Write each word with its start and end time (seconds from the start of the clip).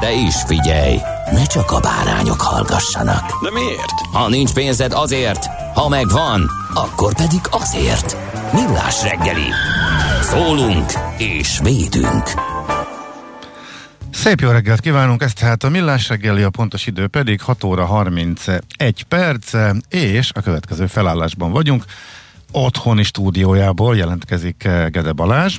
De 0.00 0.12
is 0.12 0.34
figyelj, 0.46 0.98
ne 1.32 1.46
csak 1.46 1.70
a 1.70 1.80
bárányok 1.80 2.40
hallgassanak. 2.40 3.42
De 3.42 3.50
miért? 3.50 4.00
Ha 4.12 4.28
nincs 4.28 4.52
pénzed 4.52 4.92
azért, 4.92 5.46
ha 5.74 5.88
megvan, 5.88 6.50
akkor 6.74 7.14
pedig 7.14 7.40
azért. 7.50 8.16
Millás 8.52 9.02
reggeli. 9.02 9.48
Szólunk 10.22 10.92
és 11.18 11.58
védünk. 11.62 12.30
Szép 14.10 14.40
jó 14.40 14.50
reggelt 14.50 14.80
kívánunk, 14.80 15.22
ez 15.22 15.32
tehát 15.32 15.64
a 15.64 15.68
Millás 15.68 16.08
reggeli, 16.08 16.42
a 16.42 16.50
pontos 16.50 16.86
idő 16.86 17.06
pedig 17.06 17.40
6 17.40 17.64
óra 17.64 17.84
31 17.84 19.02
perc, 19.08 19.52
és 19.88 20.30
a 20.34 20.40
következő 20.40 20.86
felállásban 20.86 21.50
vagyunk. 21.50 21.84
Otthoni 22.52 23.02
stúdiójából 23.02 23.96
jelentkezik 23.96 24.64
eh, 24.64 24.88
Gede 24.88 25.12
Balázs. 25.12 25.56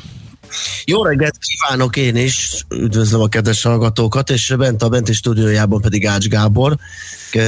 Jó 0.85 1.03
reggelt 1.03 1.37
kívánok 1.37 1.95
én 1.95 2.15
is, 2.15 2.65
üdvözlöm 2.69 3.21
a 3.21 3.27
kedves 3.27 3.61
hallgatókat, 3.61 4.29
és 4.29 4.53
bent 4.57 4.83
a 4.83 4.89
benti 4.89 5.13
stúdiójában 5.13 5.81
pedig 5.81 6.07
Ács 6.07 6.27
Gábor. 6.27 6.77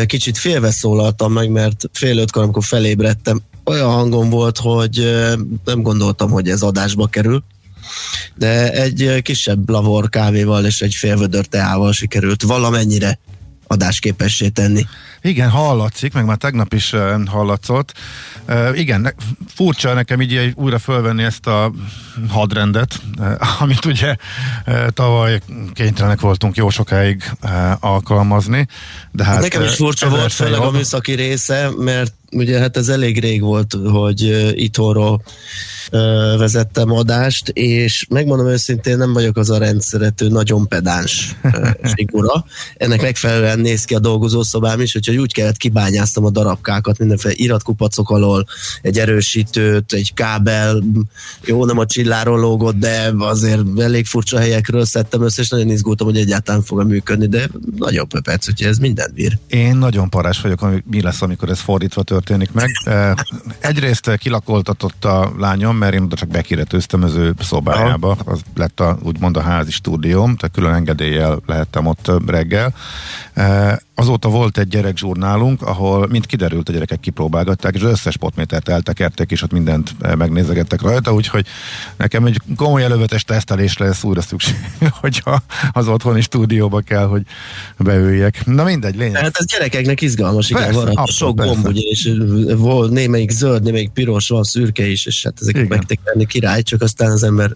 Kicsit 0.05 0.37
félve 0.37 0.71
szólaltam 0.71 1.33
meg, 1.33 1.49
mert 1.49 1.89
fél 1.93 2.17
ötkor, 2.17 2.43
amikor 2.43 2.63
felébredtem, 2.63 3.41
olyan 3.63 3.89
hangom 3.89 4.29
volt, 4.29 4.57
hogy 4.57 5.25
nem 5.65 5.81
gondoltam, 5.81 6.29
hogy 6.29 6.49
ez 6.49 6.61
adásba 6.61 7.07
kerül 7.07 7.43
de 8.35 8.71
egy 8.71 9.21
kisebb 9.21 9.69
lavor 9.69 10.09
kávéval 10.09 10.65
és 10.65 10.81
egy 10.81 10.93
félvödör 10.93 11.45
teával 11.45 11.91
sikerült 11.91 12.41
valamennyire 12.41 13.19
adásképessé 13.67 14.47
tenni. 14.47 14.85
Igen, 15.21 15.49
hallatszik, 15.49 16.13
meg 16.13 16.25
már 16.25 16.37
tegnap 16.37 16.73
is 16.73 16.93
hallatszott. 17.25 17.93
Igen, 18.73 19.13
furcsa 19.55 19.93
nekem 19.93 20.21
így 20.21 20.51
újra 20.55 20.79
fölvenni 20.79 21.23
ezt 21.23 21.47
a 21.47 21.71
hadrendet, 22.29 23.01
amit 23.59 23.85
ugye 23.85 24.15
tavaly 24.93 25.41
kénytelenek 25.73 26.19
voltunk 26.19 26.55
jó 26.55 26.69
sokáig 26.69 27.31
alkalmazni. 27.79 28.67
De 29.11 29.23
hát 29.23 29.41
nekem 29.41 29.63
is 29.63 29.75
furcsa 29.75 30.09
volt, 30.09 30.33
főleg 30.33 30.59
a 30.59 30.71
műszaki 30.71 31.13
része, 31.13 31.69
mert 31.77 32.13
ugye 32.31 32.59
hát 32.59 32.77
ez 32.77 32.87
elég 32.87 33.19
rég 33.19 33.41
volt, 33.41 33.73
hogy 33.91 34.51
itthonról 34.55 35.21
vezettem 36.37 36.91
adást, 36.91 37.49
és 37.49 38.05
megmondom 38.09 38.47
őszintén, 38.47 38.97
nem 38.97 39.13
vagyok 39.13 39.37
az 39.37 39.49
a 39.49 39.57
rendszerető, 39.57 40.27
nagyon 40.27 40.67
pedáns 40.67 41.35
figura. 41.95 42.45
Ennek 42.77 43.01
megfelelően 43.01 43.59
néz 43.59 43.85
ki 43.85 43.95
a 43.95 43.99
dolgozószobám 43.99 44.81
is, 44.81 44.95
úgyhogy 44.95 45.17
úgy 45.17 45.33
kellett 45.33 45.57
kibányáztam 45.57 46.25
a 46.25 46.29
darabkákat, 46.29 46.97
mindenféle 46.97 47.33
iratkupacok 47.37 48.09
alól, 48.09 48.45
egy 48.81 48.99
erősítőt, 48.99 49.93
egy 49.93 50.13
kábel, 50.13 50.83
jó, 51.45 51.65
nem 51.65 51.77
a 51.77 51.85
csilláról 51.85 52.39
lógott, 52.39 52.75
de 52.75 53.13
azért 53.17 53.79
elég 53.79 54.05
furcsa 54.05 54.39
helyekről 54.39 54.85
szedtem 54.85 55.21
össze, 55.21 55.41
és 55.41 55.49
nagyon 55.49 55.69
izgultam, 55.69 56.07
hogy 56.07 56.17
egyáltalán 56.17 56.61
fog 56.63 56.83
működni, 56.83 57.27
de 57.27 57.49
nagyon 57.77 58.07
pöpec, 58.07 58.49
úgyhogy 58.49 58.67
ez 58.67 58.77
minden 58.77 59.11
bír. 59.13 59.37
Én 59.47 59.75
nagyon 59.75 60.09
parás 60.09 60.41
vagyok, 60.41 60.59
hogy 60.59 60.83
mi 60.91 61.01
lesz, 61.01 61.21
amikor 61.21 61.49
ez 61.49 61.59
fordítva 61.59 62.03
történik 62.17 62.51
meg. 62.51 62.69
Egyrészt 63.59 64.17
kilakoltatott 64.17 65.05
a 65.05 65.31
lányom, 65.37 65.75
mert 65.77 65.93
én 65.93 66.01
oda 66.01 66.15
csak 66.15 66.29
bekiretőztem 66.29 67.03
az 67.03 67.15
ő 67.15 67.33
szobájába, 67.39 68.17
az 68.25 68.41
lett 68.55 68.79
a, 68.79 68.97
úgymond 69.03 69.37
a 69.37 69.41
házi 69.41 69.71
stúdióm, 69.71 70.35
tehát 70.35 70.55
külön 70.55 70.73
engedéllyel 70.73 71.39
lehettem 71.45 71.85
ott 71.85 72.11
reggel. 72.25 72.73
Azóta 73.95 74.29
volt 74.29 74.57
egy 74.57 74.67
gyerekzsurnálunk, 74.67 75.61
ahol 75.61 76.07
mint 76.07 76.25
kiderült, 76.25 76.69
a 76.69 76.71
gyerekek 76.71 76.99
kipróbálgatták, 76.99 77.75
és 77.75 77.81
az 77.81 77.91
összes 77.91 78.17
potmétert 78.17 78.69
eltekerték, 78.69 79.31
és 79.31 79.41
ott 79.41 79.51
mindent 79.51 80.15
megnézegettek 80.17 80.81
rajta, 80.81 81.13
úgyhogy 81.13 81.45
nekem 81.97 82.25
egy 82.25 82.41
komoly 82.55 82.83
elővetes 82.83 83.23
tesztelésre 83.23 83.85
lesz 83.85 84.03
újra 84.03 84.21
szükség, 84.21 84.55
hogyha 85.01 85.41
az 85.71 85.87
otthoni 85.87 86.21
stúdióba 86.21 86.79
kell, 86.79 87.05
hogy 87.05 87.21
beüljek. 87.77 88.45
Na 88.45 88.63
mindegy, 88.63 88.95
lényeg. 88.95 89.21
Hát 89.21 89.37
ez 89.37 89.45
gyerekeknek 89.45 90.01
izgalmas, 90.01 90.49
igen, 90.49 90.63
persze, 90.63 90.91
van 90.93 91.05
sok 91.05 91.35
gomb, 91.35 91.67
ugye, 91.67 91.81
és 91.81 92.06
volt 92.57 92.91
némelyik 92.91 93.29
zöld, 93.29 93.63
némelyik 93.63 93.89
piros, 93.89 94.27
van 94.27 94.43
szürke 94.43 94.87
is, 94.87 95.05
és 95.05 95.23
hát 95.23 95.37
ezek 95.41 95.67
megtekerni 95.67 96.25
király, 96.25 96.61
csak 96.61 96.81
aztán 96.81 97.11
az 97.11 97.23
ember 97.23 97.55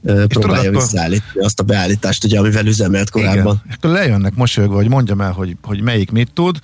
uh, 0.00 0.24
próbálja 0.24 0.70
visszaállítani 0.70 1.44
azt 1.44 1.60
a 1.60 1.62
beállítást, 1.62 2.24
ugye, 2.24 2.38
amivel 2.38 2.66
üzemelt 2.66 3.10
korábban. 3.10 3.54
Igen. 3.54 3.62
És 3.68 3.74
akkor 3.74 3.90
lejönnek 3.90 4.34
mosolyogva, 4.34 4.76
hogy 4.76 4.88
mondjam 4.88 5.20
el, 5.20 5.32
hogy 5.32 5.56
hogy 5.62 5.82
melyik 5.82 6.10
mit 6.10 6.32
tud, 6.32 6.58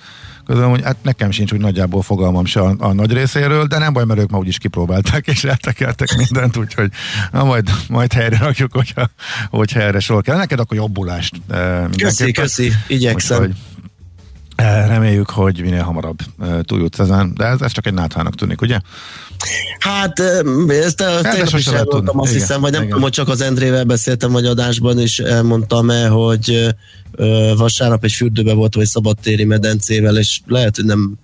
közben, 0.47 0.69
hogy 0.69 0.83
hát 0.83 0.97
nekem 1.01 1.31
sincs 1.31 1.51
úgy 1.51 1.59
nagyjából 1.59 2.01
fogalmam 2.01 2.45
se 2.45 2.59
a, 2.59 2.75
a 2.79 2.93
nagy 2.93 3.11
részéről, 3.11 3.65
de 3.65 3.77
nem 3.77 3.93
baj, 3.93 4.05
mert 4.05 4.19
ők 4.19 4.29
ma 4.29 4.37
úgyis 4.37 4.57
kipróbálták, 4.57 5.27
és 5.27 5.43
eltekeltek 5.43 6.15
mindent, 6.17 6.57
úgyhogy 6.57 6.91
na, 7.31 7.43
majd, 7.43 7.69
majd 7.87 8.13
helyre 8.13 8.37
rakjuk, 8.37 8.73
hogyha, 8.73 9.09
hogyha 9.49 9.79
erre 9.79 9.99
sor 9.99 10.21
kell. 10.21 10.37
Neked 10.37 10.59
akkor 10.59 10.77
jobbulást. 10.77 11.41
Eh, 11.49 11.83
köszi, 11.97 12.31
köszi, 12.31 12.71
igyekszem. 12.87 13.39
Úgyhogy, 13.39 13.55
reméljük, 14.65 15.29
hogy 15.29 15.61
minél 15.61 15.81
hamarabb 15.81 16.19
eh, 16.41 16.59
túljutsz 16.61 16.99
ezen, 16.99 17.33
de 17.35 17.45
ez, 17.45 17.61
ez 17.61 17.71
csak 17.71 17.87
egy 17.87 17.93
náthának 17.93 18.35
tűnik, 18.35 18.61
ugye? 18.61 18.79
Hát 19.79 20.19
ezt 20.67 21.01
a 21.01 21.21
tegnap 21.21 21.57
is 21.57 21.67
elmondtam, 21.67 22.19
azt 22.19 22.31
igen, 22.31 22.41
hiszem, 22.41 22.61
vagy 22.61 22.71
nem 22.71 22.83
tudom, 22.83 23.01
hogy 23.01 23.11
csak 23.11 23.27
az 23.27 23.41
Endrével 23.41 23.83
beszéltem, 23.83 24.31
vagy 24.31 24.45
adásban 24.45 24.99
is 24.99 25.19
elmondtam 25.19 25.89
el, 25.89 26.09
hogy 26.09 26.75
vasárnap 27.55 28.03
egy 28.03 28.11
fürdőbe 28.11 28.53
volt, 28.53 28.75
vagy 28.75 28.85
szabadtéri 28.85 29.43
medencével, 29.45 30.17
és 30.17 30.39
lehet, 30.45 30.75
hogy 30.75 30.85
nem 30.85 31.17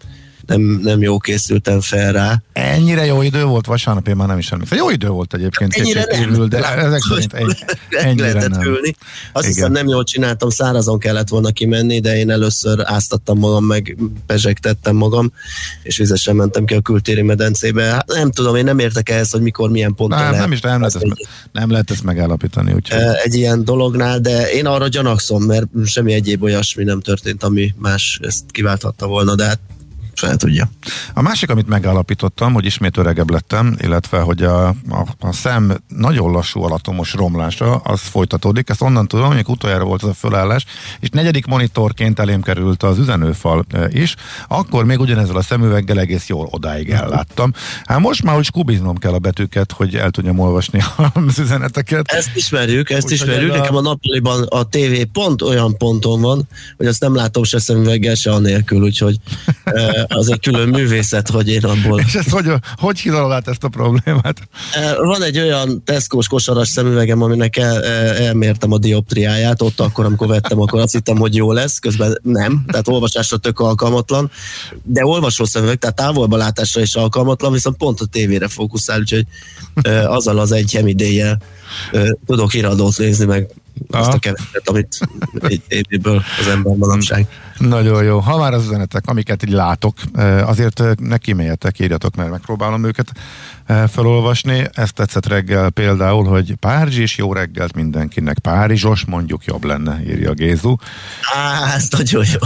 nem, 0.45 0.61
nem 0.61 1.01
jó 1.01 1.17
készültem 1.17 1.81
fel 1.81 2.11
rá. 2.11 2.41
Ennyire 2.53 3.05
jó 3.05 3.21
idő 3.21 3.43
volt 3.43 3.65
vasárnap, 3.65 4.07
én 4.07 4.15
már 4.15 4.27
nem 4.27 4.37
is 4.37 4.51
emlékszem. 4.51 4.77
Jó 4.77 4.89
idő 4.89 5.07
volt 5.07 5.33
egyébként. 5.33 5.73
Ennyire 5.73 6.05
nem. 6.11 6.21
Évül, 6.21 6.47
de 6.47 6.75
ezek 6.75 7.01
szerint 7.01 7.33
egy, 7.33 7.65
ennyire 7.89 8.27
lehetett 8.27 8.49
nem. 8.49 8.61
Ülni. 8.61 8.95
Azt 9.33 9.45
Igen. 9.45 9.55
hiszem 9.55 9.71
nem 9.71 9.87
jól 9.87 10.03
csináltam, 10.03 10.49
szárazon 10.49 10.99
kellett 10.99 11.27
volna 11.27 11.51
kimenni, 11.51 11.99
de 11.99 12.17
én 12.17 12.29
először 12.29 12.79
áztattam 12.83 13.37
magam, 13.37 13.65
meg 13.65 13.97
pezsegtettem 14.25 14.95
magam, 14.95 15.31
és 15.83 15.97
vizesen 15.97 16.35
mentem 16.35 16.65
ki 16.65 16.73
a 16.73 16.81
kültéri 16.81 17.21
medencébe. 17.21 17.83
Hát 17.83 18.07
nem 18.07 18.31
tudom, 18.31 18.55
én 18.55 18.63
nem 18.63 18.79
értek 18.79 19.09
ehhez, 19.09 19.31
hogy 19.31 19.41
mikor, 19.41 19.69
milyen 19.69 19.95
ponton 19.95 20.17
nem, 20.17 20.27
lehet. 20.27 20.45
Nem 20.45 20.51
is 20.51 20.61
nem 20.61 20.79
lehet, 20.79 20.95
ezt, 20.95 21.03
egy, 21.03 21.27
nem 21.51 21.71
lehet 21.71 21.91
ezt 21.91 22.03
megállapítani. 22.03 22.73
Úgyhogy. 22.73 23.01
Egy 23.23 23.33
ilyen 23.33 23.63
dolognál, 23.63 24.19
de 24.19 24.51
én 24.51 24.65
arra 24.65 24.87
gyanakszom, 24.87 25.43
mert 25.43 25.65
semmi 25.85 26.13
egyéb 26.13 26.43
olyasmi 26.43 26.83
nem 26.83 27.01
történt, 27.01 27.43
ami 27.43 27.73
más 27.77 28.19
ezt 28.21 28.43
kiválthatta 28.51 29.07
volna, 29.07 29.35
de 29.35 29.45
hát 29.45 29.59
fel 30.15 30.35
tudja. 30.35 30.69
A 31.13 31.21
másik, 31.21 31.49
amit 31.49 31.67
megállapítottam, 31.67 32.53
hogy 32.53 32.65
ismét 32.65 32.97
öregebb 32.97 33.29
lettem, 33.29 33.75
illetve 33.79 34.19
hogy 34.19 34.43
a, 34.43 34.67
a, 34.67 35.05
a 35.19 35.31
szem 35.31 35.77
nagyon 35.87 36.31
lassú 36.31 36.63
alatomos 36.63 37.13
romlása, 37.13 37.75
az 37.75 38.01
folytatódik. 38.01 38.69
Ezt 38.69 38.81
onnan 38.81 39.07
tudom, 39.07 39.27
hogy 39.27 39.43
utoljára 39.47 39.83
volt 39.83 40.03
az 40.03 40.09
a 40.09 40.13
fölállás, 40.13 40.65
és 40.99 41.09
negyedik 41.09 41.45
monitorként 41.45 42.19
elém 42.19 42.41
került 42.41 42.83
az 42.83 42.97
üzenőfal 42.97 43.65
e, 43.71 43.87
is. 43.91 44.15
Akkor 44.47 44.85
még 44.85 44.99
ugyanezzel 44.99 45.35
a 45.35 45.41
szemüveggel 45.41 45.99
egész 45.99 46.27
jól 46.27 46.47
odáig 46.51 46.89
elláttam. 46.89 47.53
Hát 47.83 47.99
most 47.99 48.23
már, 48.23 48.35
hogy 48.35 48.51
kubiznom 48.51 48.97
kell 48.97 49.13
a 49.13 49.19
betűket, 49.19 49.71
hogy 49.71 49.95
el 49.95 50.09
tudjam 50.09 50.39
olvasni 50.39 50.83
az 51.13 51.39
üzeneteket. 51.39 52.11
Ezt 52.11 52.35
ismerjük, 52.35 52.89
ezt 52.89 53.05
Úgy, 53.05 53.11
ismerjük. 53.11 53.53
A... 53.53 53.57
Nekem 53.57 53.75
a 53.75 53.81
nappaliban 53.81 54.43
a 54.43 54.63
tévé 54.63 55.03
pont 55.03 55.41
olyan 55.41 55.77
ponton 55.77 56.21
van, 56.21 56.47
hogy 56.77 56.85
azt 56.85 57.01
nem 57.01 57.15
látom 57.15 57.43
se 57.43 57.59
szemüveggel, 57.59 58.15
se 58.15 58.31
anélkül, 58.31 58.81
úgyhogy 58.81 59.17
e, 59.63 60.02
az 60.07 60.31
egy 60.31 60.39
külön 60.39 60.69
művészet, 60.69 61.29
hogy 61.29 61.49
én 61.49 61.65
abból... 61.65 61.99
És 61.99 62.13
ezt 62.13 62.29
hogy, 62.29 62.51
hogy 62.75 62.99
hidalod 62.99 63.31
át 63.31 63.47
ezt 63.47 63.63
a 63.63 63.67
problémát? 63.67 64.47
Van 64.97 65.23
egy 65.23 65.39
olyan 65.39 65.83
Tesco-s 65.83 66.27
kosaras 66.27 66.67
szemüvegem, 66.67 67.21
aminek 67.21 67.57
el, 67.57 67.83
elmértem 68.13 68.71
a 68.71 68.77
dioptriáját, 68.77 69.61
ott 69.61 69.79
akkor, 69.79 70.05
amikor 70.05 70.27
vettem, 70.27 70.61
akkor 70.61 70.79
azt 70.79 70.93
hittem, 70.93 71.17
hogy 71.17 71.35
jó 71.35 71.51
lesz, 71.51 71.79
közben 71.79 72.19
nem, 72.23 72.63
tehát 72.67 72.87
olvasásra 72.87 73.37
tök 73.37 73.59
alkalmatlan, 73.59 74.31
de 74.83 75.05
olvasó 75.05 75.45
szemüveg, 75.45 75.77
tehát 75.77 75.95
távolba 75.95 76.37
látásra 76.37 76.81
is 76.81 76.95
alkalmatlan, 76.95 77.51
viszont 77.51 77.77
pont 77.77 77.99
a 77.99 78.05
tévére 78.05 78.47
fókuszál, 78.47 78.99
úgyhogy 78.99 79.25
azzal 80.05 80.39
az 80.39 80.51
egy 80.51 80.71
hemidéjjel 80.73 81.41
tudok 82.25 82.53
iradót 82.53 82.97
nézni, 82.97 83.25
meg 83.25 83.49
Aha. 83.89 84.01
azt 84.01 84.13
a 84.13 84.19
keveset, 84.19 84.69
amit 84.69 84.97
egy 85.39 85.61
tévéből 85.67 86.23
az 86.39 86.47
ember 86.47 86.75
manapság. 86.75 87.27
Nagyon 87.57 88.03
jó. 88.03 88.19
Ha 88.19 88.37
már 88.37 88.53
az 88.53 88.65
üzenetek, 88.65 89.03
amiket 89.05 89.43
így 89.43 89.51
látok, 89.51 89.97
azért 90.45 90.81
ne 90.99 91.17
kíméljetek, 91.17 91.79
írjatok, 91.79 92.15
mert 92.15 92.29
megpróbálom 92.29 92.85
őket 92.85 93.11
felolvasni. 93.87 94.67
Ezt 94.73 94.93
tetszett 94.93 95.27
reggel 95.27 95.69
például, 95.69 96.25
hogy 96.25 96.55
Párizs 96.55 97.17
jó 97.17 97.33
reggelt 97.33 97.75
mindenkinek. 97.75 98.39
Párizsos 98.39 99.05
mondjuk 99.05 99.45
jobb 99.45 99.63
lenne, 99.63 99.99
írja 100.07 100.31
Gézu. 100.31 100.75
Á, 101.33 101.73
ez 101.75 101.87
nagyon 101.89 102.25
jó. 102.33 102.39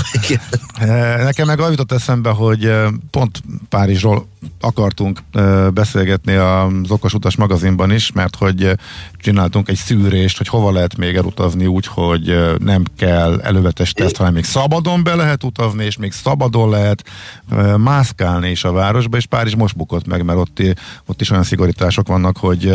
Nekem 1.23 1.47
meg 1.47 1.59
jutott 1.59 1.91
eszembe, 1.91 2.29
hogy 2.29 2.73
pont 3.11 3.41
Párizsról 3.69 4.27
akartunk 4.59 5.19
beszélgetni 5.73 6.33
az 6.33 6.91
Okos 6.91 7.13
Utas 7.13 7.35
magazinban 7.35 7.91
is, 7.91 8.11
mert 8.11 8.35
hogy 8.35 8.71
csináltunk 9.17 9.69
egy 9.69 9.75
szűrést, 9.75 10.37
hogy 10.37 10.47
hova 10.47 10.71
lehet 10.71 10.97
még 10.97 11.15
elutazni 11.15 11.65
úgy, 11.65 11.85
hogy 11.85 12.55
nem 12.59 12.83
kell 12.97 13.41
elővetes 13.41 13.91
teszt, 13.91 14.17
hanem 14.17 14.33
még 14.33 14.43
szabadon 14.43 15.03
be 15.03 15.15
lehet 15.15 15.43
utazni, 15.43 15.85
és 15.85 15.97
még 15.97 16.11
szabadon 16.11 16.69
lehet 16.69 17.03
mászkálni 17.77 18.49
is 18.49 18.63
a 18.63 18.71
városba, 18.71 19.17
és 19.17 19.25
Párizs 19.25 19.55
most 19.55 19.75
bukott 19.75 20.07
meg, 20.07 20.23
mert 20.23 20.39
ott, 20.39 20.61
ott 21.05 21.21
is 21.21 21.29
olyan 21.29 21.43
szigorítások 21.43 22.07
vannak, 22.07 22.37
hogy 22.37 22.73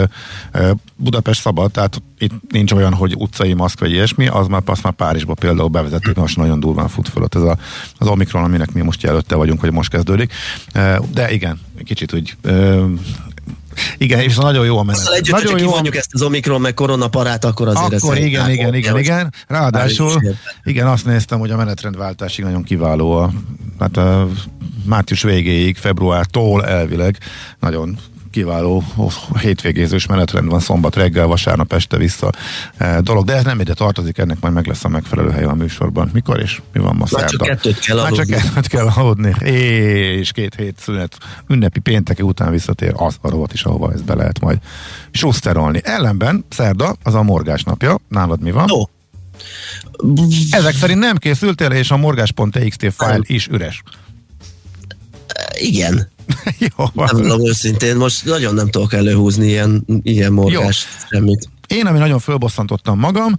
Budapest 0.96 1.40
szabad, 1.40 1.70
tehát 1.70 2.02
itt 2.18 2.32
nincs 2.48 2.72
olyan, 2.72 2.94
hogy 2.94 3.14
utcai 3.18 3.52
maszk 3.52 3.80
vagy 3.80 3.90
ilyesmi, 3.90 4.26
az 4.26 4.46
már, 4.46 4.62
azt 4.64 4.82
már 4.82 4.92
Párizsba 4.92 5.34
például 5.34 5.68
bevezettük, 5.68 6.16
most 6.16 6.36
nagyon 6.36 6.60
durván 6.60 6.88
fut 6.88 7.08
fölött 7.08 7.34
ez 7.34 7.42
a, 7.42 7.56
az 7.98 8.06
Omikron, 8.06 8.44
aminek 8.44 8.72
mi 8.72 8.80
most 8.80 9.02
jelötte 9.02 9.34
vagyunk, 9.34 9.60
hogy 9.60 9.72
most 9.72 9.90
kezdődik. 9.90 10.32
De 11.12 11.30
igen, 11.30 11.51
kicsit 11.84 12.14
úgy 12.14 12.36
igen, 13.98 14.20
és 14.20 14.36
nagyon 14.36 14.64
jó 14.64 14.78
a 14.78 14.82
menet. 14.82 15.00
Azzal 15.00 15.14
együtt, 15.14 15.34
nagyon 15.34 15.58
jó 15.58 15.70
mondjuk 15.70 15.96
ezt 15.96 16.10
az 16.12 16.22
Omikron 16.22 16.60
meg 16.60 16.74
koronaparát, 16.74 17.44
akkor 17.44 17.68
azért 17.68 18.02
Akkor 18.02 18.16
igen, 18.18 18.50
igen, 18.50 18.74
igen, 18.74 18.98
igen. 18.98 19.34
Ráadásul, 19.46 20.22
igen, 20.64 20.86
azt 20.86 21.04
néztem, 21.04 21.38
hogy 21.38 21.50
a 21.50 21.56
menetrendváltásig 21.56 22.44
nagyon 22.44 22.62
kiváló 22.62 23.12
a, 23.12 23.32
hát 23.78 23.96
a 23.96 24.28
március 24.84 25.22
végéig, 25.22 25.76
februártól 25.76 26.66
elvileg 26.66 27.18
nagyon 27.60 27.98
kiváló 28.32 28.84
hétvégézős 29.40 30.06
menetrend 30.06 30.48
van 30.48 30.60
szombat 30.60 30.96
reggel, 30.96 31.26
vasárnap 31.26 31.72
este 31.72 31.96
vissza 31.96 32.30
e, 32.76 33.00
dolog, 33.00 33.24
de 33.24 33.34
ez 33.34 33.44
nem 33.44 33.60
ide 33.60 33.74
tartozik, 33.74 34.18
ennek 34.18 34.40
majd 34.40 34.54
meg 34.54 34.66
lesz 34.66 34.84
a 34.84 34.88
megfelelő 34.88 35.30
hely 35.30 35.44
a 35.44 35.54
műsorban. 35.54 36.10
Mikor 36.12 36.40
és 36.40 36.60
mi 36.72 36.80
van 36.80 36.96
ma 36.96 37.04
Már 37.10 37.24
csak 37.24 37.40
kettőt 37.40 37.78
kell 37.78 37.96
Már 37.96 38.12
csak 38.12 38.26
kettőt 38.26 38.66
kell 38.66 38.86
adni. 38.86 39.34
És 39.50 40.32
két 40.32 40.54
hét 40.54 40.78
szünet 40.78 41.16
ünnepi 41.48 41.80
pénteke 41.80 42.24
után 42.24 42.50
visszatér 42.50 42.92
az 42.96 43.16
a 43.20 43.28
rovat 43.28 43.52
is, 43.52 43.64
ahova 43.64 43.92
ezt 43.92 44.04
be 44.04 44.14
lehet 44.14 44.40
majd 44.40 44.58
suszterolni. 45.10 45.80
Ellenben 45.84 46.44
szerda 46.48 46.94
az 47.02 47.14
a 47.14 47.22
morgás 47.22 47.62
napja. 47.62 47.98
Nálad 48.08 48.40
mi 48.40 48.50
van? 48.50 48.64
No. 48.66 48.82
Ezek 50.50 50.74
szerint 50.74 50.98
nem 50.98 51.16
készültél, 51.16 51.70
és 51.70 51.90
a 51.90 51.96
morgás.txt 51.96 52.92
file 52.96 53.20
is 53.22 53.46
üres. 53.46 53.82
Igen. 55.52 56.11
Jó, 56.76 56.84
nem 56.94 57.16
mondom 57.16 57.46
őszintén, 57.46 57.96
most 57.96 58.24
nagyon 58.24 58.54
nem 58.54 58.70
tudok 58.70 58.92
előhúzni 58.92 59.46
ilyen, 59.46 59.86
ilyen 60.02 60.32
morgást, 60.32 60.86
Jó. 61.00 61.06
semmit. 61.10 61.48
Én, 61.66 61.86
ami 61.86 61.98
nagyon 61.98 62.18
fölbosszantottam 62.18 62.98
magam, 62.98 63.36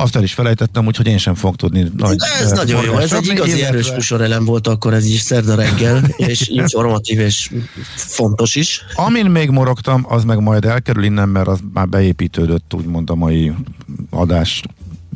azt 0.00 0.16
el 0.16 0.22
is 0.22 0.32
felejtettem, 0.32 0.86
úgyhogy 0.86 1.06
én 1.06 1.18
sem 1.18 1.34
fogok 1.34 1.56
tudni 1.56 1.86
nagy 1.96 2.16
Ez 2.40 2.50
nagyon 2.50 2.84
jó, 2.84 2.98
ez 2.98 3.12
egy 3.12 3.26
igazi 3.26 3.48
illetve... 3.48 3.66
erős 3.66 3.92
műsorelem 3.92 4.44
volt 4.44 4.66
akkor 4.66 4.94
ez 4.94 5.04
is 5.04 5.20
szerda 5.20 5.54
reggel, 5.54 6.02
és 6.16 6.48
informatív 6.48 7.18
és 7.18 7.50
fontos 7.94 8.54
is. 8.54 8.84
Amin 8.94 9.26
még 9.26 9.50
morogtam, 9.50 10.06
az 10.08 10.24
meg 10.24 10.40
majd 10.40 10.64
elkerül 10.64 11.04
innen, 11.04 11.28
mert 11.28 11.48
az 11.48 11.58
már 11.72 11.88
beépítődött 11.88 12.74
úgymond 12.74 13.10
a 13.10 13.14
mai 13.14 13.52
adás 14.10 14.62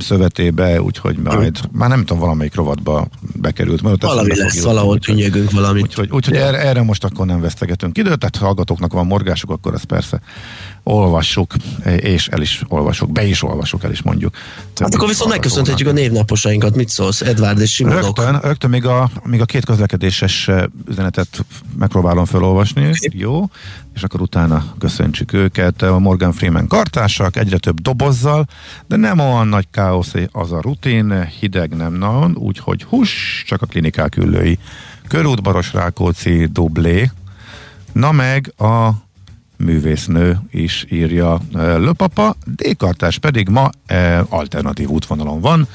szövetébe, 0.03 0.83
úgyhogy 0.83 1.17
majd, 1.17 1.59
hmm. 1.59 1.79
már 1.79 1.89
nem 1.89 2.01
tudom, 2.01 2.19
valamelyik 2.19 2.55
rovatba 2.55 3.07
bekerült. 3.35 3.83
Mert 3.83 4.03
Valami 4.03 4.37
lesz, 4.37 4.63
valahol 4.63 4.99
tűnyögünk 4.99 5.51
valamit. 5.51 5.83
Úgyhogy, 5.83 6.11
úgyhogy 6.11 6.37
erre, 6.37 6.59
erre, 6.59 6.83
most 6.83 7.05
akkor 7.05 7.27
nem 7.27 7.41
vesztegetünk 7.41 7.99
időt, 7.99 8.19
tehát 8.19 8.37
ha 8.37 8.45
hallgatóknak 8.45 8.93
van 8.93 9.07
morgásuk, 9.07 9.51
akkor 9.51 9.75
az 9.75 9.83
persze 9.83 10.21
olvassuk, 10.83 11.55
és 11.97 12.29
el 12.29 12.41
is 12.41 12.63
olvasok, 12.69 13.13
be 13.13 13.25
is 13.25 13.43
olvasok, 13.43 13.85
el 13.85 13.91
is 13.91 14.03
mondjuk. 14.03 14.37
Hát 14.77 14.95
akkor 14.95 15.09
viszont 15.09 15.31
megköszönhetjük 15.31 15.89
a 15.89 15.93
névnaposainkat. 15.93 16.77
Mit 16.77 16.89
szólsz, 16.89 17.21
Edvard 17.21 17.61
és 17.61 17.75
Simonok? 17.75 18.03
Rögtön, 18.03 18.41
rögtön 18.41 18.71
még, 18.71 18.87
a, 18.87 19.11
még 19.25 19.41
a 19.41 19.45
két 19.45 19.65
közlekedéses 19.65 20.51
üzenetet 20.89 21.45
megpróbálom 21.79 22.25
felolvasni. 22.25 22.91
Jó 23.01 23.45
és 23.95 24.03
akkor 24.03 24.21
utána 24.21 24.65
köszöntsük 24.79 25.33
őket. 25.33 25.83
A 25.83 25.99
Morgan 25.99 26.33
Freeman 26.33 26.67
kartársak, 26.67 27.37
egyre 27.37 27.59
több 27.59 27.81
dobozzal, 27.81 28.47
de 28.87 28.97
nem 28.97 29.19
olyan 29.19 29.49
nagy 29.49 29.67
káosz 29.71 30.15
az 30.33 30.53
a 30.53 30.61
rutin, 30.61 31.27
hideg 31.41 31.77
nem 31.77 31.93
nagyon, 31.93 32.37
úgyhogy 32.37 32.83
hús, 32.83 33.45
csak 33.47 33.63
a 33.63 33.67
klinikák 33.67 34.17
ülői. 34.17 34.59
Körút 35.09 35.43
Baros 35.43 35.73
Rákóczi 35.73 36.47
dublé, 36.47 37.11
na 37.93 38.13
meg 38.13 38.53
a 38.59 38.91
művésznő 39.65 40.39
is 40.51 40.87
írja 40.91 41.41
Löpapa, 41.53 42.37
D-kartás 42.45 43.19
pedig 43.19 43.49
ma 43.49 43.71
e, 43.87 44.25
alternatív 44.29 44.89
útvonalon 44.89 45.41
van, 45.41 45.69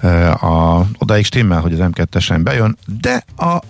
e, 0.00 0.32
a, 0.32 0.86
odaig 0.98 1.24
stimmel, 1.24 1.60
hogy 1.60 1.72
az 1.72 1.88
M2-esen 1.92 2.40
bejön, 2.42 2.76
de 3.00 3.24
a 3.36 3.62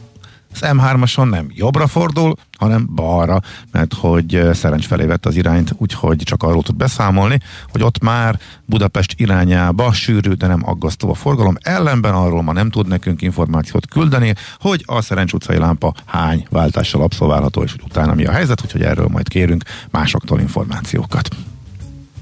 az 0.61 0.69
M3-ason 0.73 1.29
nem 1.29 1.47
jobbra 1.49 1.87
fordul, 1.87 2.35
hanem 2.59 2.89
balra, 2.95 3.41
mert 3.73 3.95
hogy 3.95 4.49
Szerencs 4.53 4.87
felé 4.87 5.05
vett 5.05 5.27
az 5.27 5.37
irányt, 5.37 5.75
úgyhogy 5.77 6.17
csak 6.17 6.43
arról 6.43 6.63
tud 6.63 6.77
beszámolni, 6.77 7.41
hogy 7.69 7.83
ott 7.83 8.03
már 8.03 8.39
Budapest 8.65 9.15
irányába 9.17 9.93
sűrű, 9.93 10.33
de 10.33 10.47
nem 10.47 10.63
aggasztó 10.65 11.11
a 11.11 11.15
forgalom. 11.15 11.57
Ellenben 11.61 12.15
arról 12.15 12.43
ma 12.43 12.53
nem 12.53 12.71
tud 12.71 12.89
nekünk 12.89 13.23
információt 13.23 13.89
küldeni, 13.89 14.35
hogy 14.61 14.83
a 14.87 15.01
Szerencs 15.01 15.33
utcai 15.33 15.59
lámpa 15.59 15.95
hány 16.05 16.47
váltással 16.51 17.03
abszolválható, 17.03 17.63
és 17.63 17.71
hogy 17.71 17.83
utána 17.85 18.15
mi 18.15 18.25
a 18.25 18.33
helyzet, 18.33 18.63
úgyhogy 18.65 18.83
erről 18.83 19.09
majd 19.09 19.29
kérünk 19.29 19.65
másoktól 19.91 20.41
információkat. 20.41 21.29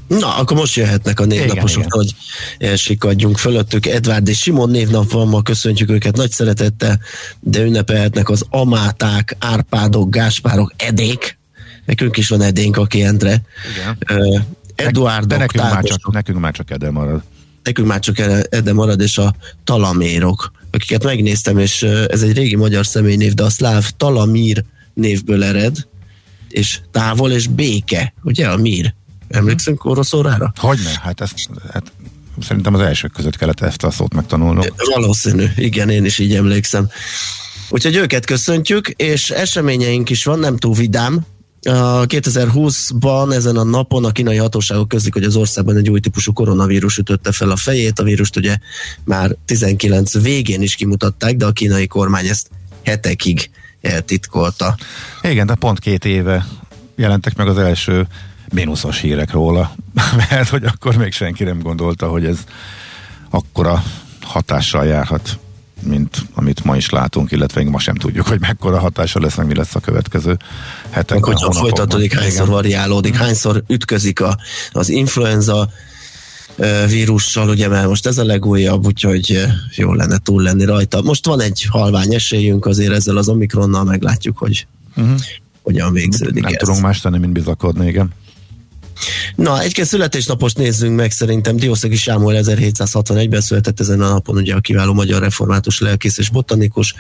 Na, 0.09 0.37
akkor 0.37 0.57
most 0.57 0.77
jöhetnek 0.77 1.21
a 1.21 1.25
névnaposok, 1.25 1.79
igen, 1.79 1.91
hogy 1.91 2.15
elsikadjunk 2.59 3.39
fölöttük. 3.39 3.87
Edvárd 3.87 4.29
és 4.29 4.39
Simon 4.39 4.71
névnap 4.71 5.11
van 5.11 5.29
ma, 5.29 5.43
köszöntjük 5.43 5.91
őket 5.91 6.17
nagy 6.17 6.31
szeretettel, 6.31 7.01
de 7.41 7.61
ünnepelhetnek 7.61 8.29
az 8.29 8.45
Amáták, 8.51 9.37
Árpádok, 9.39 10.11
Gáspárok, 10.11 10.73
Edék. 10.77 11.39
Nekünk 11.85 12.17
is 12.17 12.29
van 12.29 12.43
Edénk, 12.43 12.77
aki 12.77 13.03
Endre. 13.03 13.43
Igen. 13.73 14.21
Uh, 14.21 14.41
Eduárdok, 14.75 15.29
de 15.29 15.37
nekünk 15.37 15.65
már, 15.65 15.85
csak, 15.85 16.13
nekünk 16.13 16.39
már 16.39 16.53
csak 16.53 16.71
Ede 16.71 16.91
marad. 16.91 17.23
Nekünk 17.63 17.89
már 17.89 18.01
csak 18.01 18.19
Ede 18.51 18.73
marad, 18.73 19.01
és 19.01 19.19
a 19.19 19.35
Talamérok, 19.65 20.53
akiket 20.71 21.05
megnéztem, 21.05 21.59
és 21.59 21.83
ez 21.83 22.23
egy 22.23 22.33
régi 22.33 22.57
magyar 22.57 22.87
személynév, 22.87 23.35
de 23.35 23.43
a 23.43 23.51
szláv 23.51 23.91
Talamír 23.97 24.65
névből 24.95 25.45
ered, 25.45 25.87
és 26.49 26.81
távol 26.91 27.33
és 27.33 27.47
béke, 27.47 28.15
ugye 28.23 28.49
a 28.49 28.57
Mír 28.57 28.95
Emlékszünk 29.29 29.85
orosz 29.85 30.13
órára? 30.13 30.53
Hogyne, 30.57 31.01
hát 31.03 31.21
ezt 31.21 31.49
hát 31.73 31.93
szerintem 32.41 32.75
az 32.75 32.81
elsők 32.81 33.13
között 33.13 33.37
kellett 33.37 33.61
ezt 33.61 33.85
a 33.85 33.91
szót 33.91 34.15
megtanulnom. 34.15 34.65
Valószínű, 34.95 35.47
igen, 35.57 35.89
én 35.89 36.05
is 36.05 36.19
így 36.19 36.35
emlékszem. 36.35 36.89
Úgyhogy 37.69 37.97
őket 37.97 38.27
köszöntjük, 38.27 38.89
és 38.89 39.31
eseményeink 39.31 40.11
is 40.11 40.25
van, 40.25 40.39
nem 40.39 40.57
túl 40.57 40.75
vidám. 40.75 41.27
2020-ban 41.63 43.33
ezen 43.33 43.57
a 43.57 43.65
napon 43.65 44.05
a 44.05 44.11
kínai 44.11 44.37
hatóságok 44.37 44.89
közlik, 44.89 45.13
hogy 45.13 45.25
az 45.25 45.37
országban 45.37 45.77
egy 45.77 45.91
új 45.91 46.01
típusú 46.01 46.33
koronavírus 46.33 46.99
ütötte 46.99 47.33
fel 47.33 47.51
a 47.51 47.57
fejét. 47.57 47.99
A 47.99 48.03
vírust 48.03 48.37
ugye 48.37 48.57
már 49.05 49.37
19 49.45 50.21
végén 50.23 50.63
is 50.63 50.75
kimutatták, 50.75 51.37
de 51.37 51.47
a 51.47 51.53
kínai 51.53 51.87
kormány 51.87 52.27
ezt 52.27 52.51
hetekig 52.85 53.51
eltitkolta. 53.81 54.77
Igen, 55.23 55.47
de 55.47 55.55
pont 55.55 55.79
két 55.79 56.05
éve 56.05 56.47
jelentek 56.97 57.37
meg 57.37 57.49
az 57.49 57.59
első 57.59 58.07
mínuszos 58.53 59.01
hírek 59.01 59.31
róla, 59.31 59.75
mert 60.31 60.49
hogy 60.49 60.65
akkor 60.65 60.97
még 60.97 61.13
senki 61.13 61.45
nem 61.45 61.59
gondolta, 61.59 62.09
hogy 62.09 62.25
ez 62.25 62.39
akkora 63.31 63.83
hatással 64.21 64.87
járhat, 64.87 65.39
mint 65.83 66.23
amit 66.35 66.65
ma 66.65 66.77
is 66.77 66.91
látunk, 66.91 67.33
illetve 67.33 67.65
ma 67.65 67.79
sem 67.79 67.95
tudjuk, 67.95 68.27
hogy 68.27 68.41
mekkora 68.41 68.79
hatása 68.79 69.21
lesz, 69.21 69.37
meg 69.37 69.47
mi 69.47 69.55
lesz 69.55 69.75
a 69.75 69.81
következő 69.81 70.37
hetek. 70.91 71.25
Hogyan 71.25 71.53
folytatódik, 71.53 72.19
hányszor 72.19 72.49
variálódik, 72.49 73.15
hányszor 73.15 73.63
ütközik 73.67 74.21
a, 74.21 74.39
az 74.73 74.89
influenza 74.89 75.69
vírussal, 76.89 77.49
ugye, 77.49 77.69
mert 77.69 77.89
most 77.89 78.07
ez 78.07 78.19
a 78.19 78.25
legújabb, 78.25 78.87
úgyhogy 78.87 79.47
jó 79.77 79.93
lenne 79.93 80.19
túl 80.19 80.43
lenni 80.43 80.65
rajta. 80.65 81.03
Most 81.03 81.27
van 81.27 81.41
egy 81.41 81.67
halvány 81.71 82.15
esélyünk 82.15 82.67
azért 82.67 82.93
ezzel 82.93 83.17
az 83.17 83.29
Omikronnal, 83.29 83.85
meglátjuk, 83.85 84.39
hogy 84.39 84.67
uh-huh. 84.97 85.21
hogyan 85.63 85.93
végződik 85.93 86.43
Nem 86.43 86.53
ez. 86.53 86.59
tudunk 86.59 86.81
más 86.81 87.01
tenni, 87.01 87.19
mint 87.19 87.33
bizakodni, 87.33 87.87
igen. 87.87 88.13
Na, 89.35 89.61
egy-két 89.61 89.85
születésnapost 89.85 90.59
nézzünk 90.59 90.97
meg 90.97 91.11
szerintem. 91.11 91.57
Diószegi 91.57 91.97
Sámuel 91.97 92.43
1761-ben 92.47 93.41
született 93.41 93.81
ezen 93.81 94.01
a 94.01 94.09
napon, 94.09 94.37
ugye 94.37 94.55
a 94.55 94.61
kiváló 94.61 94.93
magyar 94.93 95.23
református 95.23 95.81
lelkész 95.81 96.19
és 96.19 96.31
botanikus. 96.31 96.95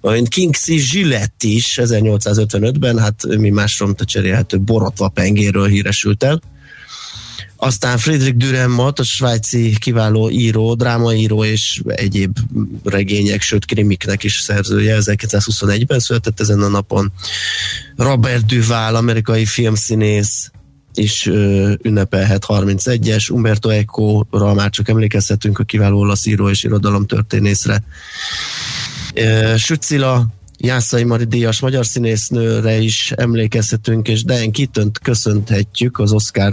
Valamint 0.00 0.28
Kingsley 0.28 0.78
Gillett 0.90 1.42
is 1.42 1.78
1855-ben, 1.82 2.98
hát 2.98 3.26
mi 3.26 3.50
másról, 3.50 3.88
mint 3.88 4.00
a 4.00 4.04
cserélhető 4.04 4.60
borotva 4.60 5.08
pengéről 5.08 5.66
híresült 5.66 6.22
el. 6.22 6.40
Aztán 7.60 7.98
Friedrich 7.98 8.36
Dürrenmatt, 8.36 8.98
a 8.98 9.02
svájci 9.02 9.76
kiváló 9.78 10.30
író, 10.30 10.74
drámaíró 10.74 11.44
és 11.44 11.82
egyéb 11.86 12.38
regények, 12.84 13.40
sőt 13.40 13.64
krimiknek 13.64 14.24
is 14.24 14.40
szerzője, 14.40 14.98
1921-ben 15.00 15.98
született 15.98 16.40
ezen 16.40 16.62
a 16.62 16.68
napon. 16.68 17.12
Robert 17.96 18.46
Duval, 18.46 18.94
amerikai 18.94 19.44
filmszínész, 19.44 20.50
is 20.94 21.26
ö, 21.26 21.72
ünnepelhet 21.82 22.44
31-es, 22.48 23.30
Umberto 23.30 23.68
Eco-ra 23.68 24.54
már 24.54 24.70
csak 24.70 24.88
emlékezhetünk, 24.88 25.58
a 25.58 25.64
kiváló 25.64 25.98
olasz 25.98 26.26
író 26.26 26.48
és 26.48 26.64
irodalomtörténészre. 26.64 27.82
Sützila, 29.56 30.26
Jászai 30.58 31.04
Mari 31.04 31.24
Díjas 31.24 31.60
magyar 31.60 31.86
színésznőre 31.86 32.78
is 32.78 33.12
emlékezhetünk, 33.16 34.08
és 34.08 34.24
Diane 34.24 34.50
Kittönt 34.50 34.98
köszönhetjük, 34.98 35.98
az 35.98 36.12
Oscar 36.12 36.52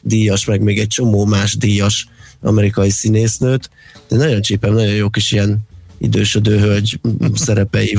díjas, 0.00 0.44
meg 0.44 0.60
még 0.60 0.78
egy 0.78 0.86
csomó 0.86 1.24
más 1.24 1.56
díjas 1.56 2.06
amerikai 2.40 2.90
színésznőt. 2.90 3.70
De 4.08 4.16
nagyon 4.16 4.40
csípem, 4.40 4.72
nagyon 4.72 4.94
jó 4.94 5.08
kis 5.08 5.32
ilyen 5.32 5.58
idősödő 5.98 6.58
hölgy 6.58 7.00
szerepei 7.34 7.98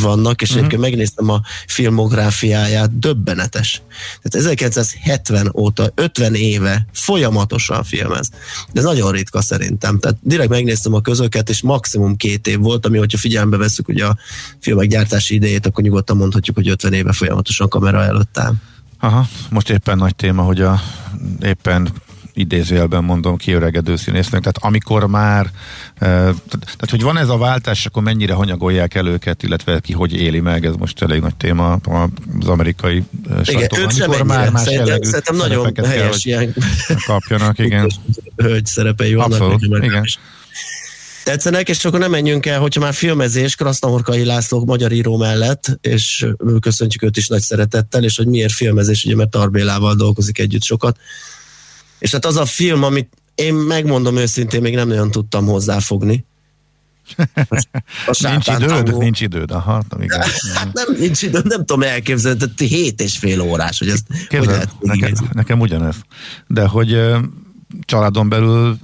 vannak, 0.00 0.42
és 0.42 0.48
uh-huh. 0.48 0.64
egyébként 0.64 0.90
megnéztem 0.90 1.30
a 1.30 1.40
filmográfiáját, 1.66 2.98
döbbenetes. 2.98 3.82
Tehát 4.22 4.46
1970 4.46 5.50
óta, 5.54 5.92
50 5.94 6.34
éve 6.34 6.86
folyamatosan 6.92 7.84
filmez. 7.84 8.30
De 8.72 8.80
ez 8.80 8.84
nagyon 8.84 9.12
ritka 9.12 9.42
szerintem. 9.42 9.98
Tehát 9.98 10.16
direkt 10.20 10.48
megnéztem 10.48 10.94
a 10.94 11.00
közöket, 11.00 11.48
és 11.48 11.62
maximum 11.62 12.16
két 12.16 12.46
év 12.46 12.58
volt, 12.58 12.86
ami, 12.86 12.98
hogyha 12.98 13.18
figyelembe 13.18 13.56
veszük 13.56 13.88
ugye 13.88 14.06
a 14.06 14.16
filmek 14.60 14.88
gyártási 14.88 15.34
idejét, 15.34 15.66
akkor 15.66 15.84
nyugodtan 15.84 16.16
mondhatjuk, 16.16 16.56
hogy 16.56 16.68
50 16.68 16.92
éve 16.92 17.12
folyamatosan 17.12 17.68
kamera 17.68 18.04
előtt 18.04 18.38
áll. 18.38 18.52
Aha, 19.00 19.28
most 19.50 19.70
éppen 19.70 19.98
nagy 19.98 20.16
téma, 20.16 20.42
hogy 20.42 20.60
a 20.60 20.80
éppen 21.42 21.92
idézőjelben 22.34 23.04
mondom, 23.04 23.36
kiöregedő 23.36 23.96
színésznek. 23.96 24.40
Tehát 24.40 24.58
amikor 24.60 25.06
már, 25.06 25.50
tehát 25.98 26.90
hogy 26.90 27.02
van 27.02 27.18
ez 27.18 27.28
a 27.28 27.36
váltás, 27.36 27.86
akkor 27.86 28.02
mennyire 28.02 28.32
hanyagolják 28.32 28.94
el 28.94 29.06
őket, 29.06 29.42
illetve 29.42 29.80
ki 29.80 29.92
hogy 29.92 30.14
éli 30.14 30.40
meg, 30.40 30.64
ez 30.64 30.74
most 30.74 31.02
elég 31.02 31.20
nagy 31.20 31.34
téma 31.34 31.72
az 31.72 32.48
amerikai 32.48 33.02
sajtóban. 33.44 33.88
Amikor 33.98 34.22
már 34.22 34.50
más 34.50 34.62
szerintem, 34.62 34.86
jellegű 34.86 35.06
szerintem 35.06 35.36
nagyon 35.36 35.72
helyes 35.84 36.22
kell, 36.22 36.40
ilyen 36.40 36.54
kapjanak, 37.06 37.58
igen. 37.58 37.90
Hölgy 38.36 38.66
szerepei 38.66 39.14
vannak. 39.14 39.40
Abszolút, 39.40 39.84
igen. 39.84 40.04
Tetszenek, 41.24 41.68
és 41.68 41.84
akkor 41.84 41.98
nem 41.98 42.10
menjünk 42.10 42.46
el, 42.46 42.60
hogyha 42.60 42.80
már 42.80 42.94
filmezés, 42.94 43.54
Krasznahorkai 43.54 44.24
László 44.24 44.64
magyar 44.64 44.92
író 44.92 45.16
mellett, 45.16 45.78
és 45.80 46.26
köszöntjük 46.60 47.02
őt 47.02 47.16
is 47.16 47.28
nagy 47.28 47.40
szeretettel, 47.40 48.04
és 48.04 48.16
hogy 48.16 48.26
miért 48.26 48.52
filmezés, 48.52 49.04
ugye 49.04 49.14
mert 49.14 49.30
Tarbélával 49.30 49.94
dolgozik 49.94 50.38
együtt 50.38 50.62
sokat, 50.62 50.96
és 51.98 52.12
hát 52.12 52.24
az 52.24 52.36
a 52.36 52.44
film, 52.44 52.82
amit 52.82 53.08
én 53.34 53.54
megmondom 53.54 54.16
őszintén, 54.16 54.60
még 54.60 54.74
nem 54.74 54.88
nagyon 54.88 55.10
tudtam 55.10 55.46
hozzáfogni. 55.46 56.24
A 58.06 58.28
nincs 58.28 58.48
időd? 58.48 58.68
Tangó. 58.68 58.98
Nincs 58.98 59.20
időd, 59.20 59.50
aha. 59.50 59.82
Igen. 60.00 60.20
Hát 60.54 60.72
nem, 60.72 60.86
nincs 60.98 61.22
időd, 61.22 61.46
nem 61.46 61.58
tudom 61.64 61.82
elképzelni, 61.82 62.38
tehát 62.38 62.58
hét 62.58 63.00
és 63.00 63.18
fél 63.18 63.40
órás, 63.40 63.78
hogy 63.78 63.88
ezt 63.88 64.06
Képzel, 64.08 64.38
hogy 64.38 64.48
lehet 64.48 64.70
nekem, 64.80 65.12
nekem 65.32 65.60
ugyanez. 65.60 65.96
De 66.46 66.66
hogy 66.66 67.00
családon 67.84 68.28
belül 68.28 68.78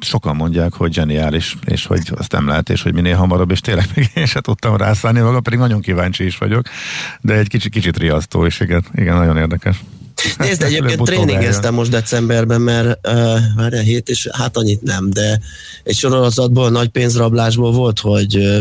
sokan 0.00 0.36
mondják, 0.36 0.72
hogy 0.72 0.92
zseniális, 0.92 1.56
és 1.64 1.86
hogy 1.86 2.12
azt 2.16 2.32
nem 2.32 2.46
lehet, 2.46 2.68
és 2.68 2.82
hogy 2.82 2.94
minél 2.94 3.16
hamarabb, 3.16 3.50
és 3.50 3.60
tényleg 3.60 3.88
még 3.94 4.10
én 4.14 4.26
sem 4.26 4.42
tudtam 4.42 4.76
rászállni 4.76 5.20
magam, 5.20 5.42
pedig 5.42 5.58
nagyon 5.58 5.80
kíváncsi 5.80 6.24
is 6.24 6.38
vagyok, 6.38 6.66
de 7.20 7.34
egy 7.34 7.48
kicsit, 7.48 7.72
kicsit 7.72 7.98
riasztó, 7.98 8.46
és 8.46 8.60
igen, 8.60 8.84
igen, 8.94 9.16
nagyon 9.16 9.36
érdekes. 9.36 9.82
Nézd, 10.38 10.62
egyébként 10.68 11.02
tréningeztem 11.02 11.74
most 11.74 11.90
decemberben, 11.90 12.60
mert 12.60 13.08
uh, 13.08 13.38
várjál, 13.56 13.82
hét 13.82 14.08
és 14.08 14.28
hát 14.32 14.56
annyit 14.56 14.82
nem, 14.82 15.10
de 15.10 15.40
egy 15.84 15.96
sorozatból, 15.96 16.70
nagy 16.70 16.88
pénzrablásból 16.88 17.72
volt, 17.72 18.00
hogy 18.00 18.36
uh, 18.36 18.58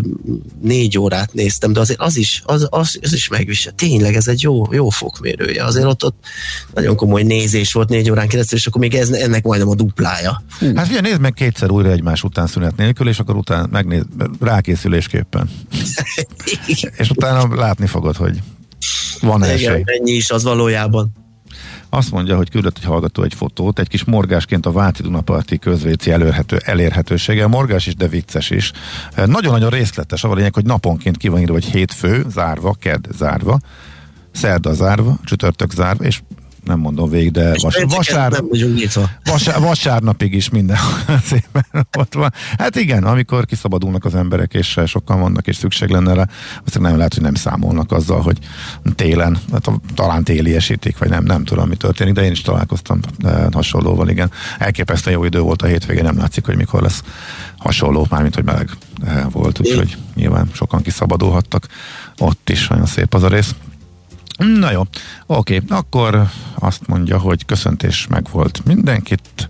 négy 0.62 0.98
órát 0.98 1.34
néztem, 1.34 1.74
de 1.74 1.80
azért 1.80 2.00
az 2.00 2.18
is, 2.18 2.42
az, 2.46 2.68
az, 2.70 3.00
az 3.02 3.14
is 3.14 3.28
megvisel. 3.28 3.74
Tényleg 3.76 4.16
ez 4.16 4.28
egy 4.28 4.42
jó, 4.42 4.74
jó 4.74 4.90
fokmérője. 4.90 5.64
Azért 5.64 5.86
ott, 5.86 6.06
ott 6.06 6.18
nagyon 6.74 6.96
komoly 6.96 7.24
nézés 7.24 7.74
volt 7.74 7.90
négy 7.90 8.10
órán 8.10 8.28
keresztül, 8.28 8.58
és 8.58 8.68
akkor 8.68 8.82
még 8.82 8.96
ez, 8.96 9.10
ennek 9.10 9.44
majdnem 9.44 9.70
a 9.70 9.76
duplája. 9.76 10.44
Hú. 10.60 10.76
Hát 10.76 10.86
figyelj, 10.86 11.08
nézd 11.08 11.22
meg 11.22 11.34
kétszer 11.34 11.72
újra 11.72 11.92
egymás 11.92 12.24
után 12.24 12.48
szünet 12.48 12.76
nélkül, 12.76 13.08
és 13.08 13.20
akkor 13.20 13.36
utána 13.36 13.68
megnéz, 13.72 14.04
rákészülésképpen. 14.40 15.50
és 16.98 17.10
utána 17.10 17.56
látni 17.56 17.88
fogod, 17.88 18.16
hogy 18.16 18.40
van 19.22 19.44
esély. 19.44 19.64
Igen, 19.64 19.84
ennyi 19.86 20.12
is 20.12 20.30
az 20.30 20.44
valójában. 20.44 21.19
Azt 21.90 22.12
mondja, 22.12 22.36
hogy 22.36 22.50
küldött 22.50 22.78
egy 22.78 22.84
hallgató 22.84 23.24
egy 23.24 23.34
fotót, 23.34 23.80
egy 23.80 23.88
kis 23.88 24.04
morgásként 24.04 24.66
a 24.66 24.72
Váci 24.72 25.02
Dunaparti 25.02 25.60
közvéci 25.60 26.12
elérhető, 26.12 26.58
elérhetősége. 26.66 27.48
Morgás 27.48 27.88
is, 27.88 27.96
de 27.96 28.08
vicces 28.08 28.50
is. 28.50 28.72
Eh, 29.14 29.26
nagyon-nagyon 29.26 29.70
részletes, 29.70 30.24
avval 30.24 30.38
lényeg, 30.38 30.54
hogy 30.54 30.66
naponként 30.66 31.18
ki 31.18 31.28
van 31.28 31.40
írva, 31.40 31.54
hogy 31.54 31.66
hétfő, 31.66 32.26
zárva, 32.30 32.76
kedd, 32.80 33.06
zárva, 33.12 33.60
szerda 34.32 34.74
zárva, 34.74 35.18
csütörtök 35.24 35.72
zárva, 35.72 36.04
és 36.04 36.22
nem 36.64 36.80
mondom 36.80 37.10
végig, 37.10 37.32
de 37.32 37.54
vas, 37.62 37.86
vasár, 37.88 38.34
vasár, 39.24 39.60
vasárnapig 39.60 40.34
is 40.34 40.50
minden 40.50 40.78
szépen 41.30 41.88
ott 41.98 42.14
van. 42.14 42.34
Hát 42.58 42.76
igen, 42.76 43.04
amikor 43.04 43.46
kiszabadulnak 43.46 44.06
az 44.06 44.16
emberek, 44.16 44.54
és 44.54 44.80
sokan 44.86 45.20
vannak, 45.20 45.48
és 45.48 45.56
szükség 45.56 45.90
lenne 45.90 46.14
rá, 46.14 46.28
azt 46.66 46.80
nem 46.80 46.98
lehet, 46.98 47.14
hogy 47.14 47.24
nem 47.24 47.36
számolnak 47.36 47.92
azzal, 47.92 48.22
hogy 48.22 48.38
télen, 48.96 49.38
hát 49.52 49.70
talán 49.96 50.24
téliesítik, 50.24 50.98
vagy 50.98 51.10
nem, 51.10 51.24
nem 51.24 51.44
tudom, 51.44 51.68
mi 51.68 51.76
történik, 51.76 52.14
de 52.14 52.24
én 52.24 52.32
is 52.32 52.42
találkoztam 52.42 53.00
hasonlóval, 53.52 54.10
igen. 54.10 54.32
Elképesztően 54.58 55.16
jó 55.16 55.24
idő 55.24 55.40
volt 55.40 55.62
a 55.62 55.68
hétvégén, 55.68 56.04
nem 56.04 56.18
látszik, 56.18 56.46
hogy 56.46 56.56
mikor 56.56 56.82
lesz 56.82 57.04
hasonló, 57.58 58.08
mármint, 58.10 58.36
hogy 58.36 58.44
meleg 58.44 58.70
eh, 59.06 59.24
volt, 59.32 59.60
úgyhogy 59.60 59.98
nyilván 60.16 60.50
sokan 60.54 60.82
kiszabadulhattak 60.82 61.68
ott 62.18 62.50
is, 62.50 62.68
nagyon 62.68 62.86
szép 62.86 63.14
az 63.14 63.24
a 63.24 63.28
rész. 63.28 63.56
Na 64.40 64.72
jó, 64.72 64.82
oké, 65.26 65.62
akkor 65.70 66.24
azt 66.56 66.88
mondja, 66.88 67.18
hogy 67.18 67.46
köszöntés 67.46 68.08
meg 68.08 68.28
volt 68.32 68.66
mindenkit, 68.66 69.50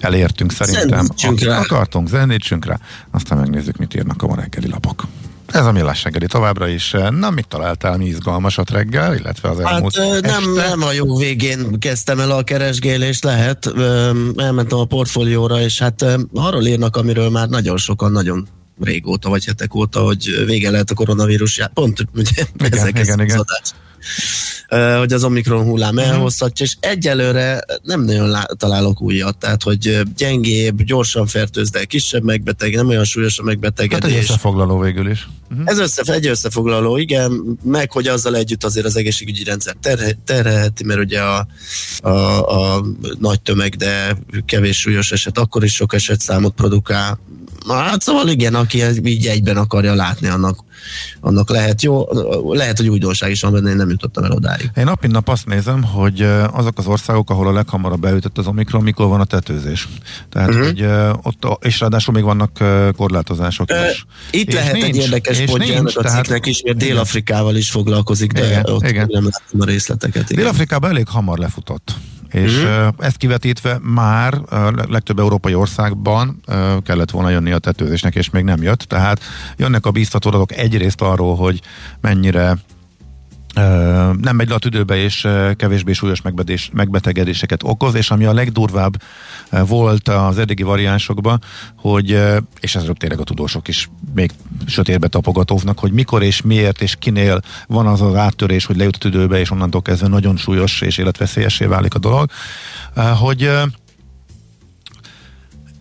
elértünk 0.00 0.52
szerintem, 0.52 1.08
akit 1.16 1.42
rá. 1.42 1.58
akartunk, 1.58 2.08
zenítsünk 2.08 2.64
rá, 2.64 2.78
aztán 3.10 3.38
megnézzük, 3.38 3.76
mit 3.76 3.94
írnak 3.94 4.22
a 4.22 4.26
ma 4.26 4.34
reggeli 4.34 4.68
lapok. 4.68 5.06
Ez 5.46 5.66
a 5.66 5.72
millás 5.72 6.02
reggeli 6.02 6.26
továbbra 6.26 6.68
is. 6.68 6.94
Na, 7.10 7.30
mit 7.30 7.48
találtál 7.48 7.96
mi 7.96 8.06
izgalmasat 8.06 8.70
reggel, 8.70 9.14
illetve 9.14 9.48
az 9.48 9.60
elmúlt 9.60 9.96
Hát 9.96 10.20
nem, 10.20 10.52
nem 10.52 10.82
a 10.82 10.92
jó 10.92 11.16
végén 11.16 11.78
kezdtem 11.78 12.20
el 12.20 12.30
a 12.30 12.42
keresgélést, 12.42 13.24
lehet. 13.24 13.72
Elmentem 14.36 14.78
a 14.78 14.84
portfólióra, 14.84 15.60
és 15.60 15.78
hát 15.78 16.04
arról 16.34 16.66
írnak, 16.66 16.96
amiről 16.96 17.30
már 17.30 17.48
nagyon 17.48 17.76
sokan, 17.76 18.12
nagyon 18.12 18.48
régóta, 18.80 19.28
vagy 19.28 19.44
hetek 19.44 19.74
óta, 19.74 20.00
hogy 20.00 20.44
vége 20.46 20.70
lehet 20.70 20.90
a 20.90 20.94
koronavírus. 20.94 21.60
Pont 21.74 22.06
ugye 22.14 22.44
igen, 22.58 22.72
ezek 22.72 22.98
igen, 22.98 23.20
igen. 23.20 23.38
Az 23.38 23.74
hogy 24.98 25.12
az 25.12 25.24
Omikron 25.24 25.64
hullám 25.64 25.96
uh-huh. 25.96 26.10
elhozhatja, 26.10 26.66
és 26.66 26.76
egyelőre 26.80 27.64
nem 27.82 28.04
nagyon 28.04 28.28
lá- 28.28 28.56
találok 28.56 29.00
újat, 29.02 29.36
tehát 29.36 29.62
hogy 29.62 30.00
gyengébb, 30.16 30.82
gyorsan 30.82 31.26
fertőz, 31.26 31.70
de 31.70 31.84
kisebb 31.84 32.22
megbeteg, 32.22 32.74
nem 32.74 32.88
olyan 32.88 33.04
súlyos 33.04 33.38
a 33.38 33.42
megbetegedés. 33.42 34.10
Hát 34.10 34.18
egy 34.18 34.24
összefoglaló 34.24 34.78
végül 34.78 35.10
is. 35.10 35.28
Uh-huh. 35.50 35.70
Ez 35.70 35.78
össze, 35.78 36.12
egy 36.12 36.26
összefoglaló, 36.26 36.96
igen, 36.96 37.58
meg 37.62 37.92
hogy 37.92 38.06
azzal 38.06 38.36
együtt 38.36 38.64
azért 38.64 38.86
az 38.86 38.96
egészségügyi 38.96 39.44
rendszer 39.44 39.74
terhe, 39.80 40.18
terheti, 40.24 40.84
mert 40.84 41.00
ugye 41.00 41.20
a, 41.20 41.46
a, 42.00 42.10
a 42.76 42.84
nagy 43.18 43.40
tömeg, 43.40 43.74
de 43.74 44.16
kevés 44.46 44.78
súlyos 44.78 45.12
eset, 45.12 45.38
akkor 45.38 45.64
is 45.64 45.74
sok 45.74 45.94
eset 45.94 46.20
számot 46.20 46.54
produkál. 46.54 47.20
Hát 47.68 48.02
szóval 48.02 48.28
igen, 48.28 48.54
aki 48.54 48.82
így 49.04 49.26
egyben 49.26 49.56
akarja 49.56 49.94
látni, 49.94 50.28
annak 50.28 50.66
annak 51.20 51.50
lehet 51.50 51.82
jó, 51.82 52.06
lehet, 52.54 52.76
hogy 52.76 52.88
újdonság 52.88 53.30
is 53.30 53.40
van 53.40 53.52
benne, 53.52 53.70
én 53.70 53.76
nem 53.76 53.90
jutottam 53.90 54.24
el 54.24 54.30
odáig. 54.30 54.70
Én 54.76 54.84
nap 54.84 55.00
mint 55.00 55.12
nap 55.12 55.28
azt 55.28 55.46
nézem, 55.46 55.82
hogy 55.82 56.22
azok 56.52 56.78
az 56.78 56.86
országok, 56.86 57.30
ahol 57.30 57.46
a 57.48 57.52
leghamarabb 57.52 58.00
beütött 58.00 58.38
az 58.38 58.46
Omikron, 58.46 58.82
mikor 58.82 59.08
van 59.08 59.20
a 59.20 59.24
tetőzés. 59.24 59.88
Tehát, 60.30 60.48
uh-huh. 60.48 60.64
hogy 60.64 60.86
ott, 61.22 61.64
és 61.64 61.80
ráadásul 61.80 62.14
még 62.14 62.22
vannak 62.22 62.64
korlátozások 62.96 63.70
is. 63.90 64.06
Itt 64.30 64.48
és 64.48 64.54
lehet 64.54 64.72
nincs, 64.72 64.84
egy 64.84 64.96
érdekes 64.96 65.40
pontja 65.40 65.74
ennek 65.74 65.96
a 65.96 66.02
tehát, 66.02 66.24
cikknek 66.24 66.46
is, 66.46 66.62
mert 66.62 66.76
Dél-Afrikával 66.76 67.56
is 67.56 67.70
foglalkozik, 67.70 68.32
de 68.32 68.46
igen, 68.46 68.66
ott 68.66 68.88
igen. 68.88 69.06
nem 69.10 69.24
látom 69.24 69.60
a 69.60 69.64
részleteket. 69.64 70.34
Dél-Afrikában 70.34 70.90
elég 70.90 71.08
hamar 71.08 71.38
lefutott 71.38 71.94
és 72.32 72.56
mm-hmm. 72.56 72.88
ezt 72.98 73.16
kivetítve 73.16 73.78
már 73.82 74.40
legtöbb 74.88 75.18
európai 75.18 75.54
országban 75.54 76.40
kellett 76.82 77.10
volna 77.10 77.30
jönni 77.30 77.52
a 77.52 77.58
tetőzésnek, 77.58 78.14
és 78.14 78.30
még 78.30 78.44
nem 78.44 78.62
jött, 78.62 78.80
tehát 78.80 79.20
jönnek 79.56 79.86
a 79.86 79.90
bíztató 79.90 80.28
adatok 80.28 80.56
egyrészt 80.56 81.00
arról, 81.00 81.36
hogy 81.36 81.60
mennyire 82.00 82.58
nem 84.20 84.36
megy 84.36 84.48
le 84.48 84.54
a 84.54 84.58
tüdőbe, 84.58 84.96
és 84.96 85.28
kevésbé 85.56 85.92
súlyos 85.92 86.22
megbetegedéseket 86.72 87.62
okoz, 87.62 87.94
és 87.94 88.10
ami 88.10 88.24
a 88.24 88.32
legdurvább 88.32 89.02
volt 89.50 90.08
az 90.08 90.38
eddigi 90.38 90.62
variánsokban, 90.62 91.42
hogy, 91.76 92.22
és 92.60 92.74
ez 92.74 92.84
tényleg 92.98 93.20
a 93.20 93.24
tudósok 93.24 93.68
is 93.68 93.90
még 94.14 94.30
sötétbe 94.66 95.08
tapogatóvnak, 95.08 95.78
hogy 95.78 95.92
mikor 95.92 96.22
és 96.22 96.42
miért 96.42 96.82
és 96.82 96.96
kinél 96.98 97.40
van 97.66 97.86
az 97.86 98.00
az 98.00 98.14
áttörés, 98.14 98.64
hogy 98.64 98.76
lejut 98.76 98.96
a 98.96 98.98
tüdőbe, 98.98 99.38
és 99.38 99.50
onnantól 99.50 99.82
kezdve 99.82 100.08
nagyon 100.08 100.36
súlyos 100.36 100.80
és 100.80 100.98
életveszélyesé 100.98 101.64
válik 101.64 101.94
a 101.94 101.98
dolog, 101.98 102.30
hogy 103.18 103.50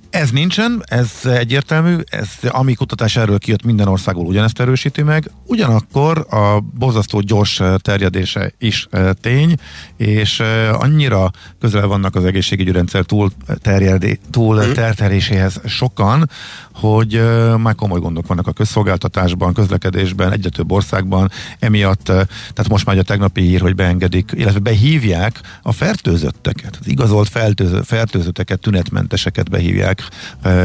ez 0.10 0.32
nincsen, 0.32 0.84
ez 0.86 1.12
egyértelmű, 1.24 1.98
ez, 2.06 2.30
ami 2.50 2.74
kutatás 2.74 3.16
erről 3.16 3.38
kijött 3.38 3.64
minden 3.64 3.88
országból 3.88 4.26
ugyanezt 4.26 4.60
erősíti 4.60 5.02
meg, 5.02 5.32
ugyanakkor 5.46 6.26
a 6.30 6.60
borzasztó 6.60 7.20
gyors 7.20 7.62
terjedése 7.78 8.52
is 8.60 8.88
e, 8.92 9.14
tény, 9.14 9.56
és 9.98 10.40
e, 10.40 10.74
annyira 10.74 11.32
közel 11.60 11.88
vannak 11.88 12.16
az 12.16 12.26
egészségügyi 12.26 12.72
rendszer 12.72 13.06
túl, 13.06 13.32
terjedé, 13.62 14.20
túl 14.32 14.66
mm. 14.66 14.72
terteléséhez 14.72 15.62
sokan, 15.66 16.30
hogy 16.80 17.22
már 17.58 17.76
komoly 17.76 18.00
gondok 18.00 18.28
vannak 18.28 18.48
a 18.48 18.52
közszolgáltatásban, 18.52 19.54
közlekedésben, 19.54 20.32
egyre 20.32 20.50
több 20.50 20.72
országban, 20.72 21.32
emiatt, 21.60 22.04
tehát 22.04 22.68
most 22.70 22.86
már 22.86 22.98
a 22.98 23.04
tegnapi 23.04 23.42
hír, 23.42 23.62
hogy 23.62 23.76
beengedik, 23.76 24.32
illetve 24.34 24.60
behívják 24.60 25.42
a 25.62 25.72
fertőzötteket, 25.72 26.78
az 26.80 26.88
igazolt 26.88 27.30
fertőző, 27.30 27.82
fertőzötteket, 27.82 28.60
tünetmenteseket 28.60 29.50
behívják 29.50 30.02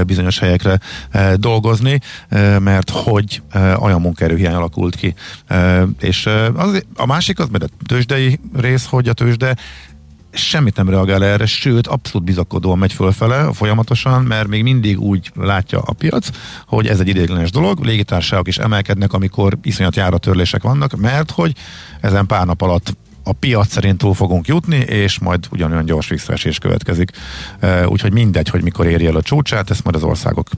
bizonyos 0.06 0.38
helyekre 0.38 0.80
dolgozni, 1.36 2.00
mert 2.58 2.90
hogy 2.90 3.42
uh, 3.54 3.82
olyan 3.82 4.00
munkaerőhiány 4.00 4.54
alakult 4.54 4.94
ki. 4.94 5.14
És 6.00 6.28
az, 6.54 6.84
a 6.96 7.06
másik 7.06 7.38
az, 7.38 7.48
mert 7.48 7.64
a 7.64 7.68
tőzsdei 7.86 8.40
rész, 8.54 8.86
hogy 8.86 9.08
a 9.08 9.12
tőzsde 9.12 9.56
semmit 10.32 10.76
nem 10.76 10.88
reagál 10.88 11.24
erre, 11.24 11.46
sőt, 11.46 11.86
abszolút 11.86 12.26
bizakodóan 12.26 12.78
megy 12.78 12.92
fölfele 12.92 13.52
folyamatosan, 13.52 14.22
mert 14.22 14.48
még 14.48 14.62
mindig 14.62 15.00
úgy 15.00 15.30
látja 15.34 15.80
a 15.80 15.92
piac, 15.92 16.28
hogy 16.66 16.86
ez 16.86 17.00
egy 17.00 17.08
ideiglenes 17.08 17.50
dolog, 17.50 17.84
légitársaságok 17.84 18.48
is 18.48 18.58
emelkednek, 18.58 19.12
amikor 19.12 19.58
iszonyat 19.62 19.96
járatörlések 19.96 20.62
vannak, 20.62 20.96
mert 20.96 21.30
hogy 21.30 21.54
ezen 22.00 22.26
pár 22.26 22.46
nap 22.46 22.62
alatt 22.62 22.96
a 23.24 23.32
piac 23.32 23.72
szerint 23.72 23.98
túl 23.98 24.14
fogunk 24.14 24.46
jutni, 24.46 24.76
és 24.76 25.18
majd 25.18 25.46
ugyanolyan 25.50 25.84
gyors 25.84 26.08
visszaesés 26.08 26.58
következik. 26.58 27.10
Úgyhogy 27.86 28.12
mindegy, 28.12 28.48
hogy 28.48 28.62
mikor 28.62 28.86
érje 28.86 29.08
el 29.08 29.16
a 29.16 29.22
csúcsát, 29.22 29.70
ezt 29.70 29.84
majd 29.84 29.96
az 29.96 30.02
országok 30.02 30.48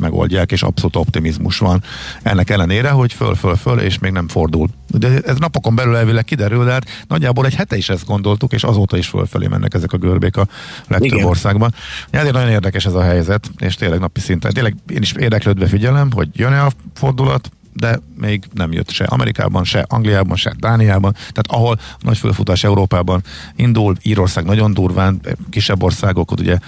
megoldják, 0.00 0.52
és 0.52 0.62
abszolút 0.62 0.96
optimizmus 0.96 1.58
van 1.58 1.82
ennek 2.22 2.50
ellenére, 2.50 2.90
hogy 2.90 3.12
föl, 3.12 3.34
föl, 3.34 3.56
föl, 3.56 3.78
és 3.78 3.98
még 3.98 4.12
nem 4.12 4.28
fordul. 4.28 4.68
De 4.86 5.20
ez 5.24 5.36
napokon 5.36 5.74
belül 5.74 5.96
elvileg 5.96 6.24
kiderül, 6.24 6.64
de 6.64 6.72
hát 6.72 6.86
nagyjából 7.08 7.46
egy 7.46 7.54
hete 7.54 7.76
is 7.76 7.88
ezt 7.88 8.06
gondoltuk, 8.06 8.52
és 8.52 8.64
azóta 8.64 8.96
is 8.96 9.06
fölfelé 9.06 9.46
mennek 9.46 9.74
ezek 9.74 9.92
a 9.92 9.96
görbék 9.96 10.36
a 10.36 10.46
legtöbb 10.88 11.12
Igen. 11.12 11.26
országban. 11.26 11.74
Ezért 12.10 12.34
nagyon 12.34 12.50
érdekes 12.50 12.86
ez 12.86 12.94
a 12.94 13.02
helyzet, 13.02 13.50
és 13.58 13.74
tényleg 13.74 13.98
napi 13.98 14.20
szinten. 14.20 14.52
Tényleg 14.52 14.74
én 14.88 15.02
is 15.02 15.12
érdeklődve 15.12 15.66
figyelem, 15.66 16.12
hogy 16.12 16.28
jön-e 16.32 16.64
a 16.64 16.70
fordulat, 16.94 17.50
de 17.72 17.98
még 18.16 18.44
nem 18.54 18.72
jött 18.72 18.90
se 18.90 19.04
Amerikában, 19.04 19.64
se 19.64 19.84
Angliában, 19.88 20.36
se 20.36 20.54
Dániában, 20.58 21.12
tehát 21.12 21.46
ahol 21.48 21.78
nagy 21.98 22.18
fölfutás 22.18 22.64
Európában 22.64 23.22
indul, 23.56 23.96
Írország 24.02 24.44
nagyon 24.44 24.74
durván, 24.74 25.20
kisebb 25.50 25.82
országok, 25.82 26.30
ott 26.30 26.40
ugye 26.40 26.58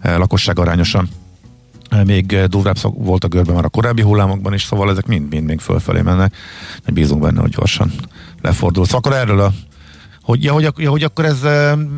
eh, 0.00 0.18
lakosság 0.18 0.58
arányosan 0.58 1.08
eh, 1.88 2.04
még 2.04 2.46
durvább 2.46 2.76
volt 2.82 3.24
a 3.24 3.28
görbe 3.28 3.52
már 3.52 3.64
a 3.64 3.68
korábbi 3.68 4.02
hullámokban 4.02 4.54
is, 4.54 4.62
szóval 4.62 4.90
ezek 4.90 5.06
mind-mind 5.06 5.46
még 5.46 5.58
fölfelé 5.58 6.00
mennek, 6.00 6.34
bízunk 6.86 7.22
benne, 7.22 7.40
hogy 7.40 7.50
gyorsan 7.50 7.92
lefordul. 8.40 8.84
Szóval 8.84 9.00
akkor 9.00 9.12
erről 9.12 9.40
a 9.40 9.52
hogy, 10.22 10.44
ja, 10.44 10.52
hogy, 10.52 10.68
ja, 10.76 10.90
hogy 10.90 11.02
akkor 11.02 11.24
ez 11.24 11.38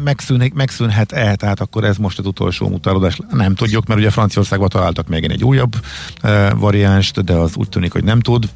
megszűn, 0.04 0.52
megszűnhet-e, 0.54 1.34
tehát 1.34 1.60
akkor 1.60 1.84
ez 1.84 1.96
most 1.96 2.18
az 2.18 2.26
utolsó 2.26 2.68
mutálódás. 2.68 3.18
Nem 3.30 3.54
tudjuk, 3.54 3.86
mert 3.86 4.00
ugye 4.00 4.10
Franciaországban 4.10 4.68
találtak 4.68 5.08
még 5.08 5.24
egy 5.24 5.44
újabb 5.44 5.74
e, 6.20 6.54
variánst, 6.54 7.24
de 7.24 7.32
az 7.32 7.56
úgy 7.56 7.68
tűnik, 7.68 7.92
hogy 7.92 8.04
nem 8.04 8.20
tud 8.20 8.48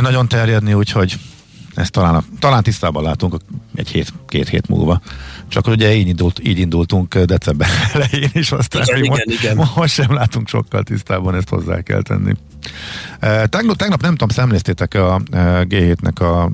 nagyon 0.00 0.28
terjedni, 0.28 0.74
úgyhogy 0.74 1.18
ezt 1.74 1.92
talán, 1.92 2.24
talán 2.38 2.62
tisztában 2.62 3.02
látunk 3.02 3.36
egy 3.74 3.88
hét, 3.88 4.12
két 4.28 4.48
hét 4.48 4.68
múlva. 4.68 5.00
Csak 5.50 5.66
ugye 5.66 5.94
így, 5.94 6.08
indult, 6.08 6.40
így 6.46 6.58
indultunk 6.58 7.18
december 7.18 7.68
elején 7.92 8.30
is, 8.32 8.52
aztán 8.52 8.82
igen, 8.82 9.04
igen, 9.04 9.10
most, 9.10 9.42
igen. 9.42 9.56
most 9.76 9.94
sem 9.94 10.14
látunk 10.14 10.48
sokkal 10.48 10.82
tisztában, 10.82 11.34
ezt 11.34 11.48
hozzá 11.48 11.80
kell 11.80 12.02
tenni. 12.02 12.32
Tegnap, 13.20 13.76
tegnap 13.76 14.00
nem 14.00 14.10
tudom, 14.10 14.28
szemléztétek 14.28 14.94
a 14.94 15.20
G7-nek 15.32 16.20
a 16.20 16.50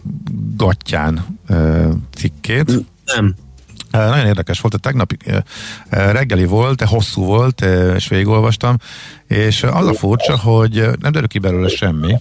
gatyán 0.56 1.38
cikkét? 2.14 2.72
Nem. 3.04 3.34
Nagyon 3.90 4.26
érdekes 4.26 4.60
volt, 4.60 4.74
a 4.74 4.78
tegnapi 4.78 5.16
reggeli 5.90 6.44
volt, 6.44 6.82
hosszú 6.82 7.24
volt, 7.24 7.60
és 7.96 8.08
végigolvastam, 8.08 8.76
és 9.26 9.62
az 9.62 9.86
a 9.86 9.94
furcsa, 9.94 10.38
hogy 10.38 10.88
nem 11.00 11.12
derül 11.12 11.28
ki 11.28 11.38
belőle 11.38 11.68
semmi, 11.68 12.14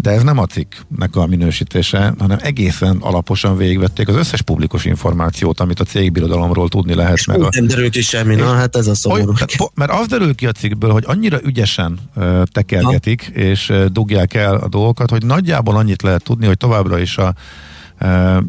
de 0.00 0.10
ez 0.10 0.22
nem 0.22 0.38
a 0.38 0.46
cikknek 0.46 1.16
a 1.16 1.26
minősítése, 1.26 2.14
hanem 2.18 2.38
egészen 2.40 2.96
alaposan 3.00 3.56
végigvették 3.56 4.08
az 4.08 4.14
összes 4.14 4.42
publikus 4.42 4.84
információt, 4.84 5.60
amit 5.60 5.80
a 5.80 5.84
cégbirodalomról 5.84 6.68
tudni 6.68 6.94
lehet. 6.94 7.26
meg 7.26 7.40
a, 7.40 7.48
nem 7.50 7.66
derül 7.66 7.90
ki 7.90 8.00
semmi, 8.00 8.34
na 8.34 8.52
hát 8.52 8.76
ez 8.76 8.86
a 8.86 8.94
szomorú. 8.94 9.32
Hogy, 9.38 9.56
mert 9.74 9.90
az 9.90 10.06
derül 10.06 10.34
ki 10.34 10.46
a 10.46 10.52
cikkből, 10.52 10.90
hogy 10.90 11.04
annyira 11.06 11.38
ügyesen 11.44 11.98
uh, 12.16 12.42
tekergetik, 12.42 13.30
na. 13.34 13.40
és 13.40 13.68
uh, 13.68 13.84
dugják 13.84 14.34
el 14.34 14.54
a 14.54 14.68
dolgokat, 14.68 15.10
hogy 15.10 15.24
nagyjából 15.24 15.76
annyit 15.76 16.02
lehet 16.02 16.22
tudni, 16.22 16.46
hogy 16.46 16.56
továbbra 16.56 16.98
is 16.98 17.16
a 17.16 17.34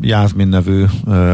Jászmin 0.01 0.47
nevű 0.47 0.85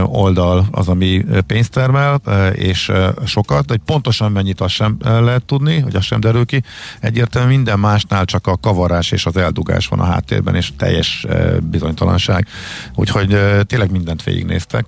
oldal 0.04 0.66
az, 0.72 0.88
ami 0.88 1.26
pénzt 1.48 1.72
termel, 1.72 2.22
és 2.54 2.92
sokat, 3.26 3.70
hogy 3.70 3.80
pontosan 3.86 4.32
mennyit 4.32 4.62
azt 4.62 4.74
sem 4.74 4.98
lehet 5.00 5.46
tudni, 5.46 5.80
hogy 5.80 5.96
azt 5.96 6.06
sem 6.06 6.20
derül 6.20 6.46
ki. 6.46 6.64
Egyértelműen 7.00 7.56
minden 7.56 7.80
másnál 7.80 8.26
csak 8.26 8.48
a 8.48 8.58
kavarás 8.58 9.12
és 9.12 9.26
az 9.26 9.38
eldugás 9.38 9.88
van 9.88 10.00
a 10.00 10.06
háttérben, 10.06 10.56
és 10.56 10.72
teljes 10.78 11.26
bizonytalanság. 11.64 12.48
Úgyhogy 12.96 13.40
tényleg 13.64 13.92
mindent 13.92 14.24
végignéztek, 14.24 14.86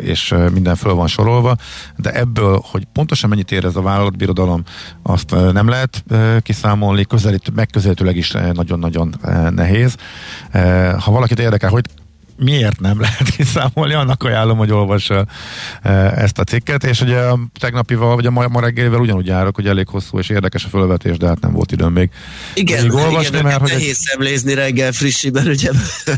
és 0.00 0.34
minden 0.52 0.76
föl 0.76 0.94
van 0.94 1.06
sorolva, 1.06 1.56
de 1.96 2.12
ebből, 2.12 2.60
hogy 2.70 2.86
pontosan 2.92 3.28
mennyit 3.28 3.52
ér 3.52 3.64
ez 3.64 3.76
a 3.76 3.82
vállalatbirodalom, 3.82 4.62
azt 5.02 5.30
nem 5.52 5.68
lehet 5.68 6.04
kiszámolni, 6.42 7.04
közelít, 7.04 7.54
megközelítőleg 7.54 8.16
is 8.16 8.30
nagyon-nagyon 8.52 9.14
nehéz. 9.50 9.96
Ha 10.98 11.10
valakit 11.10 11.38
érdekel, 11.38 11.70
hogy 11.70 11.84
miért 12.40 12.80
nem 12.80 13.00
lehet 13.00 13.30
kiszámolni, 13.36 13.94
annak 13.94 14.22
ajánlom, 14.22 14.58
hogy 14.58 14.70
olvassa 14.70 15.26
ezt 16.16 16.38
a 16.38 16.44
cikket, 16.44 16.84
és 16.84 17.00
ugye 17.00 17.18
a 17.18 17.38
tegnapival, 17.58 18.14
vagy 18.14 18.26
a 18.26 18.30
ma, 18.30 18.48
ma 18.48 18.60
reggelivel 18.60 19.00
ugyanúgy 19.00 19.26
járok, 19.26 19.54
hogy 19.54 19.66
elég 19.66 19.88
hosszú 19.88 20.18
és 20.18 20.28
érdekes 20.28 20.64
a 20.64 20.68
fölvetés, 20.68 21.16
de 21.16 21.26
hát 21.26 21.40
nem 21.40 21.52
volt 21.52 21.72
időm 21.72 21.92
még. 21.92 22.10
Igen, 22.54 22.82
még 22.82 22.92
olvasni, 22.92 23.28
igen, 23.28 23.42
mert 23.42 23.60
hogy 23.60 23.68
nehéz 23.68 23.88
egy... 23.88 23.94
szemlézni 23.94 24.54
reggel 24.54 24.92
frissiben, 24.92 25.46
ugye 25.54 25.70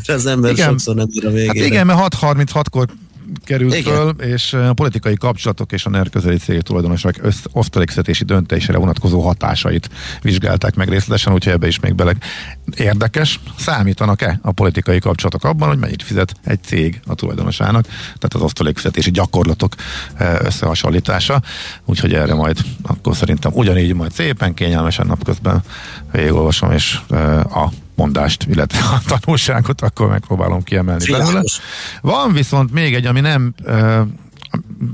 az 0.06 0.26
ember 0.26 0.50
igen, 0.52 0.68
sokszor 0.68 0.94
nem 0.94 1.06
bír 1.10 1.26
a 1.26 1.30
végére. 1.30 1.60
Hát 1.60 1.66
igen, 1.66 1.86
mert 1.86 2.14
6.36-kor 2.14 2.86
került 3.44 3.74
Igen. 3.74 3.94
föl, 3.94 4.10
és 4.10 4.52
a 4.52 4.72
politikai 4.72 5.14
kapcsolatok 5.14 5.72
és 5.72 5.86
a 5.86 5.90
NER 5.90 6.10
közeli 6.10 6.36
cég 6.36 6.60
tulajdonosok 6.60 7.14
osztalékszerési 7.52 8.24
döntésére 8.24 8.78
vonatkozó 8.78 9.20
hatásait 9.20 9.90
vizsgálták 10.22 10.74
meg 10.74 10.88
részletesen, 10.88 11.32
úgyhogy 11.32 11.52
ebbe 11.52 11.66
is 11.66 11.80
még 11.80 11.94
bele 11.94 12.14
érdekes. 12.76 13.40
Számítanak-e 13.58 14.38
a 14.42 14.52
politikai 14.52 14.98
kapcsolatok 14.98 15.44
abban, 15.44 15.68
hogy 15.68 15.78
mennyit 15.78 16.02
fizet 16.02 16.34
egy 16.44 16.62
cég 16.62 17.00
a 17.06 17.14
tulajdonosának, 17.14 17.86
tehát 17.86 18.34
az 18.34 18.40
osztalékszerési 18.40 19.10
gyakorlatok 19.10 19.74
összehasonlítása, 20.18 21.42
úgyhogy 21.84 22.14
erre 22.14 22.34
majd 22.34 22.58
akkor 22.82 23.16
szerintem 23.16 23.52
ugyanígy 23.54 23.94
majd 23.94 24.12
szépen 24.12 24.54
kényelmesen 24.54 25.06
napközben 25.06 25.62
végigolvasom, 26.12 26.72
és 26.72 26.98
a 27.44 27.68
mondást, 27.94 28.46
illetve 28.50 28.78
a 28.78 29.00
tanulságot, 29.06 29.80
akkor 29.80 30.08
megpróbálom 30.08 30.62
kiemelni 30.62 31.10
belőle. 31.10 31.42
Van 32.00 32.32
viszont 32.32 32.72
még 32.72 32.94
egy, 32.94 33.06
ami 33.06 33.20
nem 33.20 33.54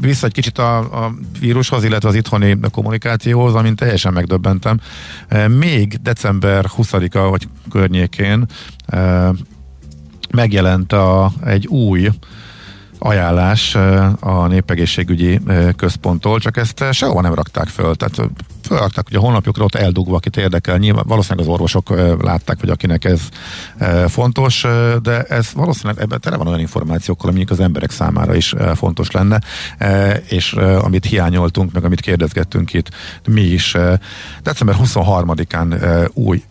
vissza 0.00 0.26
egy 0.26 0.32
kicsit 0.32 0.58
a, 0.58 0.78
a 1.04 1.14
vírushoz, 1.40 1.84
illetve 1.84 2.08
az 2.08 2.14
itthoni 2.14 2.58
kommunikációhoz, 2.70 3.54
amint 3.54 3.76
teljesen 3.76 4.12
megdöbbentem. 4.12 4.80
Még 5.48 5.98
december 6.02 6.64
20-a 6.76 7.18
vagy 7.18 7.48
környékén 7.70 8.46
megjelent 10.30 10.92
a, 10.92 11.32
egy 11.44 11.66
új 11.66 12.08
ajánlás 12.98 13.74
a 14.20 14.46
népegészségügyi 14.46 15.40
központtól, 15.76 16.38
csak 16.38 16.56
ezt 16.56 16.84
sehova 16.92 17.20
nem 17.20 17.34
rakták 17.34 17.68
föl, 17.68 17.94
tehát 17.94 18.30
fölraktak 18.68 19.06
ugye 19.08 19.18
a 19.18 19.20
honlapjukra 19.20 19.64
ott 19.64 19.74
eldugva, 19.74 20.16
akit 20.16 20.36
érdekel. 20.36 20.76
Nyilván 20.76 21.04
valószínűleg 21.06 21.46
az 21.46 21.52
orvosok 21.52 21.90
látták, 22.22 22.60
hogy 22.60 22.70
akinek 22.70 23.04
ez 23.04 23.20
fontos, 24.08 24.66
de 25.02 25.22
ez 25.22 25.48
valószínűleg 25.54 26.02
ebben 26.02 26.20
tele 26.20 26.36
van 26.36 26.46
olyan 26.46 26.60
információkkal, 26.60 27.30
amik 27.30 27.50
az 27.50 27.60
emberek 27.60 27.90
számára 27.90 28.34
is 28.34 28.54
fontos 28.74 29.10
lenne, 29.10 29.40
és 30.28 30.52
amit 30.52 31.04
hiányoltunk, 31.04 31.72
meg 31.72 31.84
amit 31.84 32.00
kérdezgettünk 32.00 32.72
itt 32.72 32.88
mi 33.26 33.40
is. 33.40 33.76
December 34.42 34.76
23-án 34.84 36.08
új 36.12 36.42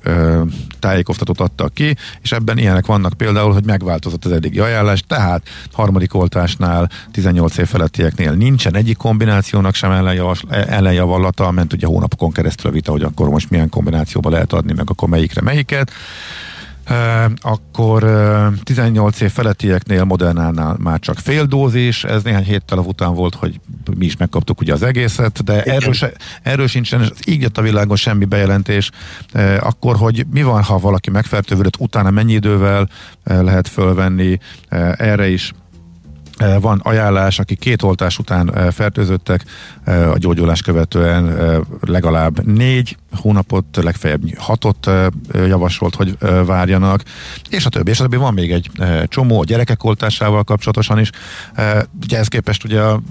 tájékoztatót 0.80 1.40
adtak 1.40 1.74
ki, 1.74 1.96
és 2.22 2.32
ebben 2.32 2.58
ilyenek 2.58 2.86
vannak 2.86 3.14
például, 3.14 3.54
hogy 3.54 3.66
megváltozott 3.66 4.26
az 4.26 4.32
eddigi 4.32 4.60
ajánlás, 4.60 5.04
tehát 5.08 5.48
harmadik 5.72 6.14
oltásnál, 6.14 6.90
18 7.12 7.58
év 7.58 7.68
felettieknél 7.68 8.32
nincsen 8.32 8.76
egyik 8.76 8.98
kombinációnak 8.98 9.74
sem 9.74 9.92
ellenjavallata, 10.52 11.52
ment 11.52 11.74
ugye 11.74 11.88
hónapokon 12.08 12.32
keresztül 12.32 12.70
a 12.70 12.74
vita, 12.74 12.92
hogy 12.92 13.02
akkor 13.02 13.30
most 13.30 13.50
milyen 13.50 13.70
kombinációba 13.70 14.30
lehet 14.30 14.54
adni, 14.54 14.74
meg 14.74 14.90
akkor 14.90 15.10
melyikre 15.10 15.42
melyiket. 15.42 15.92
Akkor 17.36 18.04
18 18.64 19.22
év 19.22 19.32
felettieknél 19.32 20.04
Modernánál 20.04 20.76
már 20.80 21.00
csak 21.00 21.18
fél 21.20 21.46
dózis, 21.46 22.04
ez 22.04 22.24
néhány 22.24 22.44
héttel 22.44 22.78
után 22.78 23.14
volt, 23.14 23.36
hogy 23.36 23.60
mi 23.98 24.06
is 24.06 24.18
megkaptuk 24.18 24.62
ugye 24.62 24.74
az 24.74 24.84
egészet, 24.84 25.44
de 25.44 25.64
erről, 25.64 25.94
se, 25.94 26.12
erről 26.44 26.68
sincsen, 26.68 27.12
így 27.26 27.42
jött 27.42 27.58
a 27.58 27.62
világon 27.62 27.96
semmi 27.96 28.26
bejelentés, 28.26 28.92
akkor, 29.60 29.96
hogy 29.96 30.26
mi 30.32 30.44
van, 30.44 30.64
ha 30.64 30.78
valaki 30.78 31.10
megfertővődött, 31.10 31.80
utána 31.80 32.12
mennyi 32.12 32.34
idővel 32.34 32.90
lehet 33.24 33.68
fölvenni, 33.68 34.40
erre 34.98 35.30
is 35.30 35.54
van 36.60 36.80
ajánlás, 36.84 37.40
akik 37.40 37.60
két 37.60 37.82
oltás 37.82 38.18
után 38.18 38.72
fertőzöttek, 38.72 39.44
a 39.86 40.18
gyógyulás 40.18 40.62
követően 40.62 41.38
legalább 41.80 42.46
négy 42.46 42.98
hónapot, 43.16 43.66
legfeljebb 43.84 44.38
hatot 44.38 44.90
javasolt, 45.34 45.96
hogy 45.96 46.18
várjanak, 46.46 47.04
és 47.50 47.66
a 47.66 47.70
többi. 47.70 47.90
És 47.90 48.00
a 48.00 48.02
többi 48.02 48.16
van 48.16 48.34
még 48.34 48.52
egy 48.52 48.70
csomó 49.08 49.40
a 49.40 49.44
gyerekek 49.44 49.84
oltásával 49.84 50.44
kapcsolatosan 50.44 51.00
is. 51.00 51.10
Ugye 52.04 52.16
ehhez 52.16 52.28
képest 52.28 52.64
ugye 52.64 52.82
a 52.82 53.02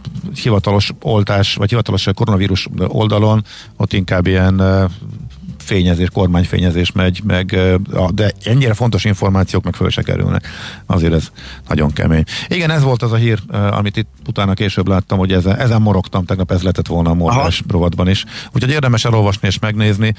hivatalos 0.42 0.92
oltás, 1.02 1.54
vagy 1.54 1.68
hivatalos 1.68 2.08
koronavírus 2.14 2.68
oldalon 2.86 3.44
ott 3.76 3.92
inkább 3.92 4.26
ilyen 4.26 4.62
fényezés, 5.66 6.08
kormányfényezés 6.12 6.92
megy, 6.92 7.20
meg, 7.24 7.58
de 8.08 8.32
ennyire 8.44 8.74
fontos 8.74 9.04
információk 9.04 9.64
meg 9.64 9.74
föl 9.74 9.90
se 9.90 10.02
kerülnek. 10.02 10.48
Azért 10.86 11.12
ez 11.12 11.28
nagyon 11.68 11.92
kemény. 11.92 12.24
Igen, 12.48 12.70
ez 12.70 12.82
volt 12.82 13.02
az 13.02 13.12
a 13.12 13.16
hír, 13.16 13.38
amit 13.70 13.96
itt 13.96 14.08
utána 14.26 14.54
később 14.54 14.88
láttam, 14.88 15.18
hogy 15.18 15.32
ezen, 15.32 15.56
ezen 15.56 15.82
morogtam, 15.82 16.24
tegnap 16.24 16.50
ez 16.50 16.60
lehetett 16.60 16.86
volna 16.86 17.10
a 17.10 17.14
morgás 17.14 17.62
rovatban 17.68 18.08
is. 18.08 18.24
Úgyhogy 18.52 18.70
érdemes 18.70 19.04
elolvasni 19.04 19.48
és 19.48 19.58
megnézni, 19.58 20.14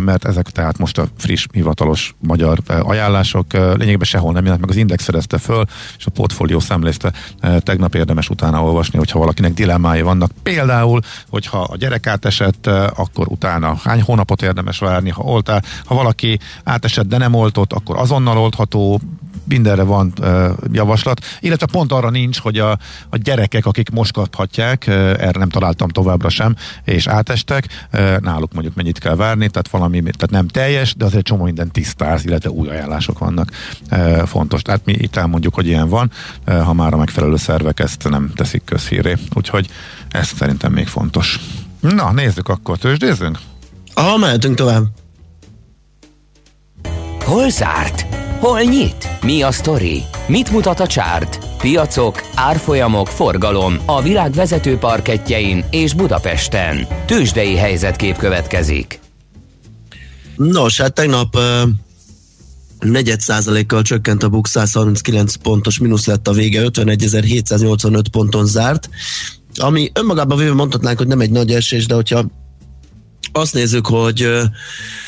mert 0.00 0.24
ezek 0.24 0.50
tehát 0.50 0.78
most 0.78 0.98
a 0.98 1.06
friss, 1.18 1.46
hivatalos 1.52 2.14
magyar 2.18 2.58
ajánlások. 2.82 3.52
Lényegében 3.52 4.06
sehol 4.06 4.32
nem 4.32 4.42
jelent 4.42 4.60
meg, 4.60 4.70
az 4.70 4.76
Index 4.76 5.04
szerezte 5.04 5.38
föl, 5.38 5.64
és 5.98 6.06
a 6.06 6.10
portfólió 6.10 6.60
szemlézte. 6.60 7.12
Tegnap 7.58 7.94
érdemes 7.94 8.28
utána 8.28 8.62
olvasni, 8.62 8.98
hogyha 8.98 9.18
valakinek 9.18 9.54
dilemmái 9.54 10.02
vannak. 10.02 10.30
Például, 10.42 11.00
hogyha 11.28 11.60
a 11.60 11.76
gyerek 11.76 12.06
átesett, 12.06 12.66
akkor 12.96 13.26
utána 13.28 13.76
hány 13.84 14.02
hónapot 14.02 14.42
érdemes 14.42 14.77
érdemes 14.78 14.94
várni, 14.94 15.10
ha 15.10 15.22
oltál. 15.22 15.62
Ha 15.84 15.94
valaki 15.94 16.38
átesett, 16.64 17.08
de 17.08 17.18
nem 17.18 17.34
oltott, 17.34 17.72
akkor 17.72 17.96
azonnal 17.96 18.38
oltható, 18.38 19.00
mindenre 19.48 19.82
van 19.82 20.12
uh, 20.20 20.50
javaslat, 20.72 21.24
illetve 21.40 21.66
pont 21.66 21.92
arra 21.92 22.10
nincs, 22.10 22.38
hogy 22.38 22.58
a, 22.58 22.70
a 23.10 23.16
gyerekek, 23.16 23.66
akik 23.66 23.90
most 23.90 24.12
kaphatják, 24.12 24.84
uh, 24.88 24.94
erre 24.94 25.38
nem 25.38 25.48
találtam 25.48 25.88
továbbra 25.88 26.28
sem, 26.28 26.54
és 26.84 27.06
átestek, 27.06 27.86
uh, 27.92 28.18
náluk 28.20 28.52
mondjuk 28.52 28.74
mennyit 28.74 28.98
kell 28.98 29.16
várni, 29.16 29.48
tehát 29.48 29.68
valami, 29.68 30.00
tehát 30.00 30.30
nem 30.30 30.48
teljes, 30.48 30.94
de 30.94 31.04
azért 31.04 31.24
csomó 31.24 31.44
minden 31.44 31.70
tisztáz, 31.70 32.24
illetve 32.24 32.50
új 32.50 32.68
ajánlások 32.68 33.18
vannak 33.18 33.50
uh, 33.90 34.22
fontos. 34.26 34.62
Tehát 34.62 34.84
mi 34.84 34.92
itt 34.92 35.16
elmondjuk, 35.16 35.54
hogy 35.54 35.66
ilyen 35.66 35.88
van, 35.88 36.10
uh, 36.46 36.60
ha 36.60 36.72
már 36.72 36.92
a 36.92 36.96
megfelelő 36.96 37.36
szervek 37.36 37.80
ezt 37.80 38.08
nem 38.08 38.30
teszik 38.34 38.64
közhíré. 38.64 39.16
Úgyhogy 39.34 39.68
ez 40.10 40.26
szerintem 40.26 40.72
még 40.72 40.86
fontos. 40.86 41.40
Na, 41.80 42.12
nézzük 42.12 42.48
akkor, 42.48 42.78
tőzsdézzünk? 42.78 43.38
Aha, 43.98 44.16
mehetünk 44.16 44.56
tovább. 44.56 44.84
Hol 47.24 47.50
zárt? 47.50 48.06
Hol 48.40 48.60
nyit? 48.60 49.08
Mi 49.22 49.42
a 49.42 49.52
sztori? 49.52 50.02
Mit 50.26 50.50
mutat 50.50 50.80
a 50.80 50.86
csárt? 50.86 51.38
Piacok, 51.56 52.22
árfolyamok, 52.34 53.06
forgalom 53.06 53.78
a 53.86 54.02
világ 54.02 54.32
vezető 54.32 54.76
parketjein 54.76 55.64
és 55.70 55.94
Budapesten. 55.94 56.86
Tősdei 57.06 57.56
helyzetkép 57.56 58.16
következik. 58.16 59.00
Nos, 60.36 60.80
hát 60.80 60.94
tegnap 60.94 61.36
uh, 61.36 61.42
negyed 62.80 63.20
százalékkal 63.20 63.82
csökkent 63.82 64.22
a 64.22 64.28
BUX 64.28 64.50
139 64.50 65.34
pontos, 65.34 65.78
mínusz 65.78 66.06
lett 66.06 66.28
a 66.28 66.32
vége, 66.32 66.60
51.785 66.62 68.02
ponton 68.10 68.46
zárt, 68.46 68.88
ami 69.54 69.90
önmagában 69.94 70.38
véve 70.38 70.54
mondhatnánk, 70.54 70.98
hogy 70.98 71.06
nem 71.06 71.20
egy 71.20 71.30
nagy 71.30 71.52
esés, 71.52 71.86
de 71.86 71.94
hogyha 71.94 72.24
azt 73.32 73.54
nézzük, 73.54 73.86
hogy 73.86 74.22
ö, 74.22 74.42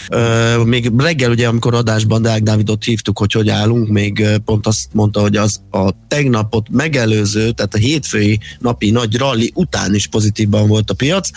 ö, 0.09 0.62
még 0.64 0.90
reggel 0.96 1.30
ugye, 1.30 1.48
amikor 1.48 1.74
adásban 1.74 2.22
Deák 2.22 2.42
Dávidot 2.42 2.85
hívtuk, 2.85 3.18
hogy 3.18 3.33
hogy 3.33 3.48
állunk, 3.48 3.88
még 3.88 4.26
pont 4.44 4.66
azt 4.66 4.88
mondta, 4.92 5.20
hogy 5.20 5.37
az 5.37 5.61
a 5.70 5.90
tegnapot 6.09 6.66
megelőző, 6.70 7.50
tehát 7.50 7.74
a 7.74 7.78
hétfői 7.78 8.40
napi 8.59 8.90
nagy 8.90 9.16
rally 9.16 9.50
után 9.54 9.94
is 9.94 10.06
pozitívban 10.06 10.68
volt 10.68 10.90
a 10.90 10.94
piac, 10.94 11.28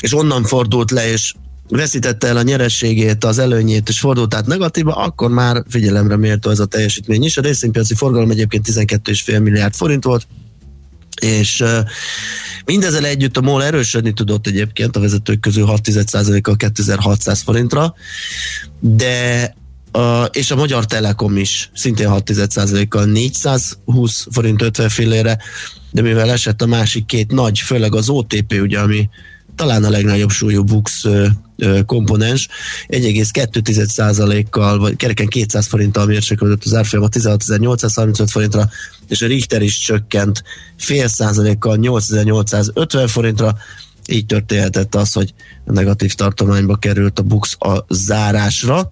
és 0.00 0.14
onnan 0.14 0.44
fordult 0.44 0.90
le, 0.90 1.10
és 1.10 1.34
veszítette 1.68 2.26
el 2.26 2.36
a 2.36 2.42
nyerességét, 2.42 3.24
az 3.24 3.38
előnyét, 3.38 3.88
és 3.88 3.98
fordult 3.98 4.34
át 4.34 4.46
negatívba, 4.46 4.94
akkor 4.94 5.30
már 5.30 5.62
figyelemre 5.68 6.16
méltó 6.16 6.50
ez 6.50 6.58
a 6.58 6.66
teljesítmény 6.66 7.24
is. 7.24 7.36
A 7.36 7.40
részvénypiaci 7.40 7.94
forgalom 7.94 8.30
egyébként 8.30 8.68
12,5 8.68 9.42
milliárd 9.42 9.74
forint 9.74 10.04
volt, 10.04 10.26
és 11.20 11.64
mindezzel 12.68 13.04
együtt 13.04 13.36
a 13.36 13.40
MOL 13.40 13.64
erősödni 13.64 14.12
tudott 14.12 14.46
egyébként 14.46 14.96
a 14.96 15.00
vezetők 15.00 15.40
közül 15.40 15.66
6,1%-kal 15.66 16.56
2600 16.56 17.42
forintra, 17.42 17.94
de 18.80 19.54
a, 19.92 20.24
és 20.24 20.50
a 20.50 20.56
Magyar 20.56 20.86
Telekom 20.86 21.36
is 21.36 21.70
szintén 21.74 22.08
6,1%-kal 22.08 23.04
420 23.04 24.26
forint 24.30 24.62
50 24.62 24.88
fillére, 24.88 25.38
de 25.90 26.02
mivel 26.02 26.30
esett 26.30 26.62
a 26.62 26.66
másik 26.66 27.06
két 27.06 27.32
nagy, 27.32 27.58
főleg 27.58 27.94
az 27.94 28.08
OTP, 28.08 28.54
ugye, 28.60 28.78
ami 28.78 29.08
talán 29.58 29.84
a 29.84 29.90
legnagyobb 29.90 30.30
súlyú 30.30 30.64
Bux 30.64 31.04
komponens, 31.86 32.48
1,2%-kal, 32.88 34.78
vagy 34.78 34.96
kereken 34.96 35.26
200 35.26 35.66
forinttal 35.66 36.06
mérséklődött 36.06 36.64
az 36.64 36.74
árfolyam 36.74 37.04
a 37.04 37.08
16.835 37.08 38.26
forintra, 38.30 38.68
és 39.08 39.22
a 39.22 39.26
Richter 39.26 39.62
is 39.62 39.78
csökkent 39.78 40.42
fél 40.76 41.08
százalékkal 41.08 41.76
8850 41.76 43.08
forintra, 43.08 43.56
így 44.08 44.26
történhetett 44.26 44.94
az, 44.94 45.12
hogy 45.12 45.34
negatív 45.64 46.14
tartományba 46.14 46.76
került 46.76 47.18
a 47.18 47.22
Bux 47.22 47.56
a 47.58 47.84
zárásra. 47.88 48.90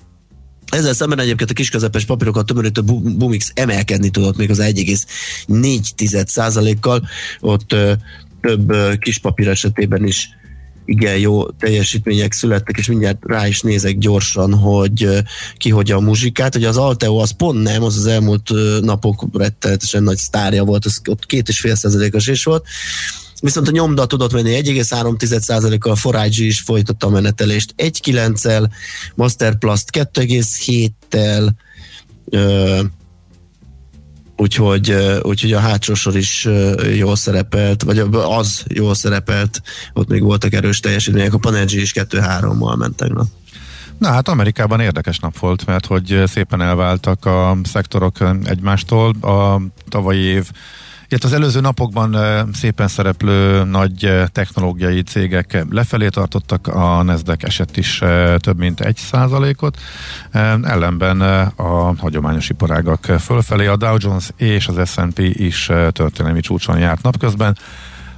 Ezzel 0.67 0.95
szemben 0.95 1.19
egyébként 1.19 1.51
a 1.51 1.55
kisközepes 1.55 2.05
papírokat 2.05 2.47
tömörítő 2.47 2.83
Bumix 3.17 3.51
emelkedni 3.55 4.11
tudott 4.11 4.37
még 4.37 4.51
az 4.51 4.59
1,4% 4.61 6.77
kal 6.81 7.09
ott 7.41 7.75
több 8.41 8.73
kis 8.99 9.19
papír 9.19 9.49
esetében 9.49 10.07
is 10.07 10.29
igen 10.87 11.19
jó 11.19 11.51
teljesítmények 11.51 12.33
születtek, 12.33 12.77
és 12.77 12.87
mindjárt 12.87 13.19
rá 13.21 13.47
is 13.47 13.61
nézek 13.61 13.99
gyorsan, 13.99 14.55
hogy 14.55 15.09
ki 15.57 15.71
hogy 15.71 15.91
a 15.91 16.01
muzsikát. 16.01 16.55
Ugye 16.55 16.69
az 16.69 16.77
Alteo 16.77 17.17
az 17.17 17.31
pont 17.31 17.63
nem, 17.63 17.83
az 17.83 17.97
az 17.97 18.07
elmúlt 18.07 18.51
napok 18.81 19.27
rettenetesen 19.33 20.03
nagy 20.03 20.17
sztárja 20.17 20.65
volt, 20.65 20.85
az 20.85 21.01
ott 21.09 21.27
két 21.27 21.49
és 21.49 21.61
fél 21.61 21.75
százalékos 21.75 22.27
is 22.27 22.45
volt. 22.45 22.67
Viszont 23.41 23.69
a 23.69 23.71
nyomda 23.71 24.07
tudott 24.07 24.33
menni 24.33 24.61
1,3%-kal, 24.63 25.93
a 25.93 25.97
Forage 25.97 26.45
is 26.45 26.61
folytatta 26.61 27.07
a 27.07 27.11
menetelést 27.11 27.75
1,9-el, 27.77 28.71
Masterplast 29.15 29.89
2,7-tel, 29.93 31.51
úgyhogy, 34.37 34.97
úgyhogy 35.23 35.53
a 35.53 35.59
hátsó 35.59 35.95
sor 35.95 36.17
is 36.17 36.49
jól 36.95 37.17
szerepelt, 37.17 37.83
vagy 37.83 37.99
az 38.13 38.65
jól 38.69 38.95
szerepelt, 38.95 39.63
ott 39.93 40.09
még 40.09 40.23
voltak 40.23 40.53
erős 40.53 40.81
teljesítmények, 40.81 41.35
a 41.35 41.39
Panergy 41.39 41.75
is 41.75 41.93
2-3-mal 41.95 42.77
ment 42.79 42.97
tegnap. 42.97 43.27
Na 43.99 44.09
hát 44.09 44.29
Amerikában 44.29 44.81
érdekes 44.81 45.19
nap 45.19 45.39
volt, 45.39 45.67
mert 45.67 45.87
hogy 45.87 46.23
szépen 46.27 46.63
elváltak 46.63 47.25
a 47.25 47.57
szektorok 47.65 48.17
egymástól. 48.45 49.15
A 49.21 49.61
tavalyi 49.89 50.23
év 50.23 50.51
illetve 51.09 51.29
az 51.29 51.35
előző 51.35 51.61
napokban 51.61 52.17
szépen 52.53 52.89
szereplő 52.89 53.65
nagy 53.65 54.23
technológiai 54.33 55.03
cégek 55.03 55.65
lefelé 55.71 56.09
tartottak, 56.09 56.67
a 56.67 57.03
Nasdaq 57.03 57.47
eset 57.47 57.77
is 57.77 58.03
több 58.37 58.59
mint 58.59 58.81
egy 58.81 58.97
százalékot, 58.97 59.81
ellenben 60.63 61.21
a 61.57 61.95
hagyományos 61.99 62.49
iparágak 62.49 63.05
fölfelé, 63.05 63.67
a 63.67 63.77
Dow 63.77 63.97
Jones 63.99 64.31
és 64.37 64.67
az 64.67 64.91
S&P 64.91 65.19
is 65.19 65.71
történelmi 65.93 66.41
csúcson 66.41 66.79
járt 66.79 67.03
napközben. 67.03 67.57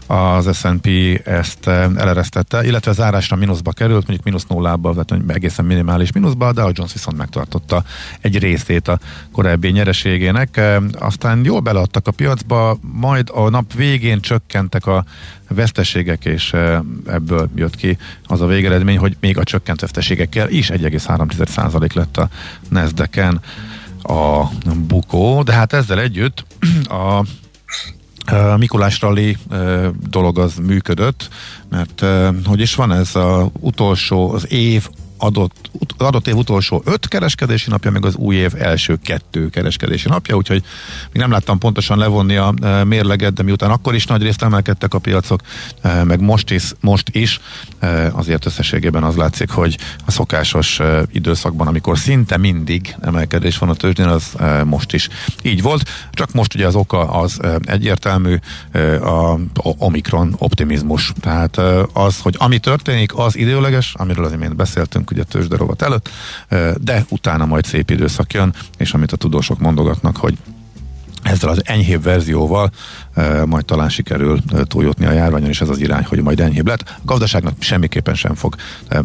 Az 0.08 0.56
S&P 0.56 0.88
ezt 1.24 1.66
eleresztette, 1.66 2.64
illetve 2.64 2.90
az 2.90 3.00
árásra 3.00 3.36
mínuszba 3.36 3.72
került, 3.72 4.06
mondjuk 4.06 4.24
mínusz 4.24 4.46
nullába, 4.46 5.04
tehát 5.04 5.24
egészen 5.26 5.64
minimális 5.64 6.12
mínuszba, 6.12 6.52
de 6.52 6.62
a 6.62 6.70
Jones 6.72 6.92
viszont 6.92 7.16
megtartotta 7.16 7.84
egy 8.20 8.38
részét 8.38 8.88
a 8.88 8.98
korábbi 9.32 9.68
nyereségének. 9.68 10.60
Aztán 10.92 11.44
jól 11.44 11.60
beleadtak 11.60 12.06
a 12.06 12.10
piacba, 12.10 12.78
majd 12.80 13.30
a 13.32 13.48
nap 13.48 13.74
végén 13.74 14.20
csökkentek 14.20 14.86
a 14.86 15.04
veszteségek, 15.48 16.24
és 16.24 16.52
ebből 17.06 17.48
jött 17.54 17.76
ki 17.76 17.98
az 18.26 18.40
a 18.40 18.46
végeredmény, 18.46 18.98
hogy 18.98 19.16
még 19.20 19.38
a 19.38 19.44
csökkent 19.44 19.80
veszteségekkel 19.80 20.48
is 20.48 20.70
1,3% 20.70 21.94
lett 21.94 22.16
a 22.16 22.28
nasdaq 22.68 23.40
a 24.02 24.48
bukó, 24.86 25.42
de 25.42 25.52
hát 25.52 25.72
ezzel 25.72 26.00
együtt 26.00 26.44
a 26.88 27.24
a 28.30 28.56
Mikulás 28.56 29.00
Rally 29.00 29.36
dolog 30.10 30.38
az 30.38 30.54
működött, 30.66 31.28
mert 31.68 32.04
hogy 32.44 32.60
is 32.60 32.74
van 32.74 32.92
ez 32.92 33.16
az 33.16 33.46
utolsó, 33.60 34.32
az 34.32 34.52
év 34.52 34.88
adott, 35.18 35.70
adott 35.98 36.26
év 36.26 36.36
utolsó 36.36 36.82
öt 36.84 37.08
kereskedési 37.08 37.70
napja, 37.70 37.90
meg 37.90 38.04
az 38.04 38.14
új 38.14 38.36
év 38.36 38.52
első 38.58 38.98
kettő 39.02 39.48
kereskedési 39.48 40.08
napja, 40.08 40.36
úgyhogy 40.36 40.62
még 41.12 41.22
nem 41.22 41.30
láttam 41.30 41.58
pontosan 41.58 41.98
levonni 41.98 42.36
a 42.36 42.54
e, 42.62 42.84
mérleget, 42.84 43.32
de 43.32 43.42
miután 43.42 43.70
akkor 43.70 43.94
is 43.94 44.06
nagy 44.06 44.22
részt 44.22 44.42
emelkedtek 44.42 44.94
a 44.94 44.98
piacok, 44.98 45.40
e, 45.80 46.04
meg 46.04 46.20
most 46.20 46.50
is, 46.50 46.72
most 46.80 47.08
is 47.08 47.40
e, 47.78 48.10
azért 48.12 48.46
összességében 48.46 49.02
az 49.02 49.16
látszik, 49.16 49.50
hogy 49.50 49.78
a 50.06 50.10
szokásos 50.10 50.80
időszakban, 51.12 51.66
amikor 51.66 51.98
szinte 51.98 52.36
mindig 52.36 52.96
emelkedés 53.00 53.58
van 53.58 53.68
a 53.68 53.74
tőzsdén, 53.74 54.06
az 54.06 54.36
most 54.64 54.92
is 54.92 55.08
így 55.42 55.62
volt. 55.62 55.90
Csak 56.12 56.32
most 56.32 56.54
ugye 56.54 56.66
az 56.66 56.74
oka 56.74 57.10
az 57.10 57.40
egyértelmű 57.64 58.36
a 59.00 59.38
Omikron 59.78 60.34
optimizmus. 60.38 61.12
Tehát 61.20 61.60
az, 61.92 62.20
hogy 62.20 62.34
ami 62.38 62.58
történik, 62.58 63.16
az 63.16 63.36
időleges, 63.36 63.94
amiről 63.96 64.24
az 64.24 64.32
imént 64.32 64.56
beszéltünk, 64.56 65.07
ugye 65.10 65.22
tőzsderovat 65.22 65.82
előtt, 65.82 66.08
de 66.76 67.04
utána 67.08 67.46
majd 67.46 67.64
szép 67.64 67.90
időszak 67.90 68.32
jön, 68.32 68.54
és 68.76 68.92
amit 68.92 69.12
a 69.12 69.16
tudósok 69.16 69.58
mondogatnak, 69.58 70.16
hogy 70.16 70.38
ezzel 71.22 71.50
az 71.50 71.62
enyhébb 71.64 72.02
verzióval 72.02 72.70
majd 73.46 73.64
talán 73.64 73.88
sikerül 73.88 74.38
túljutni 74.64 75.06
a 75.06 75.12
járványon, 75.12 75.48
és 75.48 75.60
ez 75.60 75.68
az 75.68 75.78
irány, 75.78 76.04
hogy 76.04 76.22
majd 76.22 76.40
enyhébb 76.40 76.66
lett. 76.66 76.82
A 76.86 77.00
gazdaságnak 77.04 77.54
semmiképpen 77.58 78.14
sem 78.14 78.34
fog 78.34 78.54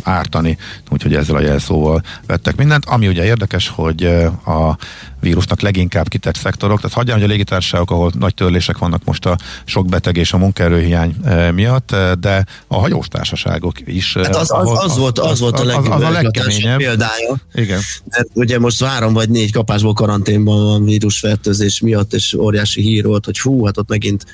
ártani, 0.04 0.58
úgyhogy 0.90 1.16
ezzel 1.16 1.36
a 1.36 1.42
jelszóval 1.42 2.02
vettek 2.28 2.56
mindent. 2.56 2.86
Ami 2.86 3.08
ugye 3.08 3.26
érdekes, 3.26 3.68
hogy 3.68 4.04
a 4.46 4.78
vírusnak 5.20 5.62
leginkább 5.62 6.08
kitett 6.08 6.36
szektorok, 6.36 6.78
tehát 6.78 6.96
hagyján, 6.96 7.16
hogy 7.16 7.26
a 7.26 7.30
légitársaságok, 7.30 7.92
ahol 7.92 8.12
nagy 8.20 8.34
törlések 8.34 8.78
vannak 8.78 9.04
most 9.04 9.26
a 9.26 9.38
sok 9.66 9.88
beteg 9.88 10.18
és 10.18 10.34
a 10.34 10.38
munkaerőhiány 10.38 11.16
miatt, 11.54 11.96
de 12.20 12.46
a 12.68 12.80
hajós 12.80 13.08
társaságok 13.08 13.76
is. 13.86 14.14
Hát 14.14 14.36
az, 14.36 14.52
az, 14.52 14.70
az, 14.70 14.84
az, 14.84 14.98
volt, 14.98 15.20
az, 15.20 15.32
az 15.32 15.40
volt 15.40 15.60
a, 15.60 15.64
leg, 15.64 15.78
az, 15.78 15.88
az 15.90 16.02
a 16.02 16.10
legkeményebb 16.10 16.78
példája. 16.78 17.36
Igen. 17.54 17.80
Mert 18.10 18.28
ugye 18.34 18.60
most 18.60 18.84
három 18.84 19.14
vagy 19.14 19.30
négy 19.30 19.52
kapásból 19.52 19.94
karanténban 19.94 20.64
van 20.64 20.84
vírusfertőzés 20.84 21.82
miatt, 21.82 22.14
és 22.14 22.34
óriási 22.34 22.82
hír 22.82 23.06
volt, 23.06 23.26
hogy 23.26 23.40
hú, 23.40 23.66
hát 23.66 23.78
ott 23.78 23.90
megint 24.04 24.26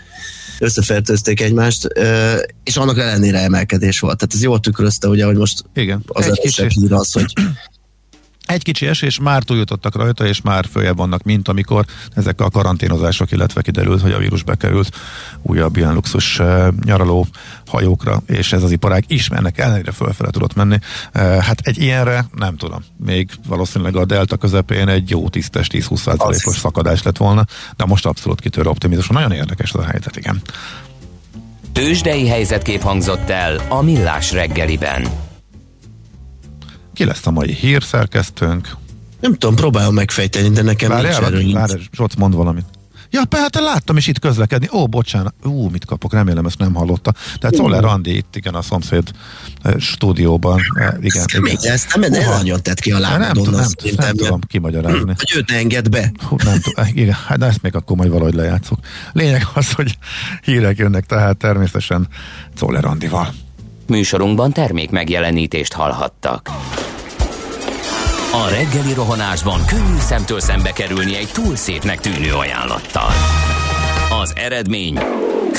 összefertőzték 0.59 1.41
egymást, 1.41 1.87
és 2.63 2.77
annak 2.77 2.97
ellenére 2.97 3.39
emelkedés 3.39 3.99
volt. 3.99 4.17
Tehát 4.17 4.33
ez 4.33 4.41
jól 4.43 4.59
tükrözte, 4.59 5.07
ugye, 5.07 5.25
hogy 5.25 5.35
most 5.35 5.63
Igen. 5.73 6.03
az 6.07 6.25
egy 6.25 6.55
hír 6.73 6.93
az, 6.93 7.11
hogy 7.11 7.33
egy 8.49 8.63
kicsi 8.63 8.87
esés, 8.87 9.19
már 9.19 9.43
túljutottak 9.43 9.95
rajta, 9.95 10.25
és 10.25 10.41
már 10.41 10.65
följebb 10.71 10.97
vannak, 10.97 11.23
mint 11.23 11.47
amikor 11.47 11.85
ezek 12.15 12.41
a 12.41 12.49
karanténozások, 12.49 13.31
illetve 13.31 13.61
kiderült, 13.61 14.01
hogy 14.01 14.11
a 14.11 14.17
vírus 14.17 14.43
bekerült 14.43 14.95
újabb 15.41 15.77
ilyen 15.77 15.93
luxus 15.93 16.39
uh, 16.39 16.67
nyaraló 16.83 17.27
hajókra, 17.67 18.21
és 18.25 18.53
ez 18.53 18.63
az 18.63 18.71
iparág 18.71 19.03
is 19.07 19.29
ennek 19.29 19.57
ellenére 19.57 19.91
fölfele 19.91 20.29
tudott 20.29 20.55
menni. 20.55 20.77
Uh, 21.15 21.37
hát 21.37 21.59
egy 21.63 21.81
ilyenre 21.81 22.25
nem 22.35 22.55
tudom. 22.55 22.83
Még 23.05 23.29
valószínűleg 23.47 23.95
a 23.95 24.05
delta 24.05 24.37
közepén 24.37 24.87
egy 24.87 25.09
jó 25.09 25.29
tisztes 25.29 25.67
10-20%-os 25.71 26.57
szakadás 26.57 27.03
lett 27.03 27.17
volna, 27.17 27.45
de 27.77 27.85
most 27.85 28.05
abszolút 28.05 28.41
kitör 28.41 28.67
optimizmus. 28.67 29.07
Nagyon 29.07 29.31
érdekes 29.31 29.73
az 29.73 29.79
a 29.79 29.85
helyzet, 29.85 30.15
igen. 30.15 30.41
Tőzsdei 31.73 32.27
helyzetkép 32.27 32.81
hangzott 32.81 33.29
el 33.29 33.61
a 33.69 33.81
Millás 33.81 34.31
reggeliben. 34.31 35.28
Ki 36.99 37.05
lesz 37.05 37.27
a 37.27 37.31
mai 37.31 37.53
hírszerkesztőnk? 37.53 38.75
Nem 39.19 39.33
tudom, 39.33 39.55
próbálom 39.55 39.93
megfejteni, 39.93 40.49
de 40.49 40.61
nekem 40.61 40.89
várjál, 40.89 41.19
nincs 41.19 41.25
erről. 41.25 41.53
Várjál, 41.53 41.79
Zsoc, 41.91 42.15
mond 42.15 42.35
valamit. 42.35 42.65
Ja, 43.09 43.21
hát 43.31 43.55
láttam 43.55 43.97
is 43.97 44.07
itt 44.07 44.19
közlekedni. 44.19 44.69
Ó, 44.73 44.87
bocsánat. 44.87 45.33
Ú, 45.43 45.69
mit 45.69 45.85
kapok, 45.85 46.13
remélem 46.13 46.45
ezt 46.45 46.57
nem 46.57 46.73
hallotta. 46.73 47.13
Tehát 47.37 47.55
Szoller 47.55 47.85
Andi 47.85 48.15
itt, 48.15 48.35
igen, 48.35 48.53
a 48.53 48.61
szomszéd 48.61 49.11
e, 49.61 49.79
stúdióban. 49.79 50.59
E, 50.73 50.97
igen, 51.01 51.25
igen. 51.27 51.41
Még 51.41 51.57
ezt 51.61 51.95
nem, 51.95 52.11
nem 52.11 52.29
nagyon 52.29 52.63
tett 52.63 52.79
ki 52.79 52.91
a 52.91 52.99
lábadon. 52.99 53.25
Nem, 53.25 53.33
tudom, 53.33 53.59
nem, 53.59 53.69
nem, 53.83 53.95
nem 53.97 54.15
tudom 54.15 54.39
kimagyarázni. 54.47 55.13
Hogy 55.17 55.33
őt 55.35 55.51
enged 55.51 55.89
be. 55.89 56.11
Hú, 56.27 56.35
nem 56.43 56.59
tudom, 56.59 56.85
igen, 56.93 57.17
hát 57.27 57.43
ezt 57.43 57.61
még 57.61 57.75
akkor 57.75 57.97
majd 57.97 58.09
valahogy 58.09 58.33
lejátszok. 58.33 58.79
Lényeg 59.11 59.47
az, 59.53 59.71
hogy 59.71 59.97
hírek 60.43 60.77
jönnek, 60.77 61.05
tehát 61.05 61.37
természetesen 61.37 62.07
Szoller 62.55 62.85
Andival. 62.85 63.33
Műsorunkban 63.89 64.51
termék 64.51 64.89
megjelenítést 64.89 65.73
hallhattak. 65.73 66.49
A 68.33 68.49
reggeli 68.49 68.93
rohanásban 68.93 69.65
könnyű 69.65 69.97
szemtől 69.99 70.39
szembe 70.39 70.71
kerülni 70.71 71.15
egy 71.15 71.29
túl 71.33 71.55
szépnek 71.55 71.99
tűnő 71.99 72.33
ajánlattal. 72.33 73.09
Az 74.21 74.33
eredmény 74.35 74.99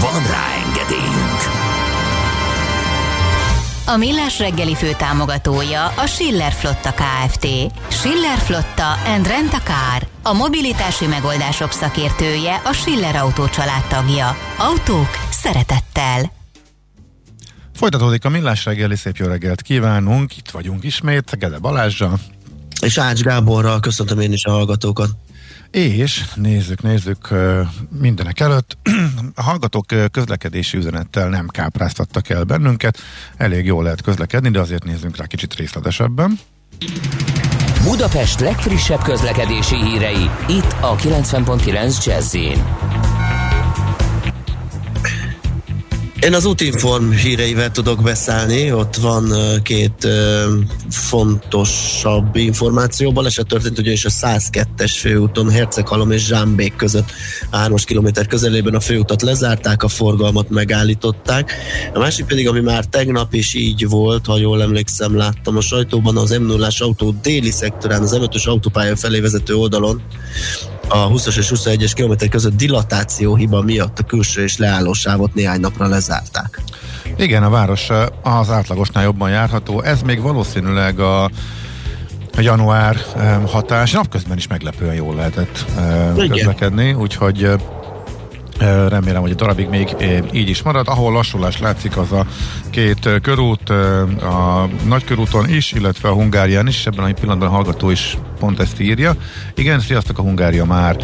Van 0.00 0.22
rá 0.26 0.46
engedélyünk! 0.66 1.40
A 3.86 3.96
Millás 3.96 4.38
reggeli 4.38 4.74
fő 4.74 4.92
támogatója 4.96 5.86
a 5.86 6.06
Schiller 6.06 6.52
Flotta 6.52 6.92
KFT. 6.92 7.46
Schiller 7.88 8.38
Flotta 8.38 8.92
and 8.92 9.26
Rent 9.26 9.52
a 9.52 9.58
Car. 9.58 10.08
A 10.22 10.32
mobilitási 10.32 11.06
megoldások 11.06 11.72
szakértője 11.72 12.62
a 12.64 12.72
Schiller 12.72 13.16
Autó 13.16 13.44
tagja. 13.88 14.36
Autók 14.58 15.10
szeretettel. 15.30 16.32
Folytatódik 17.74 18.24
a 18.24 18.28
Millás 18.28 18.64
reggeli, 18.64 18.96
szép 18.96 19.16
jó 19.16 19.26
reggelt 19.26 19.62
kívánunk. 19.62 20.36
Itt 20.36 20.50
vagyunk 20.50 20.84
ismét, 20.84 21.38
Gede 21.38 21.58
Balázsra. 21.58 22.14
És 22.80 22.98
Ács 22.98 23.20
Gáborral 23.20 23.80
köszöntöm 23.80 24.20
én 24.20 24.32
is 24.32 24.44
a 24.44 24.50
hallgatókat. 24.50 25.10
És 25.70 26.24
nézzük, 26.34 26.82
nézzük 26.82 27.28
mindenek 28.00 28.40
előtt. 28.40 28.78
A 29.34 29.42
hallgatók 29.42 29.86
közlekedési 30.10 30.76
üzenettel 30.76 31.28
nem 31.28 31.48
kápráztattak 31.48 32.28
el 32.28 32.44
bennünket. 32.44 32.98
Elég 33.36 33.64
jól 33.64 33.82
lehet 33.82 34.02
közlekedni, 34.02 34.50
de 34.50 34.60
azért 34.60 34.84
nézzünk 34.84 35.16
rá 35.16 35.26
kicsit 35.26 35.54
részletesebben. 35.54 36.38
Budapest 37.82 38.40
legfrissebb 38.40 39.02
közlekedési 39.02 39.76
hírei, 39.76 40.30
itt 40.48 40.76
a 40.80 40.96
90.9 40.96 42.04
jazz 42.04 42.34
én 46.20 46.34
az 46.34 46.44
útinform 46.44 47.10
híreivel 47.10 47.70
tudok 47.70 48.02
beszállni, 48.02 48.72
ott 48.72 48.96
van 48.96 49.32
két 49.62 50.08
fontosabb 50.90 52.36
információ. 52.36 53.12
Baleset 53.12 53.46
történt 53.46 53.78
ugyanis 53.78 54.04
a 54.04 54.10
102-es 54.10 54.92
főúton 54.98 55.50
Herceghalom 55.50 56.10
és 56.10 56.26
Zsámbék 56.26 56.76
között 56.76 57.12
3 57.50 57.76
km 57.84 58.06
közelében 58.28 58.74
a 58.74 58.80
főutat 58.80 59.22
lezárták, 59.22 59.82
a 59.82 59.88
forgalmat 59.88 60.50
megállították. 60.50 61.52
A 61.94 61.98
másik 61.98 62.26
pedig, 62.26 62.48
ami 62.48 62.60
már 62.60 62.84
tegnap 62.84 63.34
is 63.34 63.54
így 63.54 63.88
volt, 63.88 64.26
ha 64.26 64.38
jól 64.38 64.62
emlékszem, 64.62 65.16
láttam 65.16 65.56
a 65.56 65.60
sajtóban 65.60 66.16
az 66.16 66.30
m 66.30 66.46
0 66.46 66.68
autó 66.78 67.14
déli 67.22 67.50
szektorán, 67.50 68.02
az 68.02 68.18
M5-ös 68.20 68.44
autópálya 68.44 68.96
felé 68.96 69.20
vezető 69.20 69.54
oldalon 69.54 70.02
a 70.88 71.08
20-as 71.08 71.36
és 71.36 71.52
21-es 71.54 71.92
kilométer 71.94 72.28
között 72.28 72.56
dilatáció 72.56 73.34
hiba 73.34 73.62
miatt 73.62 73.98
a 73.98 74.02
külső 74.02 74.42
és 74.42 74.56
leállósávot 74.56 75.34
néhány 75.34 75.60
napra 75.60 75.86
lezárták. 75.86 76.60
Igen, 77.16 77.42
a 77.42 77.50
város 77.50 77.88
az 78.22 78.50
átlagosnál 78.50 79.04
jobban 79.04 79.30
járható. 79.30 79.82
Ez 79.82 80.02
még 80.02 80.20
valószínűleg 80.20 81.00
a 81.00 81.30
január 82.36 82.96
hatás. 83.46 83.92
Napközben 83.92 84.36
is 84.36 84.46
meglepően 84.46 84.94
jól 84.94 85.14
lehetett 85.14 85.64
közlekedni, 86.28 86.92
úgyhogy 86.92 87.50
Remélem, 88.88 89.20
hogy 89.20 89.30
a 89.30 89.34
darabig 89.34 89.68
még 89.68 89.96
így 90.32 90.48
is 90.48 90.62
marad. 90.62 90.88
Ahol 90.88 91.12
lassulás 91.12 91.58
látszik, 91.58 91.96
az 91.96 92.12
a 92.12 92.26
két 92.70 93.20
körút, 93.22 93.70
a 94.20 94.68
nagykörúton 94.84 95.48
is, 95.48 95.72
illetve 95.72 96.08
a 96.08 96.12
Hungárián 96.12 96.66
is, 96.66 96.86
ebben 96.86 97.04
a 97.04 97.12
pillanatban 97.12 97.48
a 97.48 97.50
hallgató 97.50 97.90
is 97.90 98.18
pont 98.38 98.60
ezt 98.60 98.80
írja. 98.80 99.14
Igen, 99.54 99.80
sziasztok, 99.80 100.18
a 100.18 100.22
Hungária 100.22 100.64
már 100.64 100.96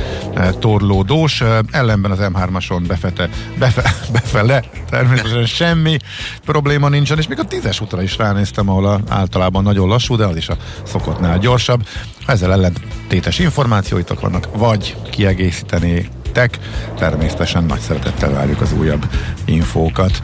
torlódós, 0.59 1.43
ellenben 1.71 2.11
az 2.11 2.19
M3-ason 2.21 2.85
befete, 2.87 3.29
befe, 3.59 3.95
befele, 4.13 4.65
természetesen 4.91 5.47
semmi 5.47 5.97
probléma 6.45 6.89
nincsen, 6.89 7.19
és 7.19 7.29
még 7.29 7.39
a 7.39 7.45
tízes 7.45 7.81
útra 7.81 8.03
is 8.03 8.17
ránéztem, 8.17 8.69
ahol 8.69 8.87
a, 8.87 9.01
általában 9.09 9.63
nagyon 9.63 9.89
lassú, 9.89 10.17
de 10.17 10.25
az 10.25 10.37
is 10.37 10.49
a 10.49 10.57
szokottnál 10.83 11.39
gyorsabb. 11.39 11.87
Ezzel 12.27 12.53
ellentétes 12.53 13.39
információitok 13.39 14.21
vannak, 14.21 14.49
vagy 14.57 14.97
kiegészíteni 15.11 16.09
tek. 16.35 16.59
Természetesen 16.99 17.65
nagy 17.65 17.81
szeretettel 17.81 18.31
várjuk 18.31 18.61
az 18.61 18.73
újabb 18.73 19.09
infókat. 19.45 20.21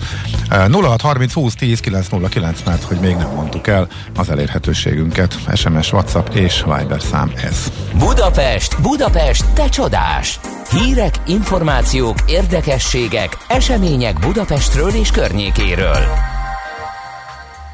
0630 0.48 1.32
20 1.32 1.54
10 1.54 1.80
909, 1.80 2.62
mert 2.64 2.82
hogy 2.82 2.98
még 3.00 3.16
nem 3.16 3.30
mondtuk 3.34 3.66
el 3.66 3.88
az 4.16 4.30
elérhetőségünket. 4.30 5.38
SMS, 5.54 5.92
WhatsApp 5.92 6.28
és 6.34 6.62
Viber 6.62 7.00
szám 7.00 7.32
ez. 7.44 7.72
Budapest, 7.98 8.80
Budapest, 8.80 9.44
te 9.54 9.68
csodás! 9.68 10.40
Hírek, 10.70 11.14
információk, 11.26 12.16
érdekességek, 12.26 13.36
események 13.48 14.18
Budapestről 14.18 14.90
és 14.90 15.10
környékéről. 15.10 16.04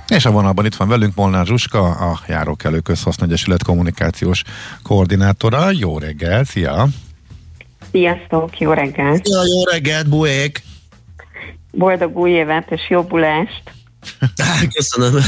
És 0.08 0.24
a 0.24 0.30
vonalban 0.30 0.64
itt 0.64 0.74
van 0.74 0.88
velünk 0.88 1.14
Molnár 1.14 1.46
Zsuska, 1.46 1.82
a 1.82 2.20
Járókelő 2.26 2.80
Közhasznegyesület 2.80 3.62
kommunikációs 3.62 4.42
koordinátora. 4.82 5.70
Jó 5.70 5.98
reggel, 5.98 6.44
szia! 6.44 6.88
Sziasztok, 7.96 8.58
jó 8.58 8.72
reggelt! 8.72 9.28
Ja, 9.28 9.40
jó 9.44 9.64
reggelt, 9.64 10.08
buék! 10.08 10.62
Boldog 11.70 12.16
új 12.16 12.30
évet 12.30 12.70
és 12.70 12.90
jobbulást! 12.90 13.62
Köszönöm! 14.74 15.22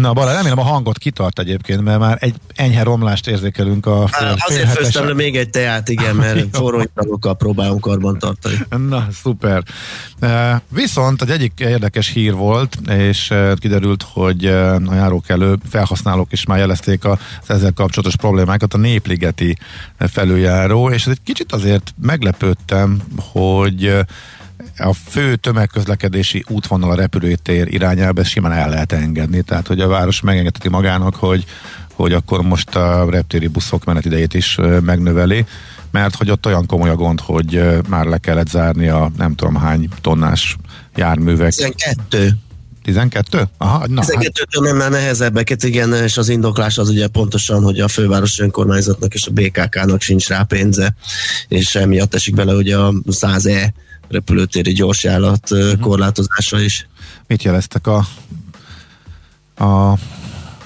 Na, 0.00 0.12
Bala, 0.12 0.32
remélem 0.32 0.58
a 0.58 0.62
hangot 0.62 0.98
kitart 0.98 1.38
egyébként, 1.38 1.82
mert 1.82 1.98
már 1.98 2.16
egy 2.20 2.34
enyhe 2.54 2.82
romlást 2.82 3.26
érzékelünk 3.26 3.86
a 3.86 4.06
fél, 4.06 4.36
Azért 4.38 4.68
főztem 4.68 5.06
le 5.06 5.14
még 5.14 5.36
egy 5.36 5.50
teát, 5.50 5.88
igen, 5.88 6.16
mert 6.24 6.56
forró 6.56 6.80
italokkal 6.80 7.36
próbálom 7.36 7.80
karban 7.80 8.18
tartani. 8.18 8.56
Na, 8.88 9.06
szuper. 9.22 9.62
Viszont 10.68 11.22
egy 11.22 11.30
egyik 11.30 11.52
érdekes 11.56 12.08
hír 12.08 12.34
volt, 12.34 12.78
és 12.90 13.32
kiderült, 13.58 14.04
hogy 14.12 14.46
a 14.86 14.94
járókelő 14.94 15.56
felhasználók 15.68 16.32
is 16.32 16.46
már 16.46 16.58
jelezték 16.58 17.04
az 17.04 17.18
ezzel 17.46 17.72
kapcsolatos 17.72 18.16
problémákat, 18.16 18.74
a 18.74 18.78
Népligeti 18.78 19.56
felüljáró, 19.98 20.90
és 20.90 21.06
ez 21.06 21.12
egy 21.12 21.22
kicsit 21.24 21.52
azért 21.52 21.94
meglepődtem, 22.02 23.02
hogy 23.32 24.04
a 24.78 24.92
fő 24.92 25.36
tömegközlekedési 25.36 26.44
útvonal 26.48 26.90
a 26.90 26.94
repülőtér 26.94 27.66
irányába 27.72 28.24
simán 28.24 28.52
el 28.52 28.68
lehet 28.68 28.92
engedni. 28.92 29.42
Tehát, 29.42 29.66
hogy 29.66 29.80
a 29.80 29.88
város 29.88 30.20
megengedheti 30.20 30.68
magának, 30.68 31.14
hogy, 31.14 31.44
hogy 31.92 32.12
akkor 32.12 32.42
most 32.42 32.76
a 32.76 33.06
reptéri 33.10 33.46
buszok 33.46 33.84
menetidejét 33.84 34.34
is 34.34 34.58
megnöveli, 34.80 35.44
mert 35.90 36.14
hogy 36.14 36.30
ott 36.30 36.46
olyan 36.46 36.66
komoly 36.66 36.88
a 36.88 36.96
gond, 36.96 37.20
hogy 37.20 37.62
már 37.88 38.06
le 38.06 38.18
kellett 38.18 38.48
zárni 38.48 38.88
a 38.88 39.10
nem 39.16 39.34
tudom 39.34 39.54
hány 39.54 39.88
tonnás 40.00 40.56
járművek. 40.96 41.52
12. 41.52 42.36
12? 42.82 43.48
Aha, 43.58 43.86
na, 43.86 44.00
12 44.00 44.46
hát. 44.50 44.64
nem 44.64 44.76
már 44.76 44.90
nehezebbeket, 44.90 45.62
igen, 45.62 45.92
és 45.92 46.16
az 46.16 46.28
indoklás 46.28 46.78
az 46.78 46.88
ugye 46.88 47.06
pontosan, 47.06 47.62
hogy 47.62 47.80
a 47.80 47.88
főváros 47.88 48.38
önkormányzatnak 48.38 49.14
és 49.14 49.26
a 49.26 49.30
BKK-nak 49.30 50.00
sincs 50.00 50.28
rá 50.28 50.42
pénze, 50.42 50.94
és 51.48 51.74
emiatt 51.74 52.14
esik 52.14 52.34
bele 52.34 52.52
ugye 52.52 52.76
a 52.76 52.92
100E 53.10 53.72
repülőtéri 54.08 54.72
gyorsjárat 54.72 55.50
uh-huh. 55.50 55.80
korlátozása 55.80 56.60
is. 56.60 56.88
Mit 57.26 57.42
jeleztek 57.42 57.86
a, 57.86 57.96
a 59.64 59.94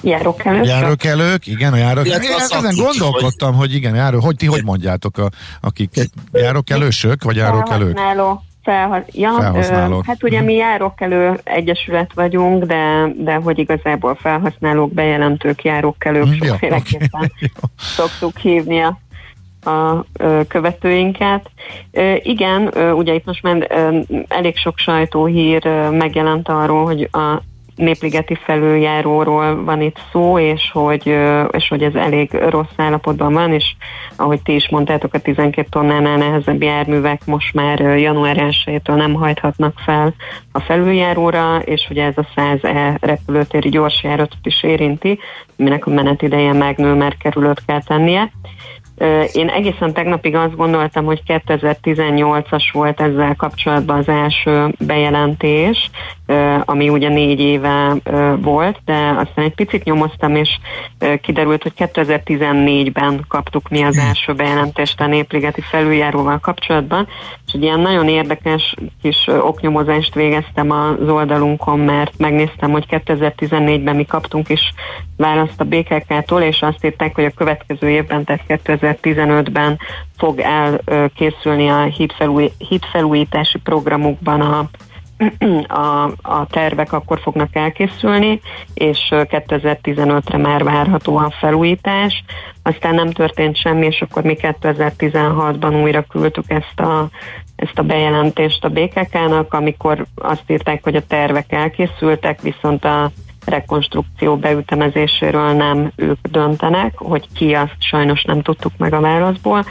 Járókelők. 0.01 0.65
Járókelők, 0.65 1.47
igen, 1.47 1.73
a 1.73 1.75
járókelők. 1.75 2.23
Én 2.23 2.31
ezen 2.37 2.75
gondolkodtam, 2.75 3.55
hogy 3.55 3.73
igen, 3.73 3.95
járó, 3.95 4.19
hogy 4.19 4.35
ti 4.35 4.45
hogy 4.45 4.63
mondjátok, 4.63 5.17
a, 5.17 5.29
akik 5.61 6.09
járókelősök, 6.31 7.23
vagy 7.23 7.35
járókelők? 7.35 7.97
Felhasználó. 7.97 8.43
Felha- 8.63 9.15
ja, 9.15 9.31
felhasználók. 9.39 10.03
Ö, 10.03 10.07
hát 10.07 10.23
ugye 10.23 10.41
mi 10.41 10.53
járókelő 10.53 11.39
egyesület 11.43 12.11
vagyunk, 12.13 12.63
de, 12.63 13.07
de 13.17 13.35
hogy 13.35 13.59
igazából 13.59 14.15
felhasználók, 14.15 14.93
bejelentők, 14.93 15.63
járókelők 15.63 16.35
ja, 16.39 16.47
sokféleképpen 16.47 17.09
okay. 17.31 17.51
szoktuk 17.77 18.37
hívni 18.37 18.79
a 18.79 18.99
a 19.63 20.05
követőinket. 20.47 21.49
Igen, 22.21 22.73
ugye 22.93 23.13
itt 23.13 23.25
most 23.25 23.43
már 23.43 23.67
elég 24.27 24.57
sok 24.57 24.77
sajtóhír 24.77 25.65
megjelent 25.91 26.49
arról, 26.49 26.85
hogy 26.85 27.09
a 27.11 27.41
népligeti 27.79 28.35
felüljáróról 28.35 29.63
van 29.63 29.81
itt 29.81 29.99
szó, 30.11 30.39
és 30.39 30.69
hogy, 30.73 31.17
és 31.51 31.67
hogy 31.67 31.83
ez 31.83 31.95
elég 31.95 32.31
rossz 32.31 32.75
állapotban 32.75 33.33
van, 33.33 33.53
és 33.53 33.75
ahogy 34.15 34.41
ti 34.41 34.55
is 34.55 34.69
mondtátok, 34.69 35.13
a 35.13 35.19
12 35.19 35.67
tonnánál 35.71 36.17
nehezebb 36.17 36.63
járművek 36.63 37.25
most 37.25 37.53
már 37.53 37.79
január 37.79 38.37
1 38.65 38.81
nem 38.85 39.13
hajthatnak 39.13 39.79
fel 39.85 40.13
a 40.51 40.59
felüljáróra, 40.59 41.59
és 41.59 41.85
hogy 41.87 41.97
ez 41.97 42.13
a 42.15 42.27
100E 42.35 42.97
repülőtéri 42.99 43.69
gyorsjáratot 43.69 44.45
is 44.45 44.63
érinti, 44.63 45.19
aminek 45.57 45.85
a 45.85 45.89
menetideje 45.89 46.53
megnő, 46.53 46.93
mert 46.93 47.17
kerülőt 47.17 47.65
kell 47.65 47.83
tennie. 47.83 48.31
Én 49.31 49.49
egészen 49.49 49.93
tegnapig 49.93 50.35
azt 50.35 50.55
gondoltam, 50.55 51.05
hogy 51.05 51.21
2018-as 51.27 52.63
volt 52.71 53.01
ezzel 53.01 53.35
kapcsolatban 53.35 53.97
az 53.97 54.07
első 54.07 54.73
bejelentés, 54.79 55.89
ami 56.65 56.89
ugye 56.89 57.09
négy 57.09 57.39
éve 57.39 57.95
volt, 58.41 58.79
de 58.85 58.93
aztán 58.93 59.45
egy 59.45 59.55
picit 59.55 59.83
nyomoztam, 59.83 60.35
és 60.35 60.49
kiderült, 61.21 61.63
hogy 61.63 61.73
2014-ben 61.77 63.25
kaptuk 63.27 63.69
mi 63.69 63.81
az 63.81 63.97
első 63.97 64.33
bejelentést 64.33 65.01
a 65.01 65.07
Népligeti 65.07 65.61
felüljáróval 65.61 66.39
kapcsolatban, 66.39 67.07
és 67.45 67.53
egy 67.53 67.63
ilyen 67.63 67.79
nagyon 67.79 68.07
érdekes 68.07 68.75
kis 69.01 69.27
oknyomozást 69.27 70.13
végeztem 70.13 70.71
az 70.71 71.09
oldalunkon, 71.09 71.79
mert 71.79 72.17
megnéztem, 72.17 72.71
hogy 72.71 72.85
2014-ben 72.89 73.95
mi 73.95 74.05
kaptunk 74.05 74.49
is 74.49 74.73
választ 75.17 75.61
a 75.61 75.63
BKK-tól, 75.63 76.41
és 76.41 76.61
azt 76.61 76.85
írták, 76.85 77.15
hogy 77.15 77.25
a 77.25 77.31
következő 77.35 77.89
évben, 77.89 78.23
tehát 78.23 78.43
2015-ben 78.47 79.79
fog 80.17 80.39
elkészülni 80.39 81.67
a 81.67 81.89
hitfelújítási 82.57 83.57
programokban 83.57 84.41
a 84.41 84.69
a, 85.67 86.03
a 86.21 86.47
tervek 86.49 86.93
akkor 86.93 87.19
fognak 87.19 87.55
elkészülni, 87.55 88.41
és 88.73 89.07
2015-re 89.11 90.37
már 90.37 90.63
várható 90.63 91.17
a 91.17 91.33
felújítás. 91.39 92.23
Aztán 92.63 92.95
nem 92.95 93.11
történt 93.11 93.57
semmi, 93.57 93.85
és 93.85 94.01
akkor 94.01 94.23
mi 94.23 94.35
2016-ban 94.41 95.81
újra 95.83 96.01
küldtük 96.01 96.49
ezt 96.49 96.79
a, 96.79 97.09
ezt 97.55 97.79
a 97.79 97.83
bejelentést 97.83 98.63
a 98.63 98.69
BKK-nak, 98.69 99.53
amikor 99.53 100.05
azt 100.15 100.43
írták, 100.47 100.83
hogy 100.83 100.95
a 100.95 101.05
tervek 101.07 101.51
elkészültek, 101.51 102.41
viszont 102.41 102.85
a 102.85 103.11
rekonstrukció 103.45 104.37
beütemezéséről 104.37 105.51
nem 105.51 105.91
ők 105.95 106.27
döntenek, 106.27 106.97
hogy 106.97 107.27
ki 107.35 107.53
azt 107.53 107.75
sajnos 107.79 108.23
nem 108.23 108.41
tudtuk 108.41 108.71
meg 108.77 108.93
a 108.93 108.99
válaszból, 108.99 109.65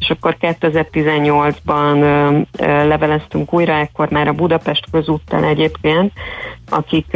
és 0.00 0.10
akkor 0.10 0.36
2018-ban 0.40 2.46
leveleztünk 2.86 3.52
újra, 3.52 3.72
ekkor 3.72 4.10
már 4.10 4.28
a 4.28 4.32
Budapest 4.32 4.84
közúttal 4.90 5.44
egyébként, 5.44 6.12
akik 6.68 7.06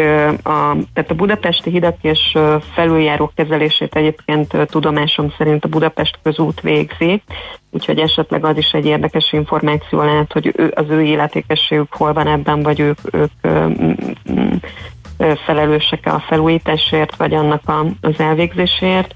a, 0.43 0.77
tehát 0.93 1.11
a 1.11 1.15
budapesti 1.15 1.71
hidak 1.71 1.97
és 2.01 2.39
felüljárók 2.75 3.33
kezelését 3.35 3.95
egyébként 3.95 4.57
tudomásom 4.67 5.33
szerint 5.39 5.65
a 5.65 5.69
Budapest 5.69 6.19
közút 6.23 6.61
végzi, 6.61 7.23
úgyhogy 7.71 7.99
esetleg 7.99 8.45
az 8.45 8.57
is 8.57 8.73
egy 8.73 8.87
érdekes 8.87 9.33
információ 9.33 10.03
lehet, 10.03 10.33
hogy 10.33 10.53
ő, 10.57 10.73
az 10.75 10.87
ő 10.89 11.03
életékességük 11.03 11.95
hol 11.95 12.13
van 12.13 12.27
ebben, 12.27 12.63
vagy 12.63 12.81
ők, 12.81 12.99
ők 13.13 13.33
felelősek 15.47 16.07
a 16.07 16.25
felújításért, 16.27 17.17
vagy 17.17 17.35
annak 17.35 17.69
a, 17.69 17.87
az 18.01 18.19
elvégzésért. 18.19 19.15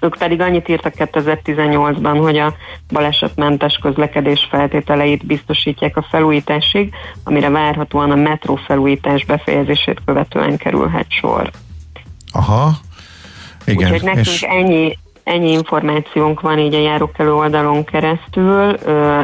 Ők 0.00 0.16
pedig 0.18 0.40
annyit 0.40 0.68
írtak 0.68 0.92
2018-ban, 0.96 2.18
hogy 2.20 2.38
a 2.38 2.54
balesetmentes 2.92 3.78
közlekedés 3.82 4.46
feltételeit 4.50 5.26
biztosítják 5.26 5.96
a 5.96 6.06
felújításig, 6.10 6.94
amire 7.24 7.50
várhatóan 7.50 8.10
a 8.10 8.14
metró 8.14 8.56
felújítás 8.56 9.24
befejezését 9.24 10.00
követően 10.04 10.56
kerülhet 10.56 11.06
sor. 11.08 11.50
Aha, 12.32 12.70
igen. 13.64 13.92
Úgyhogy 13.92 14.02
nekünk 14.02 14.26
és... 14.26 14.42
ennyi, 14.42 14.98
ennyi 15.24 15.50
információnk 15.50 16.40
van 16.40 16.58
így 16.58 16.74
a 16.74 16.80
járókelő 16.80 17.34
oldalon 17.34 17.84
keresztül. 17.84 18.76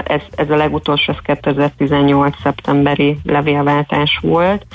Ez, 0.05 0.21
ez 0.35 0.51
a 0.51 0.57
legutolsó, 0.57 1.13
ez 1.13 1.39
2018. 1.41 2.37
szeptemberi 2.43 3.19
levélváltás 3.25 4.19
volt. 4.23 4.67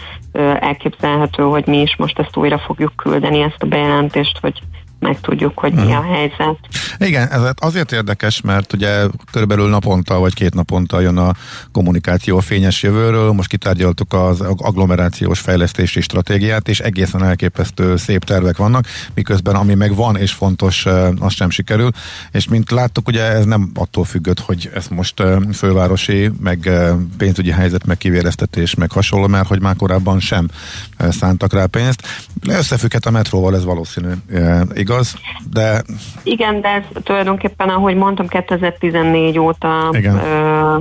Elképzelhető, 0.60 1.44
hogy 1.44 1.68
mi 1.68 1.82
is 1.82 1.96
most 1.96 2.20
ezt 2.20 2.38
újra 2.38 2.60
fogjuk 2.60 2.96
küldeni, 2.96 3.42
ezt 3.42 3.64
a 3.64 3.68
bejelentést, 3.68 4.38
hogy 4.42 4.62
megtudjuk, 5.00 5.60
hogy 5.60 5.74
uh-huh. 5.74 5.88
mi 5.88 5.94
a 5.94 6.00
mhm. 6.00 6.10
helyzet. 6.10 6.58
Igen, 6.98 7.28
ez 7.28 7.42
azért 7.56 7.92
érdekes, 7.92 8.42
mert 8.42 8.74
ugye 8.74 9.06
körülbelül 9.32 9.70
naponta 9.70 10.20
vagy 10.20 10.34
két 10.34 10.54
naponta 10.54 11.00
jön 11.00 11.18
a 11.18 11.32
kommunikáció 11.72 12.38
a 12.38 12.42
fényes 12.42 12.84
jövőről, 12.84 13.32
most 13.32 13.50
kitárgyaltuk 13.50 14.14
az 14.14 14.42
agglomerációs 14.42 15.40
fejlesztési 15.40 16.02
stratégiát, 16.02 16.68
és 16.68 16.80
egészen 16.80 17.24
elképesztő 17.24 17.98
szép 17.98 18.24
tervek 18.24 18.58
vannak, 18.58 18.86
miközben 19.14 19.56
ami 19.56 19.74
meg 19.74 19.96
van 19.96 20.18
és 20.18 20.32
fontos, 20.32 20.86
az 21.20 21.34
sem 21.34 21.50
sikerül, 21.50 21.90
és 22.32 22.48
mint 22.48 22.72
láttuk, 22.72 23.08
ugye 23.08 23.24
ez 23.24 23.46
nem 23.46 23.72
attól 23.76 24.04
függött, 24.04 24.40
hogy 24.40 24.70
ez 24.74 24.88
most 24.88 25.24
fővárosi, 25.54 26.32
meg 26.42 26.70
pénzügyi 27.18 27.52
helyzet, 27.52 27.86
meg 27.86 27.98
kivéreztetés, 27.98 28.76
meg 28.76 28.92
hasonló, 28.92 29.28
mert 29.28 29.48
hogy 29.48 29.62
már 29.62 29.76
korábban 29.76 30.20
sem 30.20 30.48
szántak 31.10 31.54
rá 31.54 31.66
pénzt. 31.66 32.08
Összefügghet 32.48 33.06
a 33.06 33.12
metróval, 33.12 33.56
ez 33.56 33.64
valószínű 33.64 34.12
igaz, 34.90 35.16
de... 35.54 35.82
Igen, 36.24 36.62
de 36.62 36.68
ez 36.68 36.84
tulajdonképpen, 37.04 37.70
ahogy 37.70 37.96
mondtam, 37.96 38.28
2014 38.28 39.40
óta 39.40 39.90
Igen. 39.92 40.16
Ö, 40.16 40.78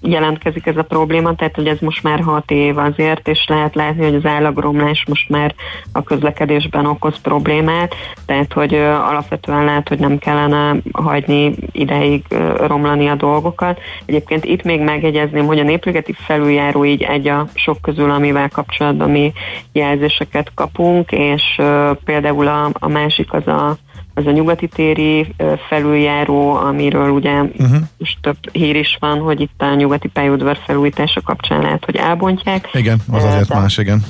jelentkezik 0.00 0.66
ez 0.66 0.76
a 0.76 0.82
probléma, 0.82 1.34
tehát 1.34 1.54
hogy 1.54 1.66
ez 1.66 1.78
most 1.80 2.02
már 2.02 2.20
6 2.20 2.50
év 2.50 2.78
azért, 2.78 3.28
és 3.28 3.44
lehet 3.48 3.74
látni, 3.74 4.04
hogy 4.04 4.14
az 4.14 4.24
állagromlás 4.24 5.04
most 5.08 5.28
már 5.28 5.54
a 5.92 6.02
közlekedésben 6.02 6.86
okoz 6.86 7.20
problémát, 7.20 7.94
tehát 8.26 8.52
hogy 8.52 8.74
ö, 8.74 8.84
alapvetően 8.84 9.64
lehet, 9.64 9.88
hogy 9.88 9.98
nem 9.98 10.18
kellene 10.18 10.76
hagyni 10.92 11.54
ideig 11.72 12.24
ö, 12.28 12.66
romlani 12.66 13.08
a 13.08 13.14
dolgokat. 13.14 13.80
Egyébként 14.06 14.44
itt 14.44 14.62
még 14.62 14.80
megjegyezném, 14.80 15.46
hogy 15.46 15.58
a 15.58 15.62
népligeti 15.62 16.12
felüljáró 16.12 16.84
így 16.84 17.02
egy 17.02 17.28
a 17.28 17.46
sok 17.54 17.80
közül, 17.82 18.10
amivel 18.10 18.48
kapcsolatban 18.48 19.10
mi 19.10 19.32
jelzéseket 19.72 20.50
kapunk, 20.54 21.12
és 21.12 21.42
ö, 21.58 21.90
például 22.04 22.46
a, 22.46 22.70
a 22.72 22.88
másik 22.88 23.32
az 23.34 23.46
a 23.46 23.76
az 24.14 24.26
a 24.26 24.30
nyugati 24.30 24.68
téri 24.68 25.34
felüljáró, 25.68 26.54
amiről 26.54 27.10
ugye 27.10 27.40
uh-huh. 27.40 27.76
most 27.98 28.18
több 28.20 28.36
hír 28.52 28.76
is 28.76 28.96
van, 29.00 29.18
hogy 29.18 29.40
itt 29.40 29.62
a 29.62 29.74
nyugati 29.74 30.08
pályaudvar 30.08 30.58
felújítása 30.66 31.20
kapcsán 31.20 31.60
lehet, 31.60 31.84
hogy 31.84 31.96
elbontják. 31.96 32.68
Igen, 32.72 32.98
az 33.12 33.24
azért 33.24 33.48
de, 33.48 33.54
más, 33.54 33.78
igen. 33.78 34.04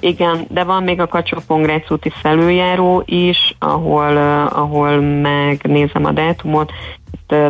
Igen, 0.00 0.46
de 0.48 0.64
van 0.64 0.82
még 0.82 1.00
a 1.00 1.06
kacsó 1.06 1.42
úti 1.88 2.12
felüljáró 2.20 3.02
is, 3.06 3.54
ahol, 3.58 4.16
ahol 4.46 5.00
megnézem 5.00 6.04
a 6.04 6.12
dátumot, 6.12 6.72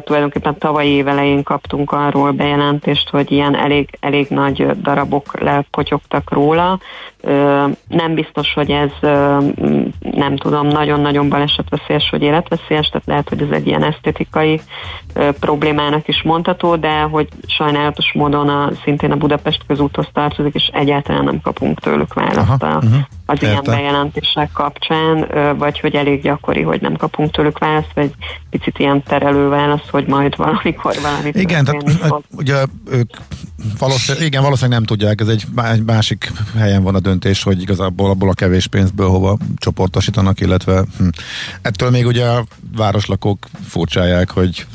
tulajdonképpen 0.05 0.59
tavalyi 0.59 0.89
évelején 0.89 1.43
kaptunk 1.43 1.93
arról 1.93 2.31
bejelentést, 2.31 3.09
hogy 3.09 3.33
ilyen 3.33 3.57
elég, 3.57 3.89
elég 4.01 4.27
nagy 4.29 4.81
darabok 4.83 5.41
lepotyogtak 5.41 6.31
róla. 6.31 6.79
Nem 7.89 8.15
biztos, 8.15 8.53
hogy 8.55 8.71
ez 8.71 8.91
nem 10.01 10.37
tudom, 10.37 10.67
nagyon-nagyon 10.67 11.29
balesetveszélyes 11.29 12.11
vagy 12.11 12.23
életveszélyes, 12.23 12.89
tehát 12.89 13.07
lehet, 13.07 13.29
hogy 13.29 13.43
ez 13.43 13.51
egy 13.51 13.67
ilyen 13.67 13.83
esztétikai 13.83 14.61
problémának 15.41 16.09
is 16.09 16.23
mondható, 16.23 16.77
de 16.77 17.01
hogy 17.01 17.29
sajnálatos 17.47 18.13
módon 18.13 18.49
a, 18.49 18.71
szintén 18.85 19.13
a 19.13 19.17
Budapest 19.17 19.63
közúthoz 19.67 20.07
tartozik, 20.13 20.55
és 20.55 20.71
egyáltalán 20.73 21.25
nem 21.25 21.41
kapunk 21.41 21.81
tőlük 21.81 22.15
választ 22.15 22.63
a, 22.63 22.67
uh-huh. 22.67 22.95
Az 23.33 23.43
Érte. 23.43 23.51
ilyen 23.51 23.63
bejelentések 23.65 24.51
kapcsán, 24.53 25.27
vagy 25.59 25.81
hogy 25.81 25.95
elég 25.95 26.23
gyakori, 26.23 26.63
hogy 26.63 26.81
nem 26.81 26.97
kapunk 26.97 27.31
tőlük 27.31 27.59
választ, 27.59 27.93
vagy 27.95 28.11
picit 28.51 28.79
ilyen 28.79 29.03
terelő 29.03 29.49
válasz, 29.49 29.89
hogy 29.91 30.07
majd 30.07 30.37
valamikor 30.37 30.95
valami 31.03 31.31
Igen, 31.33 31.65
tehát 31.65 31.85
ugye 32.31 32.65
ők 32.91 33.11
valószínűleg, 33.79 34.27
igen, 34.27 34.43
valószínűleg 34.43 34.79
nem 34.79 34.87
tudják, 34.87 35.21
ez 35.21 35.29
egy 35.29 35.45
másik 35.87 36.33
helyen 36.57 36.83
van 36.83 36.95
a 36.95 37.01
döntés, 37.01 37.43
hogy 37.43 37.61
igazából 37.61 38.11
abból 38.11 38.29
a 38.29 38.35
kevés 38.35 38.67
pénzből 38.67 39.09
hova 39.09 39.39
csoportosítanak, 39.57 40.41
illetve 40.41 40.85
hm, 40.99 41.09
ettől 41.63 41.91
még 41.91 42.07
ugye 42.07 42.27
a 42.27 42.45
városlakók 42.77 43.47
furcsálják, 43.67 44.31
hogy 44.31 44.67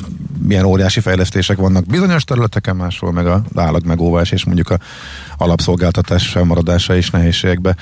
milyen 0.41 0.65
óriási 0.65 0.99
fejlesztések 0.99 1.57
vannak 1.57 1.85
bizonyos 1.85 2.23
területeken, 2.23 2.75
máshol 2.75 3.11
meg 3.11 3.27
a 3.27 3.43
megóvás 3.85 4.31
és 4.31 4.45
mondjuk 4.45 4.69
a 4.69 4.79
alapszolgáltatás 5.37 6.27
felmaradása 6.27 6.95
is 6.95 7.09
nehézségekbe 7.09 7.75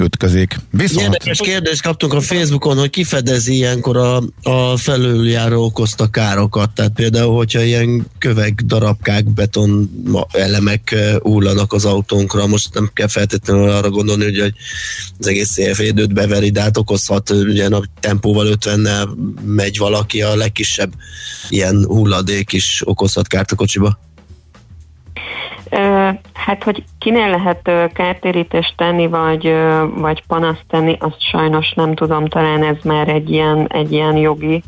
ütközik. 0.00 0.56
Viszont... 0.70 1.04
Érdekes 1.04 1.38
kérdést 1.38 1.82
kaptunk 1.82 2.12
a 2.12 2.20
Facebookon, 2.20 2.78
hogy 2.78 2.90
kifedezi 2.90 3.54
ilyenkor 3.54 3.96
a, 3.96 4.22
a 4.42 4.76
felüljáró 4.76 5.64
okozta 5.64 6.06
károkat. 6.06 6.70
Tehát 6.70 6.92
például, 6.92 7.36
hogyha 7.36 7.62
ilyen 7.62 8.06
kövek, 8.18 8.62
darabkák, 8.66 9.24
beton 9.24 9.90
elemek 10.30 10.94
hullanak 11.22 11.72
az 11.72 11.84
autónkra, 11.84 12.46
most 12.46 12.74
nem 12.74 12.90
kell 12.94 13.08
feltétlenül 13.08 13.70
arra 13.70 13.90
gondolni, 13.90 14.24
hogy 14.24 14.54
az 15.18 15.26
egész 15.26 15.50
szélvédőt 15.50 16.12
beveri, 16.12 16.50
de 16.50 16.60
hát 16.60 16.76
okozhat, 16.76 17.30
ugye 17.30 17.66
a 17.66 17.84
tempóval 18.00 18.56
50-nel 18.60 19.08
megy 19.44 19.78
valaki, 19.78 20.22
a 20.22 20.36
legkisebb 20.36 20.92
ilyen 21.48 21.84
hulladék 21.84 22.52
is 22.52 22.82
okozhat 22.84 23.26
kárt 23.26 23.52
a 23.52 23.56
kocsiba. 23.56 23.98
Hát, 26.34 26.64
hogy 26.64 26.84
kinél 26.98 27.28
lehet 27.30 27.92
kártérítést 27.92 28.76
tenni, 28.76 29.06
vagy, 29.06 29.54
vagy 29.94 30.22
panaszt 30.26 30.64
tenni, 30.68 30.96
azt 31.00 31.20
sajnos 31.20 31.72
nem 31.72 31.94
tudom, 31.94 32.26
talán 32.26 32.62
ez 32.64 32.76
már 32.84 33.08
egy 33.08 33.30
ilyen, 33.30 33.66
egy 33.66 33.92
ilyen 33.92 34.16
jogi 34.16 34.62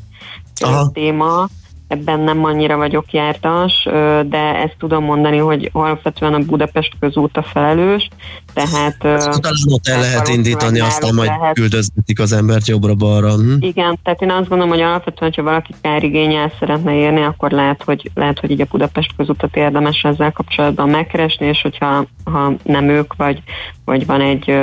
Aha. 0.61 0.90
téma 0.92 1.48
ebben 1.91 2.20
nem 2.20 2.45
annyira 2.45 2.76
vagyok 2.76 3.12
jártas, 3.12 3.82
de 4.28 4.55
ezt 4.55 4.76
tudom 4.78 5.05
mondani, 5.05 5.36
hogy 5.36 5.70
alapvetően 5.72 6.34
a 6.34 6.38
Budapest 6.38 6.97
a 7.32 7.43
felelős, 7.43 8.09
tehát... 8.53 8.97
Talán 8.99 9.72
ott 9.72 9.86
el 9.86 10.01
lehet 10.01 10.28
indítani, 10.28 10.80
aztán 10.80 11.14
majd 11.14 11.28
lehet. 11.28 11.55
küldözgetik 11.55 12.20
az 12.20 12.32
embert 12.32 12.68
jobbra-balra. 12.68 13.34
Hm? 13.34 13.53
Igen, 13.61 13.99
tehát 14.03 14.22
én 14.22 14.30
azt 14.30 14.49
gondolom, 14.49 14.68
hogy 14.68 14.80
alapvetően, 14.80 15.32
ha 15.36 15.43
valaki 15.43 15.74
kárigényel 15.80 16.53
szeretne 16.59 16.95
érni, 16.95 17.22
akkor 17.22 17.51
lehet, 17.51 17.82
hogy, 17.82 18.11
lehet, 18.14 18.41
hogy 18.41 18.51
így 18.51 18.61
a 18.61 18.66
Budapest 18.70 19.11
közútat 19.16 19.57
érdemes 19.57 20.03
ezzel 20.03 20.32
kapcsolatban 20.32 20.88
megkeresni, 20.88 21.47
és 21.47 21.62
hogyha 21.62 22.07
ha 22.24 22.53
nem 22.62 22.88
ők, 22.88 23.14
vagy, 23.14 23.43
vagy 23.84 24.07
van 24.07 24.20
egy 24.20 24.55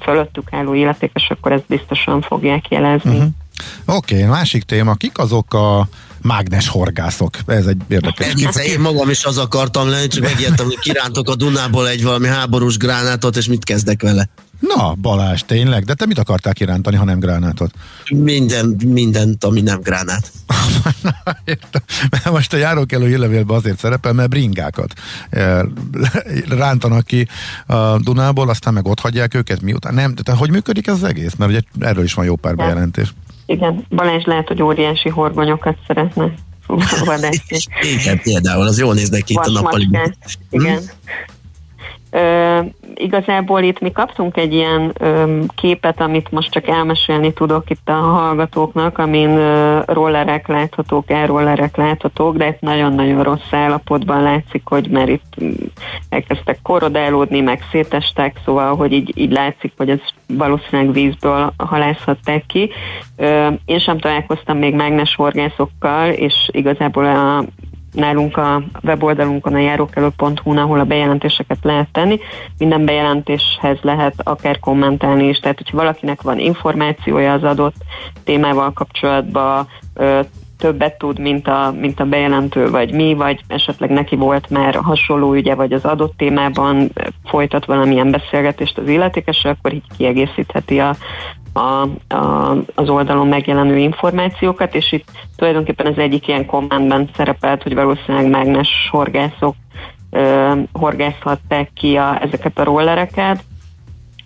fölöttük 0.00 0.52
álló 0.52 0.74
illetékes, 0.74 1.30
akkor 1.30 1.52
ezt 1.52 1.66
biztosan 1.68 2.20
fogják 2.20 2.68
jelezni. 2.68 3.16
Uh-huh. 3.16 3.28
Oké, 3.84 4.14
okay, 4.14 4.26
másik 4.26 4.62
téma, 4.62 4.94
kik 4.94 5.18
azok 5.18 5.54
a 5.54 5.88
mágnes 6.22 6.68
horgászok. 6.68 7.36
Ez 7.46 7.66
egy 7.66 7.80
érdekes. 7.88 8.32
Ez, 8.42 8.58
én 8.58 8.80
magam 8.80 9.10
is 9.10 9.24
az 9.24 9.38
akartam 9.38 9.88
lenni, 9.88 10.06
csak 10.06 10.22
megijedtem, 10.22 10.66
hogy 10.66 10.78
kirántok 10.78 11.28
a 11.28 11.34
Dunából 11.34 11.88
egy 11.88 12.02
valami 12.02 12.26
háborús 12.26 12.76
gránátot, 12.76 13.36
és 13.36 13.48
mit 13.48 13.64
kezdek 13.64 14.02
vele? 14.02 14.28
Na, 14.60 14.94
Balázs, 14.94 15.42
tényleg? 15.46 15.84
De 15.84 15.94
te 15.94 16.06
mit 16.06 16.18
akartál 16.18 16.52
kirántani, 16.52 16.96
ha 16.96 17.04
nem 17.04 17.18
gránátot? 17.18 17.72
Minden, 18.10 18.76
mindent, 18.86 19.44
ami 19.44 19.60
nem 19.60 19.80
gránát. 19.80 20.32
Most 22.30 22.52
a 22.52 22.56
járókelő 22.56 23.06
hírlevélben 23.06 23.56
azért 23.56 23.78
szerepel, 23.78 24.12
mert 24.12 24.28
bringákat 24.28 24.92
eh, 25.30 25.60
rántanak 26.48 27.06
ki 27.06 27.28
a 27.66 27.98
Dunából, 27.98 28.48
aztán 28.48 28.74
meg 28.74 28.86
ott 28.86 29.00
hagyják 29.00 29.34
őket 29.34 29.60
miután. 29.60 29.94
Nem, 29.94 30.14
tehát 30.14 30.40
hogy 30.40 30.50
működik 30.50 30.86
ez 30.86 30.94
az 30.94 31.04
egész? 31.04 31.34
Mert 31.34 31.50
ugye 31.50 31.60
erről 31.78 32.04
is 32.04 32.14
van 32.14 32.24
jó 32.24 32.36
pár 32.36 32.54
bejelentés. 32.54 33.14
Igen, 33.46 33.86
Balázs 33.88 34.24
lehet, 34.24 34.48
hogy 34.48 34.62
óriási 34.62 35.08
horgonyokat 35.08 35.76
szeretne 35.86 36.32
vadászni. 37.04 37.58
Igen, 38.00 38.20
például, 38.22 38.66
az 38.66 38.78
jól 38.78 38.94
néz 38.94 39.08
neki 39.08 39.32
itt 39.32 39.38
a 39.38 39.50
nappaliban. 39.50 40.16
Igen. 40.50 40.78
Hm? 40.78 40.84
Ö, 42.16 42.60
igazából 42.94 43.62
itt 43.62 43.80
mi 43.80 43.92
kaptunk 43.92 44.36
egy 44.36 44.52
ilyen 44.54 44.92
ö, 45.00 45.40
képet, 45.54 46.00
amit 46.00 46.30
most 46.30 46.50
csak 46.50 46.68
elmesélni 46.68 47.32
tudok 47.32 47.70
itt 47.70 47.88
a 47.88 47.92
hallgatóknak, 47.92 48.98
amin 48.98 49.28
ö, 49.28 49.80
rollerek 49.86 50.48
láthatók, 50.48 51.10
elrollerek 51.10 51.76
láthatók, 51.76 52.36
de 52.36 52.46
itt 52.46 52.60
nagyon-nagyon 52.60 53.22
rossz 53.22 53.52
állapotban 53.52 54.22
látszik, 54.22 54.62
hogy 54.64 54.88
mert 54.88 55.08
itt 55.08 55.34
elkezdtek 56.08 56.58
korodálódni, 56.62 57.40
meg 57.40 57.62
szétestek, 57.70 58.40
szóval, 58.44 58.76
hogy 58.76 58.92
így, 58.92 59.12
így 59.14 59.32
látszik, 59.32 59.72
hogy 59.76 59.90
ez 59.90 60.00
valószínűleg 60.26 60.92
vízből 60.92 61.52
halászhatták 61.56 62.46
ki. 62.46 62.70
Ö, 63.16 63.48
én 63.64 63.78
sem 63.78 63.98
találkoztam 63.98 64.58
még 64.58 64.74
mágnes 64.74 65.14
horgászokkal, 65.14 66.10
és 66.10 66.34
igazából 66.52 67.04
a 67.04 67.44
nálunk 67.96 68.36
a 68.36 68.62
weboldalunkon 68.82 69.54
a 69.54 69.58
járókelő.hu-n, 69.58 70.58
ahol 70.58 70.80
a 70.80 70.84
bejelentéseket 70.84 71.58
lehet 71.62 71.88
tenni. 71.92 72.20
Minden 72.58 72.84
bejelentéshez 72.84 73.78
lehet 73.82 74.14
akár 74.16 74.58
kommentálni 74.58 75.28
is, 75.28 75.38
tehát 75.38 75.58
hogyha 75.58 75.76
valakinek 75.76 76.22
van 76.22 76.38
információja 76.38 77.32
az 77.32 77.44
adott 77.44 77.76
témával 78.24 78.72
kapcsolatban, 78.72 79.68
többet 80.58 80.98
tud, 80.98 81.18
mint 81.18 81.48
a, 81.48 81.74
mint 81.80 82.00
a 82.00 82.04
bejelentő, 82.04 82.70
vagy 82.70 82.92
mi, 82.92 83.14
vagy 83.14 83.40
esetleg 83.48 83.90
neki 83.90 84.16
volt 84.16 84.50
már 84.50 84.74
hasonló 84.74 85.34
ügye, 85.34 85.54
vagy 85.54 85.72
az 85.72 85.84
adott 85.84 86.16
témában 86.16 86.92
folytat 87.24 87.64
valamilyen 87.64 88.10
beszélgetést 88.10 88.78
az 88.78 88.88
illetékesre, 88.88 89.50
akkor 89.50 89.72
így 89.72 89.84
kiegészítheti 89.96 90.80
a, 90.80 90.96
a, 91.52 91.88
a, 92.14 92.56
az 92.74 92.88
oldalon 92.88 93.28
megjelenő 93.28 93.76
információkat, 93.76 94.74
és 94.74 94.92
itt 94.92 95.08
tulajdonképpen 95.36 95.86
az 95.86 95.98
egyik 95.98 96.28
ilyen 96.28 96.46
kommentben 96.46 97.08
szerepelt, 97.16 97.62
hogy 97.62 97.74
valószínűleg 97.74 98.30
mágnes 98.30 98.88
horgászok 98.90 99.54
ö, 100.10 100.52
horgászhatták 100.72 101.70
ki 101.74 101.96
a, 101.96 102.22
ezeket 102.22 102.58
a 102.58 102.64
rollereket, 102.64 103.44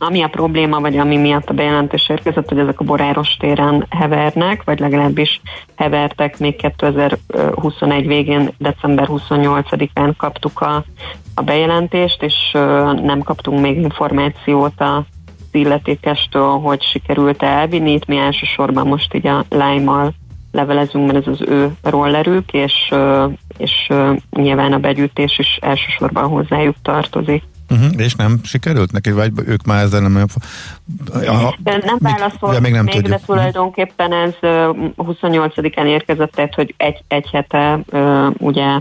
Ami 0.03 0.23
a 0.23 0.29
probléma, 0.29 0.81
vagy 0.81 0.97
ami 0.97 1.17
miatt 1.17 1.49
a 1.49 1.55
bejelentés 1.55 2.09
érkezett, 2.09 2.49
hogy 2.49 2.59
ezek 2.59 2.81
a 2.81 2.85
boráros 2.85 3.37
téren 3.37 3.87
hevernek, 3.91 4.65
vagy 4.65 4.79
legalábbis 4.79 5.41
hevertek 5.77 6.39
még 6.39 6.57
2021 6.57 8.07
végén, 8.07 8.51
december 8.59 9.07
28-án 9.11 10.13
kaptuk 10.17 10.61
a, 10.61 10.85
a 11.35 11.43
bejelentést, 11.43 12.23
és 12.23 12.51
nem 13.03 13.21
kaptunk 13.25 13.61
még 13.61 13.77
információt 13.77 14.81
a 14.81 15.05
illetékestől, 15.53 16.59
hogy 16.59 16.83
sikerült 16.83 17.43
elvinni. 17.43 17.93
Itt 17.93 18.07
mi 18.07 18.17
elsősorban 18.17 18.87
most 18.87 19.15
így 19.15 19.27
a 19.27 19.45
Lime-mal 19.49 20.13
levelezünk, 20.53 21.13
mert 21.13 21.27
ez 21.27 21.33
az 21.33 21.49
ő 21.49 21.73
rollerük, 21.83 22.53
és, 22.53 22.95
és 23.57 23.93
nyilván 24.31 24.73
a 24.73 24.79
begyűjtés 24.79 25.39
is 25.39 25.59
elsősorban 25.61 26.29
hozzájuk 26.29 26.77
tartozik. 26.83 27.43
Uh-huh, 27.71 27.93
és 27.97 28.15
nem 28.15 28.41
sikerült 28.43 28.93
neki, 28.93 29.11
vagy 29.11 29.33
ők 29.47 29.65
már 29.65 29.83
ezzel 29.83 30.01
nem... 30.01 30.25
A, 31.13 31.59
nem 31.63 31.99
válaszolt 31.99 32.55
ja, 32.55 32.61
még, 32.61 32.73
nem 32.73 32.85
még 32.85 33.01
de 33.01 33.21
tulajdonképpen 33.27 34.13
ez 34.13 34.33
28-án 34.97 35.87
érkezett, 35.87 36.33
tehát 36.33 36.55
hogy 36.55 36.75
egy, 36.77 37.05
egy 37.09 37.29
hete 37.33 37.81
ugye 38.39 38.81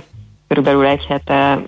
körülbelül 0.50 0.86
egy 0.86 1.06
hete 1.06 1.64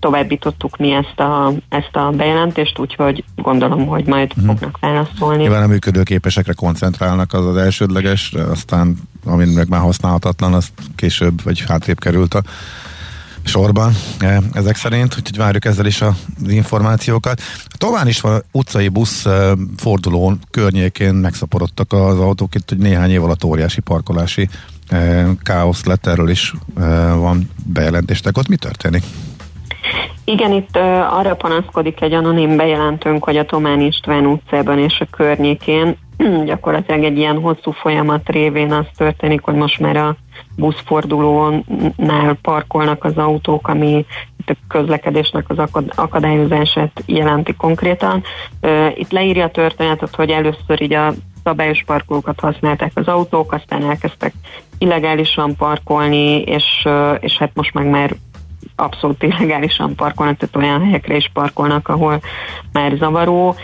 továbbítottuk 0.00 0.76
mi 0.76 0.90
ezt 0.90 1.20
a, 1.20 1.52
ezt 1.68 1.96
a 1.96 2.10
bejelentést, 2.10 2.78
úgyhogy 2.78 3.24
gondolom, 3.36 3.86
hogy 3.86 4.06
majd 4.06 4.30
uh-huh. 4.30 4.46
fognak 4.46 4.78
válaszolni. 4.80 5.42
Nyilván 5.42 5.62
a 5.62 5.66
működőképesekre 5.66 6.52
koncentrálnak, 6.52 7.32
az 7.32 7.46
az 7.46 7.56
elsődleges, 7.56 8.34
aztán 8.50 8.96
amin 9.24 9.48
meg 9.48 9.68
már 9.68 9.80
használhatatlan, 9.80 10.54
az 10.54 10.68
később 10.96 11.42
vagy 11.42 11.64
hátrébb 11.68 11.98
került 11.98 12.34
a 12.34 12.42
sorban 13.48 13.94
e, 14.18 14.42
ezek 14.52 14.76
szerint, 14.76 15.16
úgyhogy 15.18 15.36
várjuk 15.36 15.64
ezzel 15.64 15.86
is 15.86 16.00
az 16.00 16.14
információkat. 16.46 17.42
Tovább 17.76 18.06
is 18.06 18.20
van 18.20 18.42
utcai 18.52 18.88
busz 18.88 19.26
e, 19.26 19.56
forduló 19.76 20.36
környékén 20.50 21.14
megszaporodtak 21.14 21.92
az 21.92 22.18
autók, 22.18 22.54
itt 22.54 22.68
hogy 22.68 22.78
néhány 22.78 23.10
év 23.10 23.24
alatt 23.24 23.44
óriási 23.44 23.80
parkolási 23.80 24.48
e, 24.88 25.26
káosz 25.42 25.84
lett, 25.84 26.06
erről 26.06 26.28
is 26.30 26.54
van 27.14 27.50
bejelentéstek. 27.64 28.38
Ott 28.38 28.48
mi 28.48 28.56
történik? 28.56 29.02
Igen, 30.24 30.52
itt 30.52 30.76
uh, 30.76 31.18
arra 31.18 31.34
panaszkodik 31.34 32.00
egy 32.00 32.12
anonim 32.12 32.56
bejelentőnk, 32.56 33.24
hogy 33.24 33.36
a 33.36 33.44
Tomán 33.44 33.80
István 33.80 34.26
utcában 34.26 34.78
és 34.78 35.00
a 35.00 35.16
környékén 35.16 35.96
gyakorlatilag 36.44 37.04
egy 37.04 37.18
ilyen 37.18 37.40
hosszú 37.40 37.70
folyamat 37.70 38.28
révén 38.28 38.72
az 38.72 38.86
történik, 38.96 39.40
hogy 39.40 39.54
most 39.54 39.78
már 39.78 39.96
a 39.96 40.16
buszfordulónál 40.56 42.38
parkolnak 42.42 43.04
az 43.04 43.16
autók, 43.16 43.68
ami 43.68 44.06
a 44.46 44.52
közlekedésnek 44.68 45.44
az 45.48 45.58
akadályozását 45.94 47.02
jelenti 47.06 47.54
konkrétan. 47.54 48.22
Itt 48.94 49.10
leírja 49.10 49.44
a 49.44 49.50
történetet, 49.50 50.14
hogy 50.14 50.30
először 50.30 50.82
így 50.82 50.92
a 50.92 51.12
szabályos 51.44 51.82
parkolókat 51.86 52.40
használták 52.40 52.92
az 52.94 53.06
autók, 53.08 53.52
aztán 53.52 53.84
elkezdtek 53.84 54.32
illegálisan 54.78 55.56
parkolni, 55.56 56.42
és, 56.42 56.88
és 57.20 57.38
hát 57.38 57.50
most 57.54 57.74
meg 57.74 57.86
már 57.86 58.14
abszolút 58.80 59.22
illegálisan 59.22 59.94
parkolnak, 59.94 60.36
tehát 60.36 60.56
olyan 60.56 60.84
helyekre 60.84 61.16
is 61.16 61.30
parkolnak, 61.32 61.88
ahol 61.88 62.20
már 62.72 62.92
zavaró. 62.98 63.54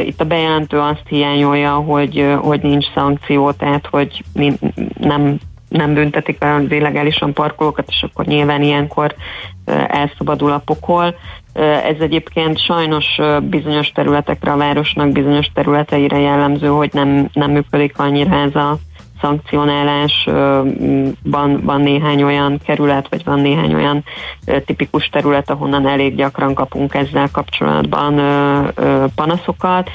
Itt 0.00 0.20
a 0.20 0.24
bejelentő 0.24 0.78
azt 0.78 1.08
hiányolja, 1.08 1.74
hogy, 1.74 2.34
hogy 2.40 2.62
nincs 2.62 2.92
szankció, 2.94 3.52
tehát 3.52 3.86
hogy 3.90 4.24
nem 5.00 5.38
nem 5.70 5.94
büntetik 5.94 6.44
az 6.44 6.70
illegálisan 6.70 7.32
parkolókat, 7.32 7.88
és 7.88 8.02
akkor 8.02 8.24
nyilván 8.24 8.62
ilyenkor 8.62 9.14
elszabadul 9.86 10.52
a 10.52 10.62
pokol. 10.64 11.14
Ez 11.84 11.96
egyébként 11.98 12.58
sajnos 12.58 13.06
bizonyos 13.42 13.88
területekre 13.88 14.52
a 14.52 14.56
városnak, 14.56 15.12
bizonyos 15.12 15.50
területeire 15.54 16.18
jellemző, 16.18 16.66
hogy 16.66 16.90
nem, 16.92 17.28
nem 17.32 17.50
működik 17.50 17.98
annyira 17.98 18.34
ez 18.34 18.54
a 18.54 18.78
szankcionálás, 19.20 20.24
van, 21.22 21.60
van 21.62 21.80
néhány 21.80 22.22
olyan 22.22 22.60
kerület, 22.64 23.08
vagy 23.08 23.24
van 23.24 23.40
néhány 23.40 23.74
olyan 23.74 24.04
tipikus 24.64 25.08
terület, 25.08 25.50
ahonnan 25.50 25.88
elég 25.88 26.14
gyakran 26.14 26.54
kapunk 26.54 26.94
ezzel 26.94 27.28
kapcsolatban 27.32 28.14
panaszokat. 29.14 29.90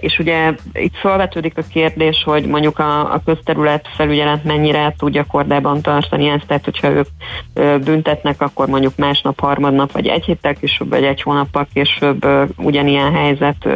És 0.00 0.18
ugye 0.18 0.54
itt 0.72 0.96
felvetődik 0.96 1.58
a 1.58 1.62
kérdés, 1.72 2.22
hogy 2.24 2.46
mondjuk 2.46 2.78
a, 2.78 3.12
a 3.12 3.22
közterület 3.24 3.88
felügyelet 3.96 4.44
mennyire 4.44 4.94
tudja 4.98 5.24
kordában 5.24 5.82
tartani 5.82 6.28
ezt, 6.28 6.46
tehát 6.46 6.64
hogyha 6.64 6.90
ők 6.90 7.08
büntetnek, 7.84 8.40
akkor 8.40 8.68
mondjuk 8.68 8.96
másnap, 8.96 9.40
harmadnap, 9.40 9.92
vagy 9.92 10.06
egy 10.06 10.24
héttel 10.24 10.54
később, 10.54 10.88
vagy 10.88 11.04
egy 11.04 11.22
hónappal 11.22 11.66
később 11.72 12.26
ugyanilyen 12.56 13.12
helyzet 13.12 13.68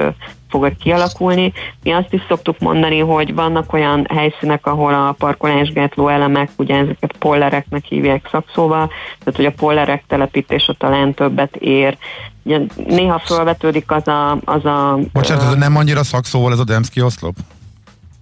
fog 0.53 0.77
kialakulni. 0.77 1.53
Mi 1.83 1.93
azt 1.93 2.13
is 2.13 2.21
szoktuk 2.29 2.59
mondani, 2.59 2.99
hogy 2.99 3.35
vannak 3.35 3.73
olyan 3.73 4.07
helyszínek, 4.15 4.67
ahol 4.67 4.95
a 4.95 5.15
parkolásgátló 5.19 6.09
elemek, 6.09 6.51
ugye 6.57 6.75
ezeket 6.75 7.15
pollereknek 7.19 7.85
hívják 7.85 8.29
szakszóval, 8.31 8.91
tehát 9.19 9.37
hogy 9.37 9.45
a 9.45 9.53
pollerek 9.53 10.05
telepítése 10.07 10.75
talán 10.79 11.15
többet 11.15 11.57
ér. 11.57 11.97
Ugye 12.43 12.61
néha 12.87 13.19
felvetődik 13.19 13.91
az 13.91 14.09
a... 14.09 14.39
Az 14.45 14.65
a 14.65 14.99
Bocsánat, 15.13 15.45
ez 15.45 15.55
nem 15.55 15.77
annyira 15.77 16.05
szakszóval 16.05 16.53
ez 16.53 16.59
a 16.59 16.65
Demszki 16.65 17.03
oszlop? 17.03 17.35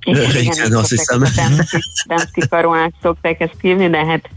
Igen, 0.05 0.31
igen, 0.31 0.43
igen 0.43 0.73
azt 0.73 0.91
hiszem. 0.91 1.23
Demszki 2.07 2.49
karónak 2.49 2.93
szokták 3.03 3.41
ezt 3.41 3.57
hívni, 3.61 3.89
de 3.89 4.05
hát 4.05 4.29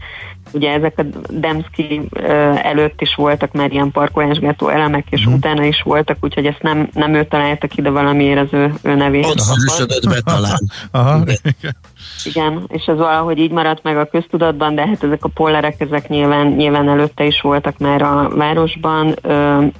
ugye 0.54 0.70
ezek 0.70 0.98
a 0.98 1.02
Demszki 1.30 2.08
előtt 2.62 3.00
is 3.00 3.14
voltak 3.14 3.52
már 3.52 3.72
ilyen 3.72 3.90
parkolásgátó 3.90 4.68
elemek, 4.68 5.06
és 5.10 5.28
mm. 5.28 5.32
utána 5.32 5.64
is 5.64 5.82
voltak, 5.82 6.16
úgyhogy 6.20 6.46
ezt 6.46 6.62
nem, 6.62 6.88
nem 6.92 7.14
ő 7.14 7.24
találta 7.24 7.66
ki, 7.66 7.82
de 7.82 7.90
valamiért 7.90 8.40
az 8.40 8.48
ő, 8.52 8.74
ő 8.82 8.94
nevét. 8.94 9.24
Ott 9.24 9.40
talán. 10.24 10.70
Aha. 10.90 11.24
Igen, 12.24 12.64
és 12.68 12.84
ez 12.84 12.96
valahogy 12.96 13.38
így 13.38 13.50
maradt 13.50 13.82
meg 13.82 13.96
a 13.96 14.04
köztudatban, 14.04 14.74
de 14.74 14.86
hát 14.86 15.02
ezek 15.02 15.24
a 15.24 15.28
pollerek, 15.34 15.80
ezek 15.80 16.08
nyilván, 16.08 16.46
nyilván 16.46 16.88
előtte 16.88 17.24
is 17.24 17.40
voltak 17.40 17.78
már 17.78 18.02
a 18.02 18.28
városban, 18.28 19.14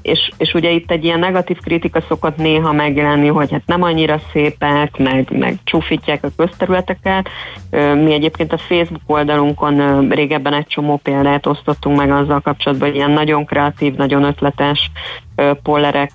és, 0.03 0.31
és 0.37 0.55
ugye 0.55 0.71
itt 0.71 0.91
egy 0.91 1.05
ilyen 1.05 1.19
negatív 1.19 1.59
kritika 1.61 2.01
szokott 2.09 2.37
néha 2.37 2.73
megjelenni, 2.73 3.29
hogy 3.29 3.51
hát 3.51 3.67
nem 3.67 3.83
annyira 3.83 4.21
szépek, 4.33 4.99
meg, 4.99 5.29
meg 5.39 5.59
csúfítják 5.65 6.25
a 6.25 6.29
közterületeket. 6.37 7.29
Mi 7.71 8.13
egyébként 8.13 8.53
a 8.53 8.59
Facebook 8.59 9.03
oldalunkon 9.07 10.09
régebben 10.09 10.53
egy 10.53 10.67
csomó 10.67 11.01
példát 11.03 11.47
osztottunk 11.47 11.97
meg 11.97 12.11
azzal 12.11 12.41
kapcsolatban, 12.41 12.89
hogy 12.89 12.97
ilyen 12.97 13.11
nagyon 13.11 13.45
kreatív, 13.45 13.95
nagyon 13.95 14.23
ötletes 14.23 14.91
pollerek 15.63 16.13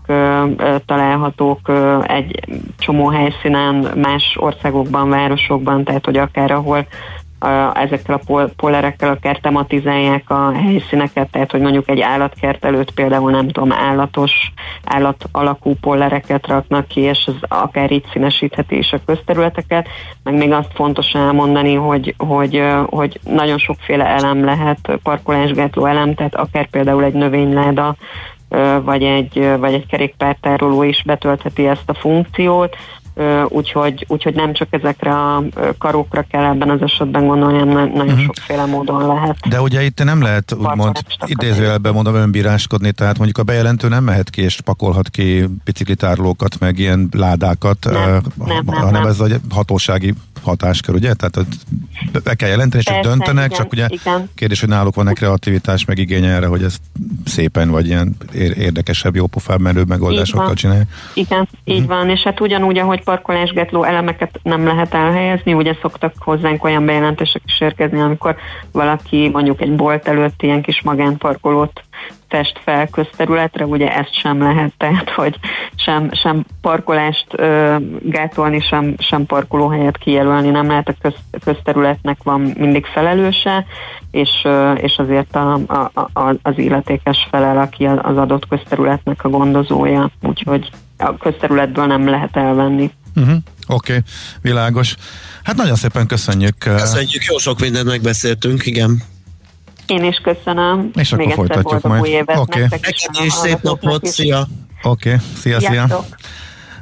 találhatók 0.86 1.72
egy 2.04 2.40
csomó 2.78 3.08
helyszínen, 3.08 3.76
más 3.96 4.36
országokban, 4.40 5.10
városokban, 5.10 5.84
tehát 5.84 6.08
hogy 6.10 6.18
akár 6.18 6.52
ahol 6.52 6.88
ezekkel 7.74 8.22
a 8.26 8.50
pollerekkel 8.56 9.10
akár 9.10 9.38
tematizálják 9.38 10.30
a 10.30 10.52
helyszíneket, 10.52 11.32
tehát 11.32 11.52
hogy 11.52 11.62
mondjuk 11.62 11.90
egy 11.90 12.02
állatkert 12.02 12.66
előtt 12.66 12.92
például 12.92 13.32
nem 13.32 13.48
tudom, 13.48 13.72
állatos, 13.72 14.32
állat 14.84 15.26
alakú 15.32 15.76
pollereket 15.82 16.48
raknak 16.48 16.88
ki, 16.88 17.00
és 17.00 17.24
ez 17.28 17.34
akár 17.48 17.92
így 17.92 18.06
színesítheti 18.12 18.78
is 18.78 18.94
a 18.94 19.00
közterületeket, 19.06 19.88
meg 20.24 20.34
még 20.34 20.52
azt 20.52 20.72
fontos 20.74 21.12
elmondani, 21.12 21.74
hogy, 21.74 22.16
hogy, 22.18 22.64
hogy 22.86 23.20
nagyon 23.24 23.58
sokféle 23.58 24.06
elem 24.06 24.44
lehet, 24.44 25.00
parkolásgátló 25.04 25.86
elem, 25.86 26.14
tehát 26.14 26.36
akár 26.36 26.70
például 26.70 27.04
egy 27.04 27.14
növényláda, 27.14 27.96
vagy 28.84 29.04
egy, 29.04 29.56
vagy 29.60 29.74
egy 29.74 29.86
kerékpártároló 29.86 30.84
is 30.84 31.04
betöltheti 31.04 31.68
ezt 31.68 31.90
a 31.90 31.94
funkciót, 31.94 32.76
úgyhogy, 33.48 34.06
úgyhogy 34.08 34.36
nem 34.36 34.54
csak 34.54 34.68
ezekre 34.70 35.12
a 35.12 35.44
karókra 35.78 36.26
kell 36.32 36.44
ebben 36.44 36.70
az 36.70 36.82
esetben 36.82 37.28
gondolni, 37.28 37.58
hanem 37.58 37.90
nagyon 37.90 38.08
uh-huh. 38.08 38.22
sokféle 38.22 38.66
módon 38.66 39.08
lehet. 39.08 39.38
De 39.50 39.62
ugye 39.62 39.84
itt 39.84 40.04
nem 40.04 40.22
lehet 40.22 40.54
úgymond 40.54 40.98
idézőjelben 41.26 41.94
mondom 41.94 42.16
önbíráskodni, 42.16 42.92
tehát 42.92 43.18
mondjuk 43.18 43.38
a 43.38 43.44
bejelentő 43.44 43.88
nem 43.88 44.04
mehet 44.04 44.30
ki 44.30 44.42
és 44.42 44.62
pakolhat 44.62 45.10
ki 45.10 45.46
biciklitárlókat, 45.64 46.60
meg 46.60 46.80
ilyen 46.80 47.10
ládákat, 47.12 47.78
nem, 47.92 48.22
uh, 48.38 48.48
nem, 48.48 48.66
hanem 48.66 49.02
nem. 49.02 49.06
ez 49.06 49.20
a 49.20 49.28
hatósági 49.50 50.14
hatáskör, 50.44 50.96
ugye? 50.96 51.14
Tehát 51.14 51.48
be 52.24 52.34
kell 52.36 52.50
jelenteni, 52.50 52.84
és 52.86 52.94
Persze, 52.94 53.10
döntenek, 53.10 53.46
igen, 53.46 53.58
csak 53.58 53.72
ugye 53.72 53.86
igen. 53.90 54.30
kérdés, 54.36 54.60
hogy 54.60 54.70
náluk 54.70 54.96
van-e 54.96 55.14
kreativitás, 55.14 55.86
meg 55.86 55.98
igény 55.98 56.26
erre, 56.26 56.48
hogy 56.48 56.64
ezt 56.64 56.82
szépen, 57.26 57.70
vagy 57.70 57.88
ilyen 57.88 58.16
érdekesebb, 58.56 59.16
jópofább, 59.16 59.60
merőbb 59.60 59.88
megoldásokkal 59.88 60.54
csinálják. 60.54 60.88
Igen, 61.14 61.48
így 61.64 61.80
uh-huh. 61.80 61.98
van, 61.98 62.10
és 62.10 62.22
hát 62.22 62.42
ugyanúgy, 62.42 62.78
ahogy 62.78 63.04
parkolásgátló 63.04 63.84
elemeket 63.84 64.40
nem 64.44 64.66
lehet 64.66 64.94
elhelyezni, 64.94 65.54
ugye 65.54 65.76
szoktak 65.82 66.14
hozzánk 66.18 66.64
olyan 66.64 66.86
bejelentések 66.86 67.42
is 67.46 67.62
érkezni, 67.62 68.00
amikor 68.00 68.36
valaki 68.72 69.30
mondjuk 69.30 69.62
egy 69.62 69.76
bolt 69.76 70.08
előtt 70.08 70.42
ilyen 70.42 70.62
kis 70.62 70.82
magánparkolót 70.82 71.84
fest 72.30 72.62
fel 72.64 72.88
közterületre, 72.88 73.66
ugye 73.66 73.96
ezt 73.96 74.14
sem 74.14 74.42
lehet, 74.42 74.74
tehát 74.78 75.10
hogy 75.10 75.36
sem, 75.76 76.10
sem 76.14 76.46
parkolást 76.62 77.28
ö, 77.30 77.76
gátolni, 78.02 78.60
sem, 78.60 78.96
sem 78.98 79.26
parkolóhelyet 79.26 79.98
kijelölni 79.98 80.50
nem 80.50 80.68
lehet, 80.68 80.88
a 80.88 80.94
köz, 81.02 81.14
közterületnek 81.44 82.18
van 82.24 82.42
mindig 82.42 82.86
felelőse, 82.86 83.66
és, 84.12 84.30
ö, 84.44 84.72
és 84.74 84.98
azért 84.98 85.36
a, 85.36 85.54
a, 85.54 86.10
a, 86.14 86.36
az 86.42 86.58
illetékes 86.58 87.28
felel, 87.32 87.58
aki 87.58 87.86
az 87.86 88.18
adott 88.18 88.48
közterületnek 88.48 89.24
a 89.24 89.30
gondozója, 89.30 90.12
úgyhogy 90.22 90.70
a 90.98 91.18
közterületből 91.18 91.86
nem 91.86 92.08
lehet 92.10 92.38
elvenni. 92.38 92.92
Uh-huh. 93.16 93.36
Oké, 93.68 93.92
okay, 93.92 94.04
világos. 94.42 94.96
Hát 95.44 95.56
nagyon 95.56 95.76
szépen 95.76 96.08
köszönjük. 96.08 96.58
Köszönjük, 96.58 97.24
jó 97.24 97.38
sok 97.38 97.60
mindent 97.60 97.86
megbeszéltünk, 97.86 98.66
igen. 98.66 99.02
Én 99.90 100.04
is 100.04 100.18
köszönöm. 100.18 100.90
És 100.94 101.10
Még 101.10 101.32
akkor 101.32 101.36
folytatjuk 101.36 101.82
majd. 101.84 102.04
Oké. 102.04 102.34
Okay. 102.36 102.62
Nektek 102.62 102.96
is 103.26 103.34
szép 103.34 103.62
napot, 103.62 104.06
szia! 104.06 104.48
Oké, 104.84 105.14
okay. 105.14 105.26
szia, 105.36 105.60
szia! 105.60 106.06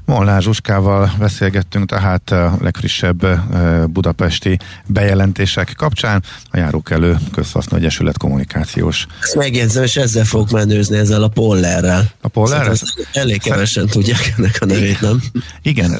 Molnár 0.07 0.41
Zsuskával 0.41 1.11
beszélgettünk 1.19 1.89
tehát 1.89 2.31
a 2.31 2.57
legfrissebb 2.61 3.25
budapesti 3.89 4.59
bejelentések 4.85 5.73
kapcsán 5.77 6.23
a 6.51 6.57
Járókelő 6.57 7.17
Közhasznú 7.31 7.77
Egyesület 7.77 8.17
kommunikációs. 8.17 9.07
Ezt 9.21 9.35
megjegyzem, 9.35 9.83
és 9.83 9.95
ezzel 9.95 10.25
fog 10.25 10.51
menőzni 10.51 10.97
ezzel 10.97 11.23
a 11.23 11.27
pollerrel. 11.27 12.11
A 12.21 12.27
pollerrel? 12.27 12.75
Elég 13.13 13.41
kevesen 13.41 13.87
tudják 13.87 14.33
ennek 14.37 14.57
a 14.59 14.65
nevét, 14.65 15.01
nem? 15.01 15.21
Igen. 15.61 15.99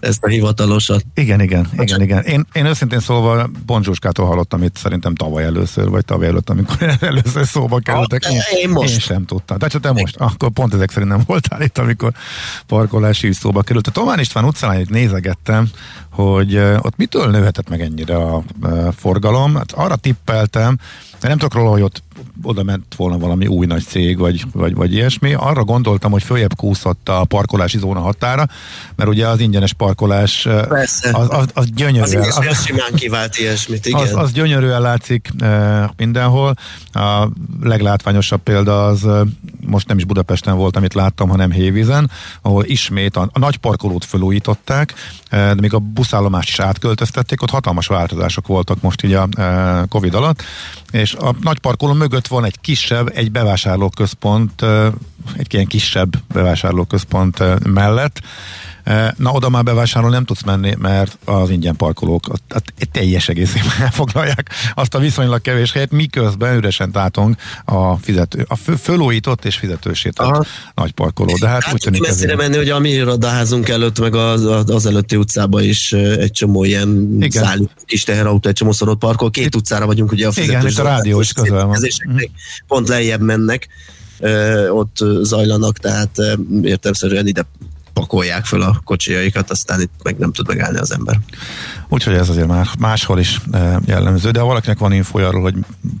Ezt 0.00 0.24
a 0.24 0.28
hivatalosat. 0.28 1.04
Igen, 1.14 1.40
igen, 1.40 1.68
igen, 1.78 2.02
igen. 2.02 2.22
Én, 2.22 2.46
én 2.52 2.66
őszintén 2.66 3.00
szólva 3.00 3.50
Bonzsuskától 3.66 4.26
hallottam 4.26 4.62
itt 4.62 4.76
szerintem 4.76 5.14
tavaly 5.14 5.44
először, 5.44 5.88
vagy 5.88 6.04
tavaly 6.04 6.26
előtt, 6.26 6.50
amikor 6.50 6.96
először 7.00 7.46
szóba 7.46 7.78
kerültek. 7.78 8.24
Én, 8.24 8.40
én 8.62 8.68
most. 8.68 8.92
Én 8.92 8.98
sem 8.98 9.24
tudtam. 9.24 9.58
De 9.58 9.68
csak 9.68 9.82
te 9.82 9.92
most. 9.92 10.16
Akkor 10.16 10.50
pont 10.50 10.74
ezek 10.74 10.90
szerint 10.90 11.10
nem 11.10 11.22
voltál 11.26 11.62
itt, 11.62 11.78
amikor 11.78 12.12
parkolási 12.66 13.26
szóba 13.40 13.62
került. 13.62 13.86
A 13.86 13.90
Tomán 13.90 14.18
István 14.18 14.44
utcán 14.44 14.86
nézegettem, 14.88 15.68
hogy 16.10 16.56
ott 16.56 16.96
mitől 16.96 17.30
nőhetett 17.30 17.68
meg 17.68 17.80
ennyire 17.80 18.16
a 18.16 18.42
forgalom. 18.96 19.54
Hát 19.54 19.72
arra 19.72 19.96
tippeltem, 19.96 20.78
de 21.20 21.28
nem 21.28 21.38
tudok 21.38 21.54
róla, 21.54 21.70
hogy 21.70 21.82
ott 21.82 22.02
oda 22.42 22.62
ment 22.62 22.94
volna 22.96 23.18
valami 23.18 23.46
új 23.46 23.66
nagy 23.66 23.84
cég, 23.84 24.18
vagy, 24.18 24.44
vagy, 24.52 24.74
vagy 24.74 24.92
ilyesmi. 24.92 25.34
Arra 25.34 25.64
gondoltam, 25.64 26.10
hogy 26.10 26.22
följebb 26.22 26.56
kúszott 26.56 27.08
a 27.08 27.24
parkolási 27.24 27.78
zóna 27.78 28.00
határa, 28.00 28.46
mert 28.96 29.10
ugye 29.10 29.26
az 29.28 29.40
ingyenes 29.40 29.72
parkolás 29.72 30.42
Persze. 30.68 31.10
az, 31.12 31.26
az, 31.30 31.46
az 31.54 31.70
gyönyörűen. 31.70 32.22
Az, 32.22 32.46
az, 32.48 32.64
simán 32.64 32.94
kivált 32.94 33.38
ilyesmit, 33.38 33.86
igen. 33.86 34.00
Az, 34.00 34.14
az 34.14 34.32
gyönyörűen 34.32 34.80
látszik 34.80 35.30
e, 35.38 35.92
mindenhol. 35.96 36.54
A 36.92 37.28
leglátványosabb 37.62 38.42
példa 38.42 38.86
az 38.86 39.06
most 39.66 39.88
nem 39.88 39.98
is 39.98 40.04
Budapesten 40.04 40.56
volt, 40.56 40.76
amit 40.76 40.94
láttam, 40.94 41.28
hanem 41.28 41.50
Hévízen, 41.50 42.10
ahol 42.42 42.64
ismét 42.64 43.16
a, 43.16 43.28
a 43.32 43.38
nagy 43.38 43.56
parkolót 43.56 44.04
felújították, 44.04 44.94
e, 45.28 45.54
de 45.54 45.60
még 45.60 45.74
a 45.74 45.78
buszállomást 45.78 46.48
is 46.48 46.60
átköltöztették, 46.60 47.42
ott 47.42 47.50
hatalmas 47.50 47.86
változások 47.86 48.46
voltak 48.46 48.80
most 48.80 49.04
így 49.04 49.12
a 49.12 49.28
e, 49.36 49.84
Covid 49.88 50.14
alatt, 50.14 50.42
és 50.90 51.14
a 51.14 51.34
nagy 51.40 51.58
parkoló 51.58 51.92
mögött 51.92 52.09
van 52.26 52.44
egy 52.44 52.60
kisebb, 52.60 53.10
egy 53.14 53.32
bevásárlóközpont, 53.32 54.62
egy 55.36 55.54
ilyen 55.54 55.66
kisebb 55.66 56.16
bevásárlóközpont 56.32 57.64
mellett, 57.72 58.20
Na, 59.16 59.30
oda 59.30 59.48
már 59.48 59.62
bevásárolni 59.62 60.14
nem 60.14 60.24
tudsz 60.24 60.42
menni, 60.42 60.74
mert 60.78 61.18
az 61.24 61.50
ingyen 61.50 61.76
parkolók 61.76 62.26
hát 62.48 62.64
teljes 62.92 63.28
egészében 63.28 63.72
elfoglalják 63.86 64.50
azt 64.74 64.94
a 64.94 64.98
viszonylag 64.98 65.40
kevés 65.40 65.72
helyet, 65.72 65.90
miközben 65.90 66.56
üresen 66.56 66.92
tátong 66.92 67.36
a, 67.64 67.96
fizető, 67.96 68.46
a 68.48 68.56
fölújított 68.56 69.44
és 69.44 69.56
fizetősített 69.56 70.46
nagy 70.74 70.92
parkoló. 70.92 71.36
De 71.40 71.48
hát, 71.48 71.62
hát 71.62 71.72
úgy 71.72 71.80
tűnik 71.80 72.00
messzire 72.00 72.36
menni, 72.36 72.56
hogy 72.56 72.68
a 72.68 72.78
mi 72.78 72.88
irodaházunk 72.88 73.68
előtt, 73.68 74.00
meg 74.00 74.14
az, 74.14 74.44
az 74.70 74.86
előtti 74.86 75.16
utcában 75.16 75.62
is 75.62 75.92
egy 75.92 76.32
csomó 76.32 76.64
ilyen 76.64 77.16
Igen. 77.20 77.44
szállít 77.44 77.70
kis 77.84 78.02
teherautó, 78.02 78.48
egy 78.48 78.54
csomó 78.54 78.72
szorott 78.72 78.98
parkol. 78.98 79.30
Két 79.30 79.54
utcára 79.54 79.86
vagyunk 79.86 80.12
ugye 80.12 80.26
a 80.26 80.32
fizetős. 80.32 80.72
Igen, 80.72 80.86
a 80.86 80.88
rádió 80.88 81.20
is 81.20 81.32
közel 81.32 81.66
van. 81.66 81.78
Mhm. 82.06 82.18
Pont 82.66 82.88
lejjebb 82.88 83.20
mennek 83.20 83.68
ott 84.70 84.96
zajlanak, 85.22 85.78
tehát 85.78 86.10
értelmszerűen 86.62 87.26
ide 87.26 87.46
pakolják 87.92 88.44
fel 88.44 88.60
a 88.60 88.80
kocsijaikat, 88.84 89.50
aztán 89.50 89.80
itt 89.80 89.92
meg 90.02 90.18
nem 90.18 90.32
tud 90.32 90.46
megállni 90.46 90.78
az 90.78 90.92
ember. 90.92 91.20
Úgyhogy 91.88 92.14
ez 92.14 92.28
azért 92.28 92.46
már 92.46 92.68
máshol 92.78 93.18
is 93.18 93.40
eh, 93.52 93.76
jellemző, 93.86 94.30
de 94.30 94.40
ha 94.40 94.46
valakinek 94.46 94.78
van 94.78 94.92
info 94.92 95.18
arról, 95.18 95.42
hogy 95.42 95.54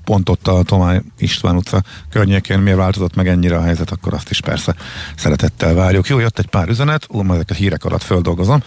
pont 0.04 0.28
ott 0.28 0.48
a 0.48 0.62
Tomály 0.62 1.02
István 1.18 1.56
utca 1.56 1.82
környékén 2.10 2.58
miért 2.58 2.78
változott 2.78 3.14
meg 3.14 3.28
ennyire 3.28 3.56
a 3.56 3.62
helyzet, 3.62 3.90
akkor 3.90 4.14
azt 4.14 4.30
is 4.30 4.40
persze 4.40 4.74
szeretettel 5.16 5.74
várjuk. 5.74 6.06
Jó, 6.06 6.18
jött 6.18 6.38
egy 6.38 6.46
pár 6.46 6.68
üzenet, 6.68 7.06
úr, 7.08 7.24
majd 7.24 7.40
ezek 7.40 7.50
a 7.50 7.60
hírek 7.60 7.84
alatt 7.84 8.02
földolgozom 8.02 8.62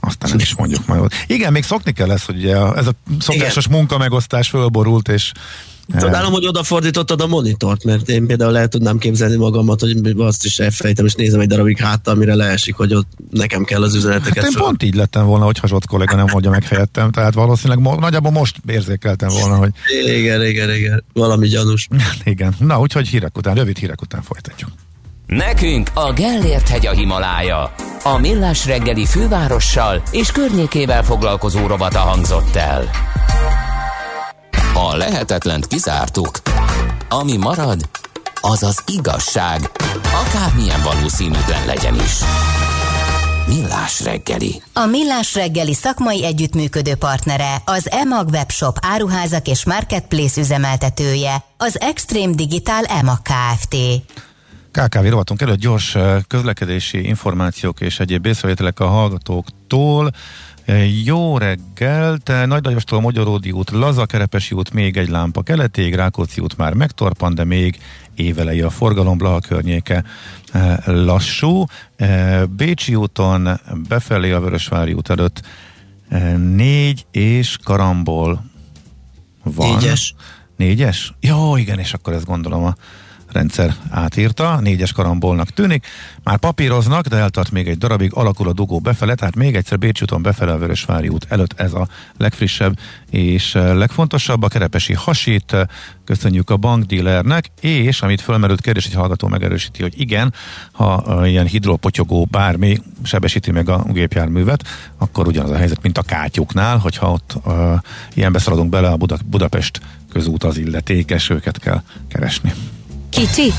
aztán 0.00 0.30
nem 0.30 0.38
is 0.38 0.54
mondjuk 0.54 0.86
majd. 0.86 1.12
Igen, 1.26 1.52
még 1.52 1.62
szokni 1.62 1.92
kell 1.92 2.06
lesz, 2.06 2.26
hogy 2.26 2.46
ez 2.50 2.86
a 2.86 2.92
szokásos 3.18 3.68
munkamegosztás 3.68 4.48
fölborult, 4.48 5.08
és 5.08 5.32
Csodálom, 5.98 6.32
hogy 6.32 6.46
odafordítottad 6.46 7.20
a 7.20 7.26
monitort, 7.26 7.84
mert 7.84 8.08
én 8.08 8.26
például 8.26 8.58
el 8.58 8.68
tudnám 8.68 8.98
képzelni 8.98 9.36
magamat, 9.36 9.80
hogy 9.80 10.14
azt 10.18 10.44
is 10.44 10.58
elfelejtem, 10.58 11.04
és 11.04 11.14
nézem 11.14 11.40
egy 11.40 11.48
darabig 11.48 11.78
háttal, 11.78 12.14
amire 12.14 12.34
leesik, 12.34 12.74
hogy 12.74 12.94
ott 12.94 13.08
nekem 13.30 13.64
kell 13.64 13.82
az 13.82 13.94
üzeneteket. 13.94 14.44
Hát 14.44 14.52
én 14.52 14.58
pont 14.60 14.82
így 14.82 14.94
lettem 14.94 15.26
volna, 15.26 15.44
hogyha 15.44 15.66
Zsolt 15.66 15.86
kollega 15.86 16.16
nem 16.16 16.26
mondja 16.32 16.50
meg 16.50 16.64
helyettem, 16.64 17.10
tehát 17.10 17.34
valószínűleg 17.34 17.78
mo- 17.82 18.00
nagyjából 18.00 18.30
most 18.30 18.56
érzékeltem 18.66 19.28
volna, 19.28 19.56
hogy... 19.56 19.70
Igen, 20.06 20.44
igen, 20.44 20.74
igen, 20.74 21.04
valami 21.12 21.48
gyanús. 21.48 21.88
igen, 22.24 22.54
na 22.58 22.80
úgyhogy 22.80 23.08
hírek 23.08 23.38
után, 23.38 23.54
rövid 23.54 23.78
hírek 23.78 24.02
után 24.02 24.22
folytatjuk. 24.22 24.70
Nekünk 25.26 25.90
a 25.94 26.12
Gellért 26.12 26.68
hegy 26.68 26.86
a 26.86 26.92
Himalája. 26.92 27.74
A 28.02 28.18
Millás 28.18 28.66
reggeli 28.66 29.06
fővárossal 29.06 30.02
és 30.10 30.30
környékével 30.30 31.04
foglalkozó 31.04 31.66
robata 31.66 31.98
hangzott 31.98 32.56
el. 32.56 32.90
A 34.78 34.96
lehetetlent 34.96 35.66
kizártuk. 35.66 36.30
Ami 37.08 37.36
marad, 37.36 37.88
az 38.40 38.62
az 38.62 38.82
igazság, 38.86 39.70
akármilyen 40.26 40.82
valószínűtlen 40.82 41.66
legyen 41.66 41.94
is. 41.94 42.12
Millás 43.46 44.00
reggeli. 44.00 44.62
A 44.72 44.86
Millás 44.86 45.34
reggeli 45.34 45.74
szakmai 45.74 46.24
együttműködő 46.24 46.94
partnere, 46.94 47.62
az 47.64 47.90
EMAG 47.90 48.28
webshop 48.28 48.78
áruházak 48.80 49.48
és 49.48 49.64
marketplace 49.64 50.40
üzemeltetője, 50.40 51.44
az 51.56 51.80
Extreme 51.80 52.34
Digital 52.34 52.84
EMAG 52.84 53.18
Kft. 53.22 53.76
KKV 54.72 55.04
rovatunk 55.08 55.42
előtt 55.42 55.58
gyors 55.58 55.96
közlekedési 56.28 57.06
információk 57.06 57.80
és 57.80 58.00
egyéb 58.00 58.26
észrevételek 58.26 58.80
a 58.80 58.86
hallgatóktól. 58.86 60.10
Jó 61.04 61.38
reggelt! 61.38 62.32
Nagy 62.46 62.64
Lajostól 62.64 63.00
Magyaródi 63.00 63.50
út, 63.50 63.70
Laza 63.70 64.06
Kerepesi 64.06 64.54
út, 64.54 64.72
még 64.72 64.96
egy 64.96 65.08
lámpa 65.08 65.42
keletig, 65.42 65.94
Rákóczi 65.94 66.40
út 66.40 66.56
már 66.56 66.72
megtorpan, 66.72 67.34
de 67.34 67.44
még 67.44 67.78
évelei 68.14 68.60
a 68.60 68.70
forgalom, 68.70 69.18
Blaha 69.18 69.40
környéke 69.40 70.04
eh, 70.52 70.76
lassú. 70.84 71.64
Eh, 71.96 72.42
Bécsi 72.46 72.94
úton 72.94 73.60
befelé 73.88 74.30
a 74.30 74.40
Vörösvári 74.40 74.92
út 74.92 75.10
előtt 75.10 75.42
eh, 76.08 76.36
négy 76.36 77.06
és 77.10 77.58
karambol 77.64 78.44
van. 79.42 79.74
Négyes? 79.74 80.14
Négyes? 80.56 81.14
Jó, 81.20 81.56
igen, 81.56 81.78
és 81.78 81.92
akkor 81.92 82.12
ezt 82.12 82.26
gondolom 82.26 82.64
a 82.64 82.74
rendszer 83.32 83.74
átírta, 83.90 84.60
négyes 84.60 84.92
karambolnak 84.92 85.50
tűnik. 85.50 85.86
Már 86.22 86.38
papíroznak, 86.38 87.06
de 87.06 87.16
eltart 87.16 87.50
még 87.50 87.68
egy 87.68 87.78
darabig, 87.78 88.10
alakul 88.14 88.48
a 88.48 88.52
dugó 88.52 88.78
befele, 88.78 89.14
tehát 89.14 89.36
még 89.36 89.56
egyszer 89.56 89.78
Bécs 89.78 90.02
úton 90.02 90.22
befele 90.22 90.52
a 90.52 90.58
Vörösvári 90.58 91.08
út 91.08 91.26
előtt 91.28 91.60
ez 91.60 91.72
a 91.72 91.88
legfrissebb 92.16 92.78
és 93.10 93.52
legfontosabb. 93.52 94.42
A 94.42 94.48
kerepesi 94.48 94.92
hasít, 94.92 95.56
köszönjük 96.04 96.50
a 96.50 96.56
bankdílernek, 96.56 97.50
és 97.60 98.02
amit 98.02 98.20
fölmerült 98.20 98.60
kérdés, 98.60 98.86
egy 98.86 98.94
hallgató 98.94 99.28
megerősíti, 99.28 99.82
hogy 99.82 100.00
igen, 100.00 100.34
ha 100.72 101.20
ilyen 101.26 101.46
hidropotyogó 101.46 102.28
bármi 102.30 102.78
sebesíti 103.02 103.50
meg 103.50 103.68
a 103.68 103.84
gépjárművet, 103.92 104.64
akkor 104.98 105.26
ugyanaz 105.26 105.50
a 105.50 105.56
helyzet, 105.56 105.82
mint 105.82 105.98
a 105.98 106.02
kátyuknál, 106.02 106.78
hogyha 106.78 107.10
ott 107.10 107.36
uh, 107.44 107.54
ilyen 108.14 108.32
beszaladunk 108.32 108.70
bele 108.70 108.88
a 108.88 108.96
Buda- 108.96 109.24
Budapest 109.24 109.80
közút 110.16 110.44
az 110.44 110.58
illetékes, 110.58 111.30
őket 111.30 111.58
kell 111.58 111.82
keresni. 112.08 112.52
Kicsi, 113.10 113.52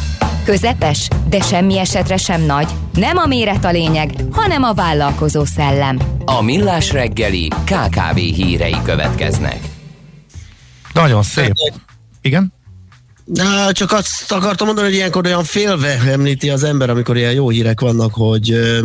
közepes, 0.46 1.08
de 1.30 1.42
semmi 1.42 1.78
esetre 1.80 2.18
sem 2.18 2.42
nagy. 2.42 2.68
Nem 2.94 3.18
a 3.18 3.26
méret 3.26 3.66
a 3.66 3.72
lényeg, 3.72 4.12
hanem 4.32 4.64
a 4.64 4.74
vállalkozó 4.74 5.46
szellem. 5.46 6.00
A 6.26 6.42
Millás 6.42 6.92
reggeli 6.92 7.48
KKV 7.48 8.16
hírei 8.16 8.76
következnek. 8.84 9.60
Nagyon 10.94 11.24
szép. 11.24 11.54
Igen? 12.22 12.54
Na, 13.34 13.72
csak 13.72 13.92
azt 13.92 14.32
akartam 14.32 14.66
mondani, 14.66 14.88
hogy 14.88 14.96
ilyenkor 14.96 15.26
olyan 15.26 15.44
félve 15.44 16.00
említi 16.00 16.50
az 16.50 16.64
ember, 16.64 16.90
amikor 16.90 17.18
ilyen 17.18 17.34
jó 17.34 17.50
hírek 17.50 17.80
vannak, 17.80 18.14
hogy 18.14 18.52
ö, 18.52 18.80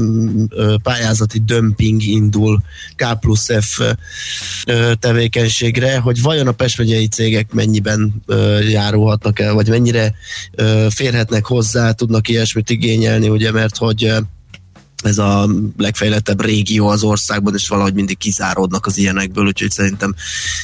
ö, 0.48 0.74
pályázati 0.82 1.40
dömping 1.44 2.02
indul 2.02 2.62
K 2.96 3.20
plusz 3.20 3.48
F 3.60 3.80
ö, 4.66 4.92
tevékenységre, 5.00 5.98
hogy 5.98 6.22
vajon 6.22 6.46
a 6.46 6.52
Pest 6.52 6.82
cégek 7.10 7.52
mennyiben 7.52 8.22
ö, 8.26 8.58
járulhatnak 8.58 9.38
el, 9.38 9.54
vagy 9.54 9.68
mennyire 9.68 10.14
ö, 10.52 10.86
férhetnek 10.90 11.46
hozzá, 11.46 11.92
tudnak 11.92 12.28
ilyesmit 12.28 12.70
igényelni, 12.70 13.28
ugye, 13.28 13.52
mert 13.52 13.76
hogy 13.76 14.12
ez 15.02 15.18
a 15.18 15.48
legfejlettebb 15.76 16.44
régió 16.44 16.88
az 16.88 17.02
országban, 17.02 17.54
és 17.54 17.68
valahogy 17.68 17.94
mindig 17.94 18.18
kizáródnak 18.18 18.86
az 18.86 18.98
ilyenekből, 18.98 19.46
úgyhogy 19.46 19.70
szerintem 19.70 20.14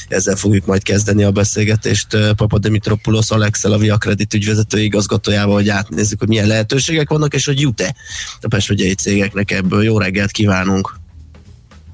ezzel 0.07 0.35
fogjuk 0.35 0.65
majd 0.65 0.83
kezdeni 0.83 1.23
a 1.23 1.31
beszélgetést 1.31 2.17
Papa 2.35 2.57
Dimitropoulos 2.57 3.29
Alexel, 3.29 3.71
a 3.71 3.77
Via 3.77 3.97
Credit 3.97 4.33
ügyvezető 4.33 4.79
igazgatójával, 4.79 5.53
hogy 5.53 5.69
átnézzük, 5.69 6.19
hogy 6.19 6.27
milyen 6.27 6.47
lehetőségek 6.47 7.09
vannak, 7.09 7.33
és 7.33 7.45
hogy 7.45 7.61
jut-e 7.61 7.95
a 8.41 8.47
Pest 8.47 8.97
cégeknek 8.97 9.51
ebből. 9.51 9.83
Jó 9.83 9.97
reggelt 9.97 10.31
kívánunk! 10.31 10.95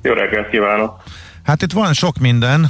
Jó 0.02 0.14
reggelt 0.14 0.50
kívánok! 0.50 1.04
Hát 1.46 1.62
itt 1.62 1.72
van 1.72 1.94
sok 1.94 2.18
minden. 2.18 2.70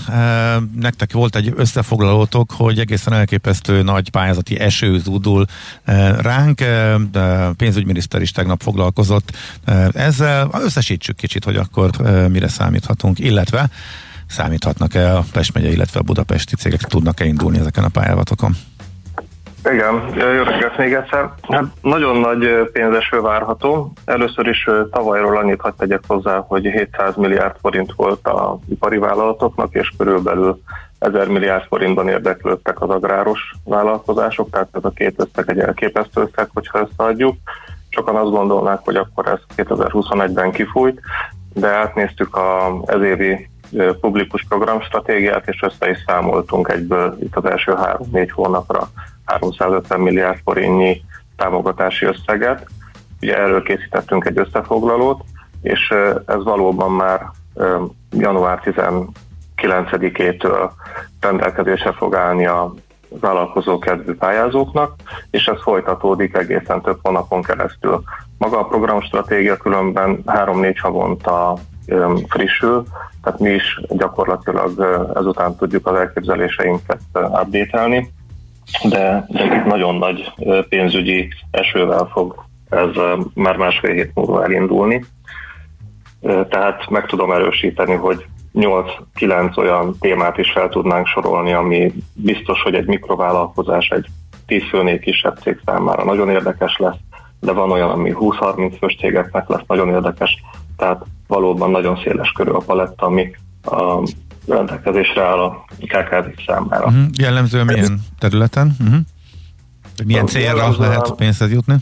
Nektek 0.75 1.13
volt 1.13 1.35
egy 1.35 1.53
összefoglalótok, 1.55 2.51
hogy 2.51 2.79
egészen 2.79 3.13
elképesztő 3.13 3.81
nagy 3.81 4.09
pályázati 4.09 4.59
eső 4.59 4.99
zúdul 4.99 5.45
ránk. 6.19 6.61
A 7.13 7.53
pénzügyminiszter 7.57 8.21
is 8.21 8.31
tegnap 8.31 8.61
foglalkozott 8.61 9.37
ezzel. 9.91 10.49
Összesítsük 10.51 11.15
kicsit, 11.15 11.43
hogy 11.43 11.55
akkor 11.55 11.89
mire 12.31 12.47
számíthatunk, 12.47 13.19
illetve 13.19 13.69
számíthatnak-e 14.27 15.17
a 15.17 15.25
Pest 15.31 15.53
megye, 15.53 15.71
illetve 15.71 15.99
a 15.99 16.03
budapesti 16.03 16.55
cégek 16.55 16.81
tudnak-e 16.81 17.25
indulni 17.25 17.59
ezeken 17.59 17.83
a 17.83 17.89
pályázatokon? 17.89 18.55
Igen, 19.71 20.01
jó 20.15 20.43
reggelt 20.43 20.77
még 20.77 20.93
egyszer. 20.93 21.29
Hát 21.49 21.63
nagyon 21.81 22.17
nagy 22.17 22.69
pénzeső 22.71 23.21
várható. 23.21 23.91
Először 24.05 24.47
is 24.47 24.69
tavalyról 24.91 25.37
annyit 25.37 25.61
hagyd 25.61 25.75
tegyek 25.75 26.01
hozzá, 26.07 26.43
hogy 26.47 26.65
700 26.65 27.15
milliárd 27.15 27.55
forint 27.61 27.93
volt 27.95 28.27
a 28.27 28.59
ipari 28.69 28.97
vállalatoknak, 28.97 29.73
és 29.73 29.91
körülbelül 29.97 30.59
1000 30.99 31.27
milliárd 31.27 31.63
forintban 31.67 32.07
érdeklődtek 32.07 32.81
az 32.81 32.89
agráros 32.89 33.39
vállalkozások, 33.63 34.49
tehát 34.49 34.67
ez 34.71 34.83
a 34.83 34.89
két 34.89 35.15
összeg 35.17 35.49
egy 35.49 35.59
elképesztő 35.59 36.21
összeg, 36.21 36.49
hogyha 36.53 36.87
összeadjuk. 36.89 37.35
Sokan 37.89 38.15
azt 38.15 38.31
gondolnák, 38.31 38.79
hogy 38.83 38.95
akkor 38.95 39.27
ez 39.27 39.39
2021-ben 39.57 40.51
kifújt, 40.51 40.99
de 41.53 41.67
átnéztük 41.67 42.35
a 42.35 42.81
ezévi 42.85 43.49
publikus 44.01 44.45
programstratégiát, 44.49 45.47
és 45.47 45.61
össze 45.61 45.89
is 45.89 46.03
számoltunk 46.07 46.69
egyből 46.69 47.17
itt 47.21 47.35
az 47.35 47.45
első 47.45 47.73
három-négy 47.73 48.31
hónapra 48.31 48.89
350 49.25 49.99
milliárd 49.99 50.39
forintnyi 50.43 51.01
támogatási 51.35 52.05
összeget. 52.05 52.67
Ugye 53.21 53.37
erről 53.37 53.63
készítettünk 53.63 54.25
egy 54.25 54.37
összefoglalót, 54.37 55.23
és 55.61 55.93
ez 56.25 56.43
valóban 56.43 56.91
már 56.91 57.21
január 58.11 58.61
19-től 59.57 60.69
rendelkezésre 61.19 61.91
fog 61.91 62.15
állni 62.15 62.45
a 62.45 62.73
vállalkozó 63.09 63.79
kedvű 63.79 64.13
pályázóknak, 64.13 64.93
és 65.31 65.45
ez 65.45 65.61
folytatódik 65.61 66.37
egészen 66.37 66.81
több 66.81 66.99
hónapon 67.01 67.41
keresztül. 67.41 68.03
Maga 68.37 68.59
a 68.59 68.65
programstratégia 68.65 69.57
különben 69.57 70.23
3-4 70.25 70.75
havonta 70.81 71.57
frissül, 72.27 72.85
tehát 73.23 73.39
mi 73.39 73.49
is 73.49 73.81
gyakorlatilag 73.89 74.71
ezután 75.15 75.55
tudjuk 75.55 75.87
az 75.87 75.95
elképzeléseinket 75.95 76.99
update 77.13 77.79
de, 78.83 79.25
de 79.29 79.63
nagyon 79.65 79.95
nagy 79.95 80.31
pénzügyi 80.69 81.27
esővel 81.51 82.09
fog 82.11 82.45
ez 82.69 82.89
már 83.33 83.57
másfél 83.57 83.93
hét 83.93 84.11
múlva 84.13 84.43
elindulni. 84.43 85.05
Tehát 86.49 86.89
meg 86.89 87.05
tudom 87.05 87.31
erősíteni, 87.31 87.93
hogy 87.93 88.25
8-9 88.53 89.57
olyan 89.57 89.95
témát 89.99 90.37
is 90.37 90.51
fel 90.51 90.69
tudnánk 90.69 91.07
sorolni, 91.07 91.53
ami 91.53 91.93
biztos, 92.13 92.61
hogy 92.61 92.75
egy 92.75 92.85
mikrovállalkozás, 92.85 93.89
egy 93.89 94.05
10 94.45 94.63
főnél 94.69 94.99
kisebb 94.99 95.37
cég 95.37 95.61
számára 95.65 96.03
nagyon 96.03 96.29
érdekes 96.29 96.77
lesz, 96.77 96.97
de 97.39 97.51
van 97.51 97.71
olyan, 97.71 97.89
ami 97.89 98.13
20-30 98.19 98.75
fős 98.79 98.95
cégeknek 98.99 99.47
lesz 99.47 99.65
nagyon 99.67 99.89
érdekes, 99.89 100.43
tehát 100.77 101.05
valóban 101.27 101.71
nagyon 101.71 101.99
széles 102.03 102.31
körű 102.31 102.51
a 102.51 102.63
paletta, 102.65 103.05
ami 103.05 103.31
a 103.63 104.01
rendelkezésre 104.47 105.23
áll 105.23 105.39
a 105.39 105.65
kkv 105.79 106.41
számára. 106.47 106.85
Uh-huh. 106.85 107.03
Jellemzően 107.17 107.65
milyen 107.65 107.99
területen? 108.19 108.75
Uh-huh. 108.79 108.99
Milyen 110.05 110.25
célra 110.25 110.71
lehet 110.79 111.11
pénzhez 111.11 111.51
jutni? 111.51 111.75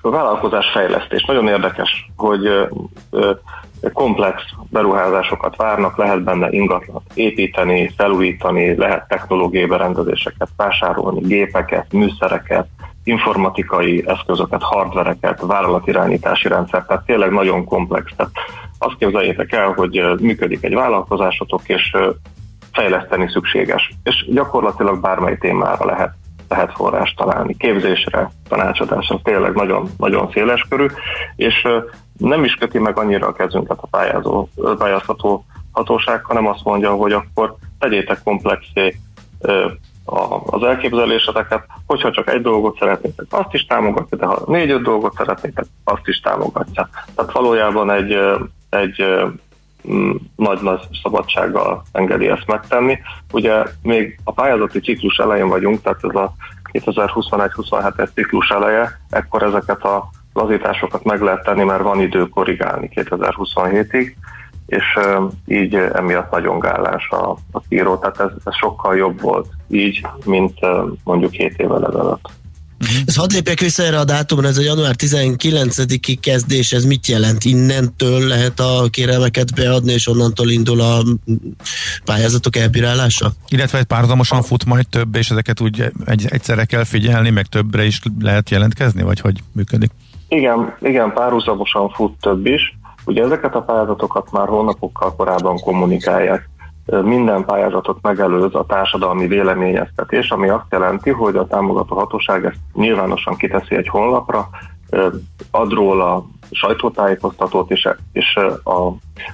A 0.00 0.10
vállalkozás 0.10 0.66
fejlesztés. 0.72 1.24
Nagyon 1.24 1.48
érdekes, 1.48 2.10
hogy 2.16 2.68
komplex 3.92 4.42
beruházásokat 4.70 5.56
várnak, 5.56 5.96
lehet 5.96 6.22
benne 6.22 6.48
ingatlan 6.50 7.02
építeni, 7.14 7.92
felújítani, 7.96 8.76
lehet 8.76 9.08
technológiai 9.08 9.66
berendezéseket 9.66 10.48
vásárolni, 10.56 11.20
gépeket, 11.20 11.92
műszereket, 11.92 12.66
informatikai 13.04 14.04
eszközöket, 14.06 14.62
hardvereket, 14.62 15.40
vállalatirányítási 15.40 16.48
rendszert, 16.48 16.86
tehát 16.86 17.04
tényleg 17.04 17.30
nagyon 17.30 17.64
komplex. 17.64 18.12
Tehát 18.16 18.32
azt 18.78 18.96
képzeljétek 18.98 19.52
el, 19.52 19.72
hogy 19.72 20.20
működik 20.20 20.64
egy 20.64 20.74
vállalkozásotok, 20.74 21.68
és 21.68 21.96
fejleszteni 22.72 23.30
szükséges. 23.30 23.92
És 24.02 24.26
gyakorlatilag 24.28 25.00
bármely 25.00 25.36
témára 25.38 25.84
lehet, 25.84 26.12
lehet 26.48 26.72
forrást 26.72 27.16
találni. 27.16 27.56
Képzésre, 27.56 28.30
tanácsadásra, 28.48 29.20
tényleg 29.22 29.54
nagyon, 29.54 29.88
nagyon 29.98 30.30
széles 30.32 30.66
körű, 30.68 30.86
és 31.36 31.68
nem 32.18 32.44
is 32.44 32.54
köti 32.54 32.78
meg 32.78 32.98
annyira 32.98 33.26
a 33.26 33.32
kezünket 33.32 33.78
a 33.80 33.86
pályázó, 33.86 34.48
pályázható 34.78 35.44
hatóság, 35.72 36.24
hanem 36.24 36.46
azt 36.46 36.64
mondja, 36.64 36.92
hogy 36.92 37.12
akkor 37.12 37.54
tegyétek 37.78 38.22
komplexé 38.24 38.96
az 40.44 40.62
elképzeléseteket, 40.62 41.66
hogyha 41.86 42.10
csak 42.10 42.28
egy 42.28 42.42
dolgot 42.42 42.78
szeretnétek, 42.78 43.26
azt 43.30 43.54
is 43.54 43.64
támogatja, 43.64 44.16
de 44.16 44.26
ha 44.26 44.42
négy-öt 44.46 44.82
dolgot 44.82 45.14
szeretnétek, 45.16 45.64
azt 45.84 46.06
is 46.08 46.20
támogatja. 46.20 46.88
Tehát 47.14 47.32
valójában 47.32 47.90
egy, 47.90 48.18
egy 48.76 49.04
nagy-nagy 50.36 50.80
szabadsággal 51.02 51.82
engedi 51.92 52.28
ezt 52.28 52.46
megtenni. 52.46 52.98
Ugye 53.32 53.62
még 53.82 54.20
a 54.24 54.32
pályázati 54.32 54.80
ciklus 54.80 55.18
elején 55.18 55.48
vagyunk, 55.48 55.82
tehát 55.82 56.04
ez 56.04 56.14
a 56.14 56.32
2021-27-es 56.72 58.08
ciklus 58.14 58.48
eleje, 58.48 59.00
ekkor 59.10 59.42
ezeket 59.42 59.84
a 59.84 60.08
lazításokat 60.32 61.04
meg 61.04 61.20
lehet 61.20 61.42
tenni, 61.42 61.64
mert 61.64 61.82
van 61.82 62.00
idő 62.00 62.28
korrigálni 62.28 62.90
2027-ig, 62.94 64.14
és 64.66 64.98
így 65.46 65.74
emiatt 65.74 66.30
nagyon 66.30 66.58
gálás 66.58 67.08
a, 67.08 67.30
a 67.30 67.60
író, 67.68 67.96
tehát 67.96 68.20
ez, 68.20 68.30
ez 68.44 68.54
sokkal 68.54 68.96
jobb 68.96 69.20
volt 69.20 69.48
így, 69.68 70.06
mint 70.24 70.58
mondjuk 71.04 71.32
7 71.32 71.58
évvel 71.58 71.86
ezelőtt. 71.86 72.30
Uh-huh. 72.80 72.96
Ez 73.06 73.16
hadd 73.16 73.32
lépjek 73.32 73.60
vissza 73.60 73.82
erre 73.82 73.98
a 73.98 74.04
dátumra, 74.04 74.48
ez 74.48 74.58
a 74.58 74.62
január 74.62 74.94
19-i 74.98 76.16
kezdés, 76.20 76.72
ez 76.72 76.84
mit 76.84 77.06
jelent? 77.06 77.44
Innentől 77.44 78.26
lehet 78.26 78.60
a 78.60 78.86
kérelmeket 78.90 79.54
beadni, 79.54 79.92
és 79.92 80.08
onnantól 80.08 80.50
indul 80.50 80.80
a 80.80 81.02
pályázatok 82.04 82.56
elbírálása? 82.56 83.32
Illetve 83.48 83.78
egy 83.78 83.84
párhuzamosan 83.84 84.42
fut 84.42 84.64
majd 84.64 84.88
több, 84.88 85.16
és 85.16 85.30
ezeket 85.30 85.60
úgy 85.60 85.92
egy, 86.04 86.26
egyszerre 86.28 86.64
kell 86.64 86.84
figyelni, 86.84 87.30
meg 87.30 87.46
többre 87.46 87.84
is 87.84 88.00
lehet 88.20 88.50
jelentkezni, 88.50 89.02
vagy 89.02 89.20
hogy 89.20 89.42
működik? 89.52 89.90
Igen, 90.28 90.76
igen, 90.80 91.12
párhuzamosan 91.12 91.90
fut 91.90 92.12
több 92.20 92.46
is. 92.46 92.78
Ugye 93.04 93.22
ezeket 93.22 93.54
a 93.54 93.62
pályázatokat 93.62 94.30
már 94.30 94.48
hónapokkal 94.48 95.14
korábban 95.14 95.58
kommunikálják. 95.58 96.48
Minden 96.86 97.44
pályázatot 97.44 97.98
megelőz 98.02 98.54
a 98.54 98.64
társadalmi 98.66 99.26
véleményeztetés, 99.26 100.30
ami 100.30 100.48
azt 100.48 100.66
jelenti, 100.70 101.10
hogy 101.10 101.36
a 101.36 101.46
támogató 101.46 101.96
hatóság 101.96 102.44
ezt 102.44 102.58
nyilvánosan 102.72 103.36
kiteszi 103.36 103.76
egy 103.76 103.88
honlapra, 103.88 104.48
ad 105.50 105.72
róla 105.72 106.26
sajtótájékoztatót, 106.50 107.70
és, 107.70 107.88
és 108.12 108.38
a, 108.62 108.86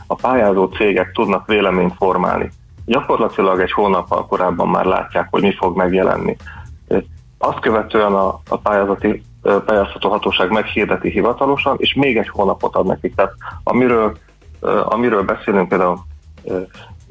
a 0.07 0.15
pályázó 0.15 0.65
cégek 0.65 1.13
tudnak 1.13 1.47
véleményt 1.47 1.95
formálni. 1.97 2.51
Gyakorlatilag 2.85 3.61
egy 3.61 3.73
hónappal 3.73 4.27
korábban 4.27 4.69
már 4.69 4.85
látják, 4.85 5.29
hogy 5.31 5.43
mi 5.43 5.55
fog 5.59 5.77
megjelenni. 5.77 6.37
Azt 7.39 7.61
követően 7.61 8.13
a, 8.13 8.41
a 8.49 8.57
pályázati 8.57 9.23
pályáztató 9.43 10.09
hatóság 10.09 10.51
meghirdeti 10.51 11.11
hivatalosan, 11.11 11.77
és 11.79 11.95
még 11.95 12.17
egy 12.17 12.29
hónapot 12.29 12.75
ad 12.75 12.87
nekik. 12.87 13.15
Tehát 13.15 13.33
amiről, 13.65 14.17
amiről 14.85 15.23
beszélünk 15.23 15.69
például 15.69 15.99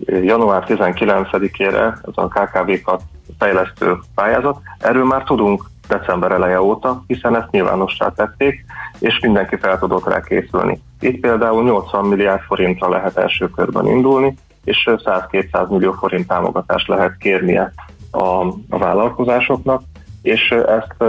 január 0.06 0.66
19-ére, 0.68 1.94
ez 2.08 2.14
a 2.16 2.28
KKV-kat 2.28 3.02
fejlesztő 3.38 3.98
pályázat, 4.16 4.62
erről 4.80 5.06
már 5.06 5.24
tudunk 5.24 5.70
december 5.88 6.32
eleje 6.32 6.62
óta, 6.62 7.04
hiszen 7.08 7.36
ezt 7.36 7.52
nyilvánossá 7.52 8.10
tették, 8.10 8.66
és 9.00 9.20
mindenki 9.20 9.56
fel 9.56 9.80
tudott 9.80 10.08
rá 10.08 10.22
készülni. 10.22 10.82
Itt 11.00 11.20
például 11.20 11.64
80 11.64 12.06
milliárd 12.06 12.42
forintra 12.42 12.90
lehet 12.90 13.18
első 13.18 13.50
körben 13.50 13.88
indulni, 13.88 14.36
és 14.64 14.90
100-200 14.90 15.68
millió 15.70 15.92
forint 15.92 16.28
támogatást 16.28 16.88
lehet 16.88 17.18
kérnie 17.18 17.74
a, 18.12 18.46
a 18.70 18.78
vállalkozásoknak, 18.78 19.82
és 20.22 20.50
ezt 20.52 21.04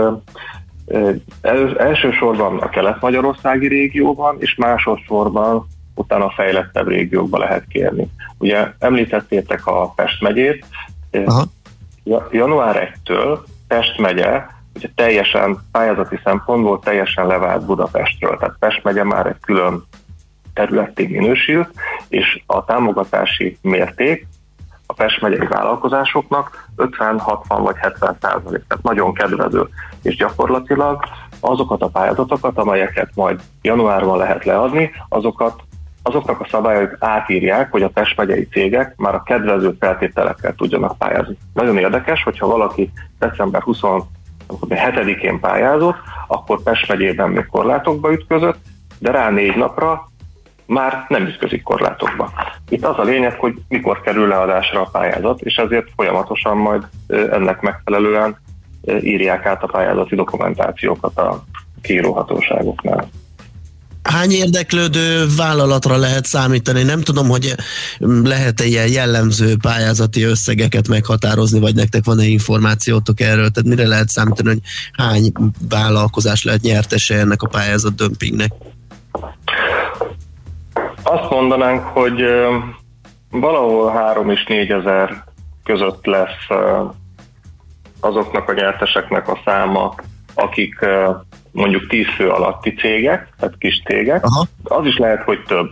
el, 1.41 1.77
elsősorban 1.77 2.57
a 2.59 2.69
kelet-magyarországi 2.69 3.67
régióban, 3.67 4.35
és 4.39 4.55
másodszorban 4.55 5.67
utána 5.95 6.25
a 6.25 6.33
fejlettebb 6.35 6.87
régiókba 6.87 7.37
lehet 7.37 7.67
kérni. 7.67 8.07
Ugye 8.37 8.67
említettétek 8.79 9.67
a 9.67 9.93
Pest 9.95 10.21
megyét, 10.21 10.65
Aha. 11.25 11.45
január 12.31 12.93
1-től 13.05 13.39
Pest 13.67 13.99
megye 13.99 14.45
ugye 14.75 14.89
teljesen 14.95 15.57
pályázati 15.71 16.19
szempontból 16.23 16.79
teljesen 16.79 17.27
levált 17.27 17.65
Budapestről, 17.65 18.37
tehát 18.37 18.55
Pest 18.59 18.83
megye 18.83 19.03
már 19.03 19.25
egy 19.25 19.39
külön 19.41 19.83
területig 20.53 21.09
minősült, 21.09 21.69
és 22.07 22.41
a 22.45 22.65
támogatási 22.65 23.57
mérték 23.61 24.27
a 24.85 24.93
Pest 24.93 25.21
megyei 25.21 25.47
vállalkozásoknak 25.47 26.67
50, 26.75 27.19
60 27.19 27.63
vagy 27.63 27.75
70 27.77 28.17
százalék, 28.21 28.63
tehát 28.67 28.83
nagyon 28.83 29.13
kedvező, 29.13 29.67
és 30.01 30.15
gyakorlatilag 30.15 31.03
azokat 31.39 31.81
a 31.81 31.87
pályázatokat, 31.87 32.57
amelyeket 32.57 33.09
majd 33.15 33.41
januárban 33.61 34.17
lehet 34.17 34.45
leadni, 34.45 34.91
azokat 35.09 35.63
azoknak 36.03 36.39
a 36.39 36.47
szabályok 36.51 36.95
átírják, 36.99 37.71
hogy 37.71 37.83
a 37.83 37.89
Pest 37.89 38.17
megyei 38.17 38.47
cégek 38.51 38.93
már 38.97 39.15
a 39.15 39.23
kedvező 39.23 39.75
feltételekkel 39.79 40.53
tudjanak 40.55 40.97
pályázni. 40.97 41.37
Nagyon 41.53 41.77
érdekes, 41.77 42.23
hogyha 42.23 42.47
valaki 42.47 42.91
december 43.19 43.61
27-én 43.65 45.39
pályázott, 45.39 45.97
akkor 46.27 46.63
Pest 46.63 46.87
megyében 46.87 47.29
még 47.29 47.45
korlátokba 47.45 48.11
ütközött, 48.11 48.57
de 48.99 49.11
rá 49.11 49.29
négy 49.29 49.55
napra 49.55 50.11
már 50.65 51.05
nem 51.07 51.25
ütközik 51.25 51.63
korlátokba. 51.63 52.31
Itt 52.69 52.85
az 52.85 52.99
a 52.99 53.03
lényeg, 53.03 53.39
hogy 53.39 53.53
mikor 53.67 54.01
kerül 54.01 54.27
leadásra 54.27 54.81
a 54.81 54.89
pályázat, 54.91 55.41
és 55.41 55.55
ezért 55.55 55.87
folyamatosan 55.95 56.57
majd 56.57 56.87
ennek 57.07 57.61
megfelelően 57.61 58.37
írják 58.99 59.45
át 59.45 59.63
a 59.63 59.67
pályázati 59.67 60.15
dokumentációkat 60.15 61.17
a 61.17 61.43
kiíróhatóságoknál. 61.81 63.09
Hány 64.03 64.31
érdeklődő 64.31 65.25
vállalatra 65.37 65.97
lehet 65.97 66.25
számítani? 66.25 66.83
Nem 66.83 67.01
tudom, 67.01 67.27
hogy 67.27 67.55
lehet-e 68.23 68.65
ilyen 68.65 68.87
jellemző 68.87 69.57
pályázati 69.61 70.23
összegeket 70.23 70.87
meghatározni, 70.87 71.59
vagy 71.59 71.75
nektek 71.75 72.05
van-e 72.05 72.23
információtok 72.23 73.19
erről? 73.19 73.49
Tehát 73.49 73.69
mire 73.69 73.87
lehet 73.87 74.09
számítani, 74.09 74.49
hogy 74.49 74.61
hány 74.91 75.31
vállalkozás 75.69 76.43
lehet 76.43 76.61
nyertese 76.61 77.15
ennek 77.15 77.41
a 77.41 77.47
pályázat 77.47 77.95
dömpingnek? 77.95 78.51
Azt 81.03 81.29
mondanánk, 81.29 81.81
hogy 81.83 82.21
valahol 83.29 83.91
3 83.91 84.29
és 84.29 84.45
4 84.47 84.69
ezer 84.69 85.23
között 85.63 86.05
lesz 86.05 86.47
azoknak 87.99 88.49
a 88.49 88.53
nyerteseknek 88.53 89.27
a 89.27 89.41
száma, 89.45 89.95
akik 90.33 90.79
mondjuk 91.53 91.87
10 91.87 92.05
fő 92.15 92.29
alatti 92.29 92.73
cégek, 92.73 93.33
tehát 93.39 93.57
kis 93.57 93.81
cégek, 93.85 94.23
Aha. 94.23 94.45
az 94.63 94.85
is 94.85 94.97
lehet, 94.97 95.23
hogy 95.23 95.43
több. 95.47 95.69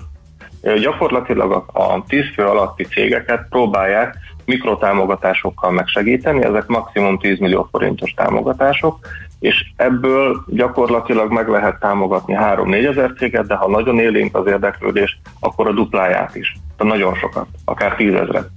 Gyakorlatilag 0.79 1.51
a 1.73 2.03
10 2.07 2.23
fő 2.33 2.43
alatti 2.43 2.83
cégeket 2.83 3.45
próbálják 3.49 4.15
mikrotámogatásokkal 4.45 5.71
megsegíteni, 5.71 6.43
ezek 6.43 6.67
maximum 6.67 7.17
10 7.17 7.39
millió 7.39 7.67
forintos 7.71 8.13
támogatások, 8.13 8.99
és 9.39 9.65
ebből 9.75 10.43
gyakorlatilag 10.47 11.31
meg 11.31 11.47
lehet 11.47 11.79
támogatni 11.79 12.37
3-4 12.39 12.89
ezer 12.89 13.13
céget, 13.17 13.47
de 13.47 13.55
ha 13.55 13.69
nagyon 13.69 13.99
élénk 13.99 14.37
az 14.37 14.47
érdeklődés, 14.47 15.19
akkor 15.39 15.67
a 15.67 15.73
dupláját 15.73 16.35
is. 16.35 16.55
Tehát 16.77 16.93
nagyon 16.93 17.15
sokat, 17.15 17.47
akár 17.65 17.95
tízezret. 17.95 18.49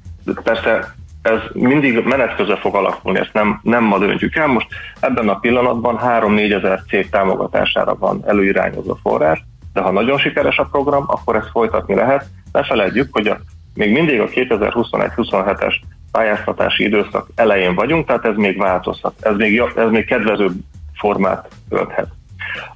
Persze 0.42 0.94
ez 1.24 1.40
mindig 1.52 2.04
menet 2.04 2.34
közben 2.34 2.56
fog 2.56 2.74
alakulni, 2.74 3.18
ezt 3.18 3.32
nem, 3.32 3.60
nem 3.62 3.84
ma 3.84 3.98
döntjük 3.98 4.36
el. 4.36 4.46
Most 4.46 4.66
ebben 5.00 5.28
a 5.28 5.38
pillanatban 5.38 5.98
3-4 6.02 6.52
ezer 6.52 6.82
cég 6.88 7.10
támogatására 7.10 7.94
van 7.94 8.22
előirányozó 8.26 8.98
forrás, 9.02 9.44
de 9.72 9.80
ha 9.80 9.90
nagyon 9.90 10.18
sikeres 10.18 10.58
a 10.58 10.64
program, 10.64 11.04
akkor 11.06 11.36
ezt 11.36 11.50
folytatni 11.50 11.94
lehet. 11.94 12.26
Ne 12.52 12.64
feledjük, 12.64 13.08
hogy 13.12 13.26
a, 13.26 13.38
még 13.74 13.92
mindig 13.92 14.20
a 14.20 14.28
2021-27-es 14.28 15.74
pályáztatási 16.12 16.84
időszak 16.84 17.28
elején 17.34 17.74
vagyunk, 17.74 18.06
tehát 18.06 18.24
ez 18.24 18.36
még 18.36 18.58
változhat, 18.58 19.14
ez 19.20 19.36
még, 19.36 19.62
ez 19.76 19.90
még 19.90 20.04
kedvezőbb 20.04 20.54
formát 20.94 21.48
ölthet. 21.68 22.08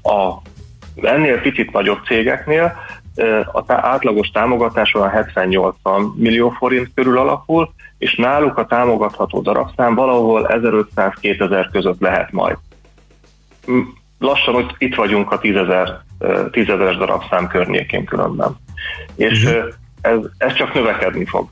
A 0.02 0.34
ennél 1.02 1.40
picit 1.40 1.72
nagyobb 1.72 2.04
cégeknél 2.04 2.76
a 3.52 3.62
átlagos 3.66 4.28
támogatás 4.28 4.94
olyan 4.94 5.10
70-80 5.34 6.14
millió 6.14 6.50
forint 6.50 6.90
körül 6.94 7.18
alakul, 7.18 7.72
és 7.98 8.14
náluk 8.14 8.58
a 8.58 8.66
támogatható 8.66 9.40
darabszám 9.40 9.94
valahol 9.94 10.46
1500-2000 10.50 11.68
között 11.72 12.00
lehet 12.00 12.32
majd. 12.32 12.56
Lassan 14.18 14.54
hogy 14.54 14.74
itt 14.78 14.94
vagyunk 14.94 15.30
a 15.30 15.38
10.000 15.38 16.50
10 16.50 16.66
darabszám 16.98 17.48
környékén 17.48 18.04
különben. 18.04 18.56
És 19.16 19.44
uh-huh. 19.44 19.72
ez, 20.00 20.18
ez 20.38 20.54
csak 20.54 20.74
növekedni 20.74 21.24
fog. 21.24 21.48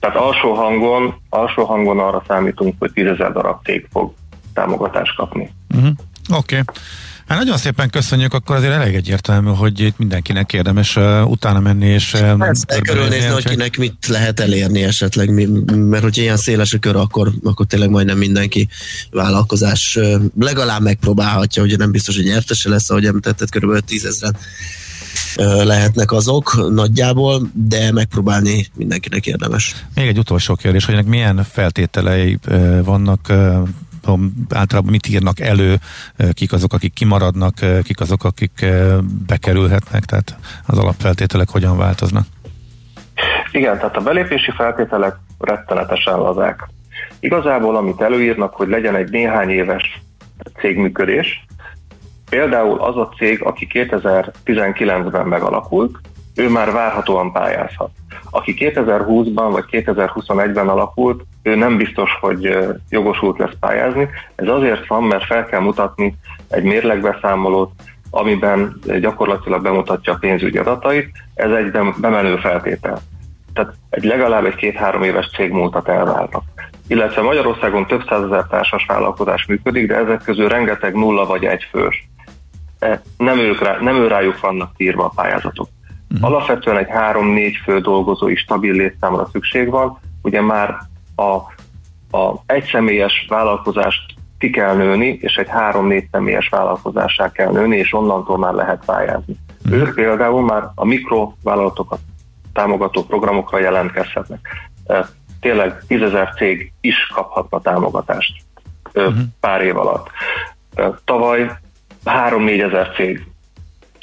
Tehát 0.00 0.16
alsó 0.16 0.52
hangon, 0.52 1.14
alsó 1.28 1.64
hangon 1.64 1.98
arra 1.98 2.22
számítunk, 2.26 2.74
hogy 2.78 2.90
10.000 2.94 3.30
darab 3.32 3.64
cég 3.64 3.86
fog 3.90 4.12
támogatást 4.54 5.16
kapni. 5.16 5.50
Uh-huh. 5.74 5.90
Oké. 6.36 6.58
Okay. 6.58 6.74
Hát 7.26 7.38
nagyon 7.38 7.56
szépen 7.56 7.90
köszönjük, 7.90 8.34
akkor 8.34 8.56
azért 8.56 8.72
elég 8.72 8.94
egyértelmű, 8.94 9.50
hogy 9.50 9.80
itt 9.80 9.98
mindenkinek 9.98 10.52
érdemes 10.52 10.96
uh, 10.96 11.30
utána 11.30 11.60
menni, 11.60 11.86
és 11.86 12.14
uh, 12.14 12.38
Persze, 12.38 12.80
körülnézni, 12.80 13.28
hogy 13.28 13.48
kinek 13.48 13.78
mit 13.78 14.06
lehet 14.06 14.40
elérni 14.40 14.82
esetleg, 14.82 15.30
mert 15.74 16.02
hogy 16.02 16.18
ilyen 16.18 16.36
széles 16.36 16.72
a 16.72 16.78
kör, 16.78 16.96
akkor, 16.96 17.32
akkor 17.42 17.66
tényleg 17.66 17.90
majdnem 17.90 18.18
mindenki 18.18 18.68
vállalkozás 19.10 19.96
uh, 19.96 20.22
legalább 20.38 20.82
megpróbálhatja, 20.82 21.62
ugye 21.62 21.76
nem 21.76 21.90
biztos, 21.90 22.16
hogy 22.16 22.24
nyertese 22.24 22.68
lesz, 22.68 22.90
ahogy 22.90 23.06
említetted, 23.06 23.50
körülbelül 23.50 23.84
tízezren 23.84 24.36
lehetnek 25.64 26.12
azok 26.12 26.70
nagyjából, 26.70 27.50
de 27.52 27.92
megpróbálni 27.92 28.66
mindenkinek 28.76 29.26
érdemes. 29.26 29.74
Még 29.94 30.06
egy 30.06 30.18
utolsó 30.18 30.54
kérdés, 30.54 30.84
hogy 30.84 30.94
ennek 30.94 31.06
milyen 31.06 31.46
feltételei 31.52 32.38
vannak 32.84 33.32
általában 34.50 34.90
mit 34.90 35.08
írnak 35.08 35.40
elő, 35.40 35.76
kik 36.32 36.52
azok, 36.52 36.72
akik 36.72 36.92
kimaradnak, 36.92 37.54
kik 37.82 38.00
azok, 38.00 38.24
akik 38.24 38.66
bekerülhetnek, 39.26 40.04
tehát 40.04 40.36
az 40.66 40.78
alapfeltételek 40.78 41.48
hogyan 41.48 41.76
változnak? 41.76 42.26
Igen, 43.52 43.76
tehát 43.76 43.96
a 43.96 44.00
belépési 44.00 44.50
feltételek 44.50 45.16
rettenetesen 45.38 46.18
lazák. 46.18 46.68
Igazából, 47.20 47.76
amit 47.76 48.00
előírnak, 48.00 48.54
hogy 48.54 48.68
legyen 48.68 48.96
egy 48.96 49.10
néhány 49.10 49.50
éves 49.50 50.02
cégműködés, 50.60 51.44
például 52.30 52.80
az 52.80 52.96
a 52.96 53.12
cég, 53.16 53.42
aki 53.42 53.66
2019-ben 53.72 55.26
megalakult, 55.26 55.98
ő 56.34 56.48
már 56.48 56.72
várhatóan 56.72 57.32
pályázhat. 57.32 57.90
Aki 58.34 58.54
2020-ban 58.58 59.48
vagy 59.50 59.64
2021-ben 59.70 60.68
alakult, 60.68 61.24
ő 61.42 61.54
nem 61.54 61.76
biztos, 61.76 62.10
hogy 62.20 62.58
jogosult 62.88 63.38
lesz 63.38 63.56
pályázni. 63.60 64.08
Ez 64.34 64.48
azért 64.48 64.86
van, 64.86 65.02
mert 65.02 65.24
fel 65.24 65.46
kell 65.46 65.60
mutatni 65.60 66.14
egy 66.48 66.62
mérlegbeszámolót, 66.62 67.70
amiben 68.10 68.80
gyakorlatilag 69.00 69.62
bemutatja 69.62 70.12
a 70.12 70.16
pénzügyi 70.20 70.58
adatait, 70.58 71.10
ez 71.34 71.50
egy 71.50 71.70
bemenő 72.00 72.36
feltétel. 72.36 73.00
Tehát 73.52 73.74
egy 73.90 74.04
legalább 74.04 74.44
egy 74.44 74.54
két-három 74.54 75.02
éves 75.02 75.30
cég 75.36 75.50
múltat 75.50 75.88
elváltak. 75.88 76.42
Illetve 76.86 77.22
Magyarországon 77.22 77.86
több 77.86 78.02
százezer 78.08 78.46
társas 78.50 78.86
vállalkozás 78.86 79.46
működik, 79.46 79.86
de 79.86 79.96
ezek 79.96 80.22
közül 80.24 80.48
rengeteg 80.48 80.94
nulla 80.94 81.26
vagy 81.26 81.44
egy 81.44 81.66
fős. 81.70 82.08
E, 82.78 83.02
nem, 83.16 83.38
ők 83.38 83.62
rá, 83.62 83.78
nem 83.80 83.96
ő 83.96 84.06
rájuk 84.06 84.40
vannak 84.40 84.70
írva 84.76 85.04
a 85.04 85.12
pályázatok. 85.14 85.68
Uh-huh. 86.14 86.30
Alapvetően 86.30 86.76
egy 86.76 86.88
három-négy 86.88 87.56
fő 87.64 87.80
dolgozói 87.80 88.36
stabil 88.36 88.72
létszámra 88.72 89.28
szükség 89.32 89.70
van, 89.70 89.98
ugye 90.22 90.40
már 90.40 90.76
a, 91.16 91.32
a 92.16 92.42
egyszemélyes 92.46 93.26
vállalkozást 93.28 94.14
ki 94.38 94.50
kell 94.50 94.74
nőni, 94.74 95.18
és 95.20 95.36
egy 95.36 95.48
három-négy 95.48 96.08
személyes 96.12 96.48
vállalkozássá 96.48 97.32
kell 97.32 97.52
nőni, 97.52 97.76
és 97.76 97.92
onnantól 97.92 98.38
már 98.38 98.52
lehet 98.52 98.84
pályázni. 98.84 99.36
Uh-huh. 99.64 99.80
Ők 99.80 99.94
például 99.94 100.42
már 100.42 100.62
a 100.74 100.84
mikrovállalatokat 100.84 102.00
támogató 102.52 103.04
programokra 103.04 103.58
jelentkezhetnek. 103.58 104.70
Tényleg 105.40 105.82
tízezer 105.86 106.32
cég 106.36 106.72
is 106.80 107.06
kaphatna 107.14 107.60
támogatást 107.60 108.42
uh-huh. 108.94 109.14
pár 109.40 109.62
év 109.62 109.76
alatt. 109.76 110.10
Tavaly 111.04 111.50
3-4 112.04 112.62
ezer 112.62 112.92
cég 112.96 113.26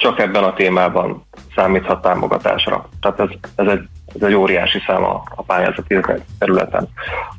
csak 0.02 0.18
ebben 0.18 0.44
a 0.44 0.52
témában 0.52 1.26
számíthat 1.54 2.02
támogatásra. 2.02 2.88
Tehát 3.00 3.20
ez, 3.20 3.28
ez, 3.54 3.66
egy, 3.66 3.88
ez 4.14 4.22
egy 4.22 4.34
óriási 4.34 4.78
szám 4.86 5.04
a, 5.04 5.22
a 5.34 5.42
pályázati 5.42 6.00
területen. 6.38 6.88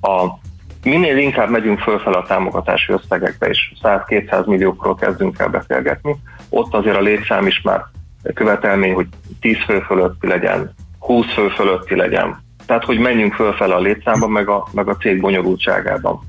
A, 0.01 0.27
minél 0.83 1.17
inkább 1.17 1.49
megyünk 1.49 1.79
fölfel 1.79 2.13
a 2.13 2.23
támogatási 2.23 2.91
összegekbe, 2.91 3.47
és 3.47 3.73
100-200 3.81 4.45
milliókról 4.45 4.95
kezdünk 4.95 5.39
el 5.39 5.47
beszélgetni, 5.47 6.15
ott 6.49 6.73
azért 6.73 6.97
a 6.97 7.01
létszám 7.01 7.47
is 7.47 7.61
már 7.61 7.83
követelmény, 8.33 8.93
hogy 8.93 9.07
10 9.39 9.57
fő 9.65 9.79
fölötti 9.79 10.27
legyen, 10.27 10.73
20 10.99 11.33
fő 11.33 11.47
fölötti 11.47 11.95
legyen. 11.95 12.43
tehát 12.65 12.83
hogy 12.83 12.99
menjünk 12.99 13.33
fölfele 13.33 13.75
a 13.75 13.79
létszámban, 13.79 14.31
meg 14.31 14.49
a, 14.49 14.67
meg 14.71 14.87
a 14.87 14.95
cég 14.95 15.21
bonyolultságában. 15.21 16.19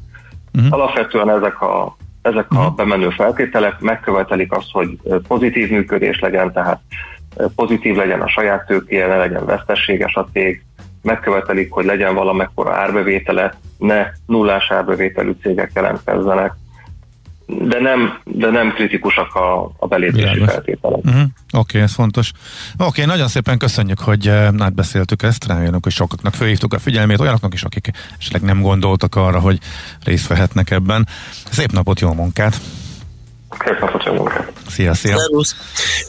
Uh-huh. 0.55 0.73
Alapvetően 0.73 1.31
ezek 1.31 1.61
a, 1.61 1.97
ezek 2.25 2.47
a 2.49 2.63
mhm. 2.63 2.77
bemenő 2.77 3.11
feltételek 3.11 3.81
megkövetelik 3.81 4.53
azt, 4.53 4.71
hogy 4.73 4.99
pozitív 5.29 5.71
működés 5.71 6.21
legyen, 6.21 6.53
tehát 6.53 6.81
pozitív 7.55 7.97
legyen 7.97 8.21
a 8.21 8.29
saját 8.29 8.67
tőkéje, 8.67 9.07
ne 9.07 9.17
legyen 9.17 9.45
vesztességes 9.45 10.15
a 10.15 10.29
cég, 10.33 10.65
megkövetelik, 11.03 11.73
hogy 11.73 11.85
legyen 11.85 12.15
valamekkora 12.15 12.75
árbevétele, 12.75 13.55
ne 13.79 14.07
nullás 14.27 14.71
árbevételű 14.71 15.33
cégek 15.43 15.71
jelentkezzenek, 15.75 16.53
de 17.47 17.81
nem, 17.81 18.21
de 18.25 18.51
nem 18.51 18.73
kritikusak 18.73 19.35
a, 19.35 19.73
a 19.79 19.87
belépési 19.87 20.45
feltételek. 20.45 21.05
Uh-huh. 21.05 21.21
Oké, 21.21 21.29
okay, 21.51 21.81
ez 21.81 21.93
fontos. 21.93 22.31
Oké, 22.73 22.85
okay, 22.85 23.05
nagyon 23.05 23.29
szépen 23.29 23.59
köszönjük, 23.59 24.01
hogy 24.01 24.29
uh, 24.29 24.49
átbeszéltük 24.59 25.23
ezt, 25.23 25.47
rájönök, 25.47 25.83
hogy 25.83 25.93
sokaknak 25.93 26.35
fölhívtuk 26.35 26.75
a 26.75 26.79
figyelmét, 26.79 27.21
olyanoknak 27.21 27.55
is, 27.55 27.63
akik 27.63 27.91
esetleg 28.19 28.43
nem 28.43 28.61
gondoltak 28.61 29.15
arra, 29.15 29.41
hogy 29.41 29.59
részt 30.05 30.27
vehetnek 30.27 30.71
ebben. 30.71 31.09
Szép 31.51 31.73
napot, 31.73 32.01
jó 32.01 32.13
munkát! 32.13 32.61
Szép 33.65 33.81
napot, 33.81 34.05
jó 34.05 34.13
munkát! 34.13 34.53
Szia, 34.69 34.95
szia! 34.95 35.19
Szervusz! 35.19 35.57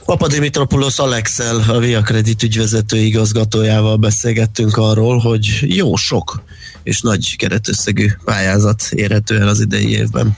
Papa 0.05 0.27
Dimitropoulos 0.27 0.99
Alexel, 0.99 1.63
a 1.67 1.79
Via 1.79 2.01
Credit 2.01 2.43
ügyvezető 2.43 2.97
igazgatójával 2.97 3.95
beszélgettünk 3.95 4.77
arról, 4.77 5.17
hogy 5.17 5.59
jó 5.61 5.95
sok 5.95 6.43
és 6.83 7.01
nagy 7.01 7.36
keretösszegű 7.36 8.07
pályázat 8.23 8.83
érhető 8.91 9.39
el 9.39 9.47
az 9.47 9.59
idei 9.59 9.91
évben. 9.91 10.38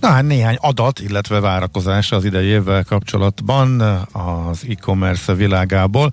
Na 0.00 0.08
hát 0.08 0.22
néhány 0.22 0.56
adat, 0.60 1.00
illetve 1.00 1.40
várakozás 1.40 2.12
az 2.12 2.24
idei 2.24 2.46
évvel 2.46 2.84
kapcsolatban 2.84 3.80
az 4.12 4.66
e-commerce 4.68 5.34
világából. 5.34 6.10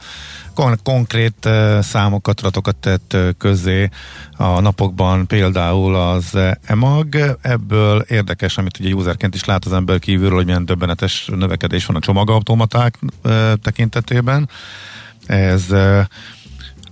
Kon- 0.54 0.82
konkrét 0.84 1.46
uh, 1.46 1.80
számokat, 1.80 2.42
ratokat 2.42 2.76
tett 2.76 3.14
uh, 3.14 3.30
közé 3.38 3.90
a 4.38 4.60
napokban 4.60 5.28
például 5.28 5.96
az 5.96 6.38
EMAG. 6.66 7.38
Ebből 7.42 8.00
érdekes, 8.00 8.58
amit 8.58 8.80
ugye 8.80 8.94
userként 8.94 9.36
is 9.36 9.46
lát 9.46 9.66
az 9.66 9.74
ember 9.74 10.00
kívülről, 10.00 10.36
hogy 10.36 10.46
milyen 10.46 10.66
döbbenetes 10.66 11.30
növekedés 11.36 11.86
van 11.86 11.96
a 11.96 12.00
csomagautomaták 12.00 13.00
tekintetében. 13.62 14.50
Ez 15.26 15.66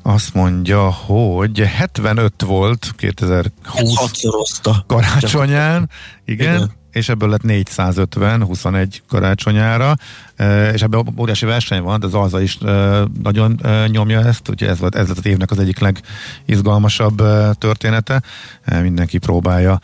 azt 0.03 0.33
mondja, 0.33 0.91
hogy 0.91 1.59
75 1.59 2.41
volt 2.41 2.91
2020 2.97 4.61
karácsonyán, 4.87 5.89
igen, 6.25 6.55
igen 6.55 6.79
és 6.91 7.09
ebből 7.09 7.29
lett 7.29 7.43
450, 7.43 8.43
21 8.43 9.01
karácsonyára, 9.07 9.95
és 10.73 10.81
ebben 10.81 11.13
óriási 11.17 11.45
verseny 11.45 11.81
van, 11.81 11.99
de 11.99 12.05
az 12.05 12.13
Alza 12.13 12.41
is 12.41 12.57
nagyon 13.23 13.59
nyomja 13.87 14.25
ezt, 14.25 14.49
úgyhogy 14.49 14.67
ez, 14.67 14.79
volt, 14.79 14.95
ez 14.95 15.07
lett 15.07 15.17
az 15.17 15.25
évnek 15.25 15.51
az 15.51 15.59
egyik 15.59 15.79
legizgalmasabb 15.79 17.21
története. 17.57 18.21
Mindenki 18.81 19.17
próbálja 19.17 19.79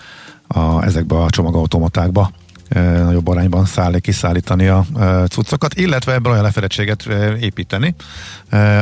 a, 0.47 0.83
ezekbe 0.83 1.15
a 1.15 1.29
csomagautomatákba 1.29 2.31
nagyobb 2.69 3.27
arányban 3.27 3.65
szállni, 3.65 3.99
kiszállítani 3.99 4.67
a 4.67 4.85
cuccokat, 5.29 5.73
illetve 5.73 6.13
ebből 6.13 6.31
olyan 6.31 6.43
lefedettséget 6.43 7.05
építeni, 7.39 7.95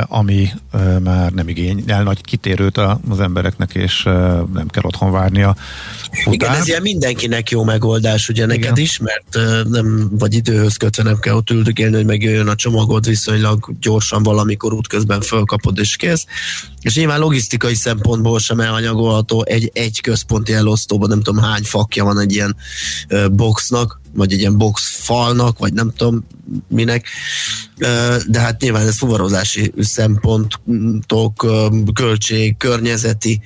ami 0.06 0.48
már 1.02 1.32
nem 1.32 1.48
igényel 1.48 2.02
nagy 2.02 2.20
kitérőt 2.20 2.78
az 3.08 3.20
embereknek, 3.20 3.74
és 3.74 4.02
nem 4.52 4.66
kell 4.68 4.82
otthon 4.82 5.10
várnia. 5.12 5.56
Után. 6.10 6.32
Igen, 6.32 6.54
ez 6.54 6.68
ilyen 6.68 6.82
mindenkinek 6.82 7.50
jó 7.50 7.64
megoldás, 7.64 8.28
ugye 8.28 8.46
neked 8.46 8.62
Igen. 8.62 8.76
is, 8.76 8.98
mert 8.98 9.38
nem 9.68 10.08
vagy 10.18 10.34
időhöz 10.34 10.76
kötve 10.76 11.02
nem 11.02 11.18
kell 11.18 11.34
ott 11.34 11.50
üldögélni, 11.50 11.94
hogy 11.96 12.06
megjöjjön 12.06 12.48
a 12.48 12.54
csomagod 12.54 13.06
viszonylag 13.06 13.72
gyorsan 13.80 14.22
valamikor 14.22 14.72
útközben 14.72 15.20
fölkapod 15.20 15.78
és 15.78 15.96
kész. 15.96 16.26
És 16.80 16.94
nyilván 16.94 17.18
logisztikai 17.18 17.74
szempontból 17.74 18.38
sem 18.38 18.60
elhanyagolható 18.60 19.44
egy, 19.44 19.70
egy 19.74 20.00
központi 20.00 20.52
elosztóban, 20.52 21.08
nem 21.08 21.22
tudom 21.22 21.44
hány 21.44 21.62
fakja 21.62 22.04
van 22.04 22.20
egy 22.20 22.34
ilyen 22.34 22.56
boxnak, 23.32 23.75
vagy 24.14 24.32
egy 24.32 24.38
ilyen 24.38 24.58
box 24.58 24.96
falnak, 25.02 25.58
vagy 25.58 25.72
nem 25.72 25.92
tudom 25.96 26.26
minek, 26.68 27.08
de 28.26 28.40
hát 28.40 28.60
nyilván 28.60 28.86
ez 28.86 28.98
fuvarozási 28.98 29.72
szempontok, 29.78 31.46
költség, 31.94 32.56
környezeti 32.56 33.40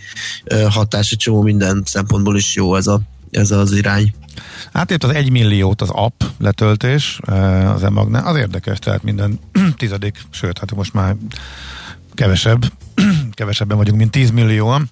hatás, 0.69 1.11
egy 1.11 1.19
csomó 1.19 1.43
minden 1.43 1.83
szempontból 1.87 2.37
is 2.37 2.55
jó 2.55 2.77
ez, 2.77 2.87
a, 2.87 3.01
ez 3.31 3.51
az 3.51 3.73
irány. 3.73 4.15
Átért 4.73 5.05
az 5.05 5.15
egy 5.15 5.31
milliót 5.31 5.83
az 5.83 5.91
app 5.91 6.23
letöltés 6.39 7.21
az 7.75 7.83
emagnál, 7.83 8.27
az 8.27 8.37
érdekes, 8.37 8.79
tehát 8.79 9.03
minden 9.03 9.39
tizedik, 9.77 10.19
sőt, 10.31 10.59
hát 10.59 10.75
most 10.75 10.93
már 10.93 11.17
kevesebb, 12.15 12.73
kevesebben 13.31 13.77
vagyunk, 13.77 13.99
mint 13.99 14.11
10 14.11 14.31
millióan, 14.31 14.91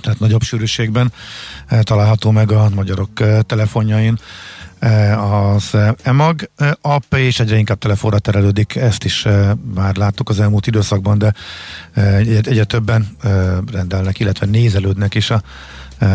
tehát 0.00 0.18
nagyobb 0.18 0.42
sűrűségben 0.42 1.12
található 1.82 2.30
meg 2.30 2.52
a 2.52 2.68
magyarok 2.74 3.10
telefonjain 3.46 4.18
az 5.16 5.76
EMAG 6.02 6.50
app, 6.80 7.14
és 7.14 7.40
egyre 7.40 7.56
inkább 7.56 7.78
telefonra 7.78 8.18
terelődik, 8.18 8.76
ezt 8.76 9.04
is 9.04 9.26
már 9.74 9.96
láttuk 9.96 10.28
az 10.28 10.40
elmúlt 10.40 10.66
időszakban, 10.66 11.18
de 11.18 11.32
egyre 11.94 12.64
többen 12.64 13.16
rendelnek, 13.72 14.20
illetve 14.20 14.46
nézelődnek 14.46 15.14
is 15.14 15.30
a 15.30 15.42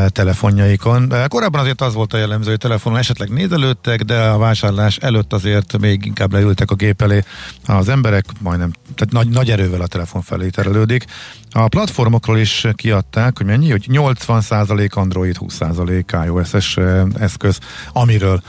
telefonjaikon. 0.08 1.14
Korábban 1.28 1.62
azért 1.62 1.82
az 1.82 1.94
volt 1.94 2.14
a 2.14 2.18
jellemző, 2.18 2.50
hogy 2.50 2.60
telefonon 2.60 3.00
esetleg 3.00 3.30
nézelődtek, 3.30 4.02
de 4.02 4.20
a 4.22 4.38
vásárlás 4.38 4.98
előtt 4.98 5.34
azért 5.34 5.80
még 5.80 6.06
inkább 6.06 6.34
leültek 6.34 6.72
a 6.72 6.76
gép 6.76 7.02
elé 7.02 7.24
az 7.66 7.90
emberek, 7.90 8.26
majdnem, 8.40 8.72
tehát 8.96 9.14
nagy, 9.14 9.28
nagy 9.28 9.50
erővel 9.52 9.82
a 9.82 9.88
telefon 9.88 10.22
felé 10.22 10.50
terelődik. 10.50 11.06
A 11.52 11.68
platformokról 11.68 12.38
is 12.38 12.68
kiadták, 12.76 13.38
hogy 13.38 13.46
mennyi, 13.46 13.72
hogy 13.72 13.88
80% 13.92 14.94
Android, 14.94 15.36
20% 15.40 16.26
iOS-es 16.26 16.78
eszköz, 17.20 17.60
amiről 17.94 18.42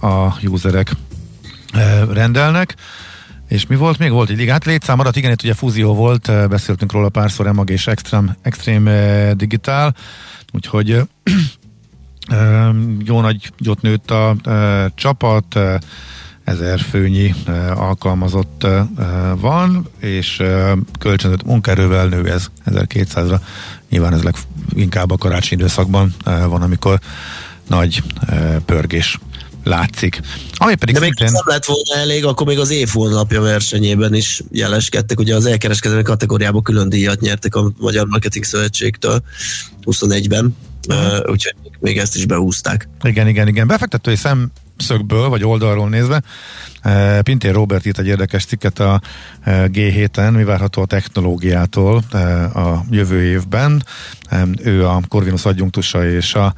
a 0.00 0.40
userek 0.42 0.92
rendelnek. 2.10 2.74
És 3.48 3.66
mi 3.66 3.76
volt 3.76 3.98
még? 3.98 4.10
Volt 4.10 4.30
egy 4.30 4.48
hát 4.48 4.64
létszámadat, 4.64 5.16
igen, 5.16 5.30
itt 5.30 5.42
ugye 5.42 5.54
fúzió 5.54 5.94
volt, 5.94 6.48
beszéltünk 6.48 6.92
róla 6.92 7.08
párszor, 7.08 7.46
Emag 7.46 7.70
és 7.70 7.86
Extreme, 7.86 8.36
Extreme 8.42 9.34
Digital, 9.34 9.94
úgyhogy 10.52 11.00
jó 13.04 13.20
nagy 13.20 13.52
jót 13.58 13.82
nőtt 13.82 14.10
a 14.10 14.36
csapat, 14.94 15.58
ezer 16.44 16.80
főnyi 16.80 17.34
alkalmazott 17.74 18.66
van, 19.36 19.88
és 19.98 20.42
kölcsönzött 20.98 21.44
munkaerővel 21.44 22.06
nő 22.06 22.30
ez 22.30 22.46
1200-ra. 22.66 23.40
Nyilván 23.90 24.12
ez 24.12 24.22
inkább 24.74 25.10
a 25.10 25.16
karácsony 25.16 25.58
időszakban 25.58 26.14
van, 26.24 26.62
amikor 26.62 27.00
nagy 27.68 28.02
pörgés 28.64 29.18
látszik. 29.64 30.20
Ami 30.54 30.74
pedig 30.74 30.94
De 30.94 31.00
szintén... 31.00 31.24
még 31.24 31.34
nem 31.34 31.54
lett 31.54 31.64
volna 31.64 31.96
elég, 31.96 32.24
akkor 32.24 32.46
még 32.46 32.58
az 32.58 32.70
év 32.70 32.88
hónapja 32.92 33.40
versenyében 33.40 34.14
is 34.14 34.42
jeleskedtek. 34.50 35.18
Ugye 35.18 35.34
az 35.34 35.46
elkereskedelmi 35.46 36.02
kategóriában 36.02 36.62
külön 36.62 36.88
díjat 36.88 37.20
nyertek 37.20 37.54
a 37.54 37.72
Magyar 37.78 38.06
Marketing 38.06 38.44
Szövetségtől 38.44 39.22
21-ben, 39.84 40.56
uh-huh. 40.88 41.18
uh, 41.18 41.30
úgyhogy 41.30 41.54
még 41.80 41.98
ezt 41.98 42.16
is 42.16 42.26
behúzták. 42.26 42.88
Igen, 43.02 43.28
igen, 43.28 43.48
igen. 43.48 43.66
Befektetői 43.66 44.16
szemszögből, 44.16 45.28
vagy 45.28 45.44
oldalról 45.44 45.88
nézve, 45.88 46.22
Pintér 47.22 47.52
Robert 47.52 47.86
írt 47.86 47.98
egy 47.98 48.06
érdekes 48.06 48.44
cikket 48.44 48.78
a 48.78 49.00
G7-en, 49.46 50.32
mi 50.32 50.44
várható 50.44 50.82
a 50.82 50.86
technológiától 50.86 52.02
a 52.54 52.84
jövő 52.90 53.22
évben. 53.22 53.84
Ő 54.62 54.86
a 54.86 55.00
Corvinus 55.08 55.44
adjunktusa 55.44 56.10
és 56.10 56.34
a 56.34 56.54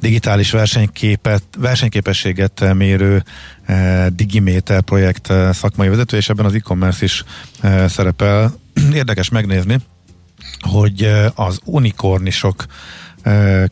digitális 0.00 0.50
versenyképet, 0.50 1.42
versenyképességet 1.58 2.74
mérő 2.74 3.24
eh, 3.64 4.06
Digimeter 4.08 4.80
projekt 4.80 5.30
eh, 5.30 5.52
szakmai 5.52 5.88
vezető, 5.88 6.16
és 6.16 6.28
ebben 6.28 6.44
az 6.44 6.54
e-commerce 6.54 7.04
is 7.04 7.24
eh, 7.60 7.88
szerepel. 7.88 8.54
Érdekes 8.92 9.28
megnézni, 9.28 9.78
hogy 10.60 11.10
az 11.34 11.60
unikornisok 11.64 12.64
eh, 13.22 13.64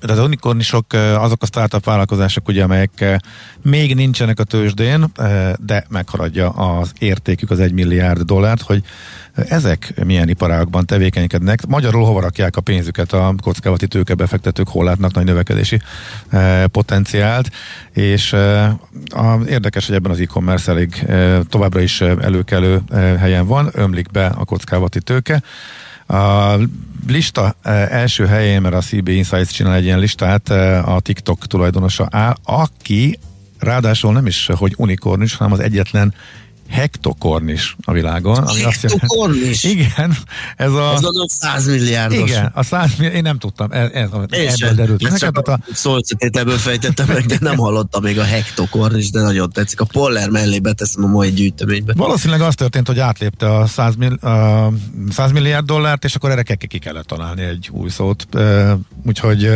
között 0.00 0.18
az 0.18 0.24
unikornisok 0.24 0.92
azok 0.92 1.42
a 1.42 1.46
startup 1.46 1.84
vállalkozások, 1.84 2.48
ugye, 2.48 2.62
amelyek 2.62 3.20
még 3.62 3.94
nincsenek 3.94 4.38
a 4.38 4.44
tőzsdén, 4.44 5.12
de 5.58 5.84
megharadja 5.88 6.48
az 6.48 6.92
értékük 6.98 7.50
az 7.50 7.60
egy 7.60 7.72
milliárd 7.72 8.20
dollárt, 8.20 8.62
hogy 8.62 8.82
ezek 9.48 9.92
milyen 10.04 10.28
iparágban 10.28 10.86
tevékenykednek. 10.86 11.66
Magyarul 11.66 12.04
hova 12.04 12.20
rakják 12.20 12.56
a 12.56 12.60
pénzüket 12.60 13.12
a 13.12 13.34
kockávati 13.42 13.86
tőkebefektetők, 13.86 14.68
hol 14.68 14.84
látnak 14.84 15.14
nagy 15.14 15.24
növekedési 15.24 15.80
potenciált, 16.66 17.50
és 17.92 18.36
érdekes, 19.48 19.86
hogy 19.86 19.94
ebben 19.94 20.10
az 20.10 20.20
e-commerce 20.20 20.70
elég 20.72 21.06
továbbra 21.48 21.80
is 21.80 22.00
előkelő 22.00 22.80
helyen 23.18 23.46
van, 23.46 23.70
ömlik 23.72 24.10
be 24.10 24.26
a 24.26 24.44
kockávati 24.44 25.00
tőke. 25.00 25.42
A 26.06 26.54
lista 27.06 27.54
első 27.90 28.26
helyén, 28.26 28.60
mert 28.60 28.74
a 28.74 28.80
CB 28.80 29.08
Insights 29.08 29.52
csinál 29.52 29.74
egy 29.74 29.84
ilyen 29.84 29.98
listát, 29.98 30.50
a 30.84 31.00
TikTok 31.00 31.46
tulajdonosa 31.46 32.08
áll, 32.10 32.36
aki 32.44 33.18
ráadásul 33.58 34.12
nem 34.12 34.26
is, 34.26 34.46
hogy 34.46 34.74
unikornis, 34.76 35.34
hanem 35.34 35.52
az 35.52 35.60
egyetlen 35.60 36.14
hektokornis 36.72 37.76
a 37.84 37.92
világon. 37.92 38.36
Ami 38.36 38.62
azt 38.62 38.82
jelenti, 38.82 39.68
igen, 39.74 40.16
ez 40.56 40.72
a... 40.72 40.92
Ez 40.92 41.02
a 41.02 41.28
100 41.28 41.66
milliárdos. 41.66 42.30
Igen, 42.30 42.50
a 42.54 42.62
100 42.62 42.90
milliárd, 42.96 43.16
én 43.16 43.22
nem 43.22 43.38
tudtam, 43.38 43.72
ez, 43.72 43.90
ez 43.92 44.08
ebből 44.12 44.74
derült. 44.74 45.06
Ez 45.06 45.18
csak 45.18 45.38
a 45.38 45.58
szócetételből 45.72 46.58
fejtettem 46.58 47.06
meg, 47.06 47.26
de 47.26 47.36
nem 47.40 47.56
hallottam 47.56 48.02
még 48.02 48.18
a 48.18 48.24
hektokornis, 48.24 49.10
de 49.10 49.20
nagyon 49.20 49.50
tetszik. 49.50 49.80
A 49.80 49.84
Poller 49.84 50.28
mellé 50.28 50.58
beteszem 50.58 51.04
a 51.04 51.06
mai 51.06 51.30
gyűjteménybe. 51.30 51.92
Valószínűleg 51.96 52.40
az 52.40 52.54
történt, 52.54 52.86
hogy 52.86 52.98
átlépte 52.98 53.56
a 53.56 53.66
100, 53.66 53.94
mill, 53.94 54.12
a 54.12 54.72
100 55.10 55.32
milliárd 55.32 55.66
dollárt, 55.66 56.04
és 56.04 56.14
akkor 56.14 56.30
erre 56.30 56.42
ki 56.42 56.78
kellett 56.78 57.06
találni 57.06 57.42
egy 57.42 57.70
új 57.72 57.90
szót. 57.90 58.26
Úgyhogy 59.06 59.50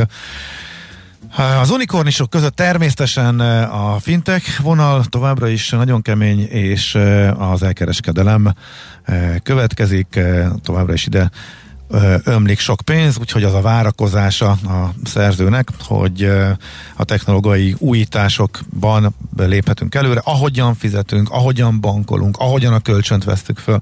az 1.37 1.71
unikornisok 1.71 2.31
között 2.31 2.57
természetesen 2.57 3.41
a 3.71 3.99
fintech 3.99 4.63
vonal 4.63 5.05
továbbra 5.05 5.49
is 5.49 5.71
nagyon 5.71 6.03
kemény, 6.03 6.41
és 6.41 6.99
az 7.37 7.63
elkereskedelem 7.63 8.55
következik, 9.43 10.21
továbbra 10.63 10.93
is 10.93 11.07
ide 11.07 11.31
ömlik 12.25 12.59
sok 12.59 12.81
pénz, 12.85 13.19
úgyhogy 13.19 13.43
az 13.45 13.55
a 13.55 13.61
várakozása 13.61 14.51
a 14.51 14.95
szerzőnek, 15.05 15.69
hogy 15.79 16.23
a 16.97 17.05
technológiai 17.05 17.75
újításokban 17.79 19.15
léphetünk 19.37 19.95
előre, 19.95 20.21
ahogyan 20.25 20.75
fizetünk, 20.75 21.31
ahogyan 21.31 21.81
bankolunk, 21.81 22.37
ahogyan 22.37 22.73
a 22.73 22.81
kölcsönt 22.81 23.25
vesztük 23.25 23.59
föl, 23.59 23.81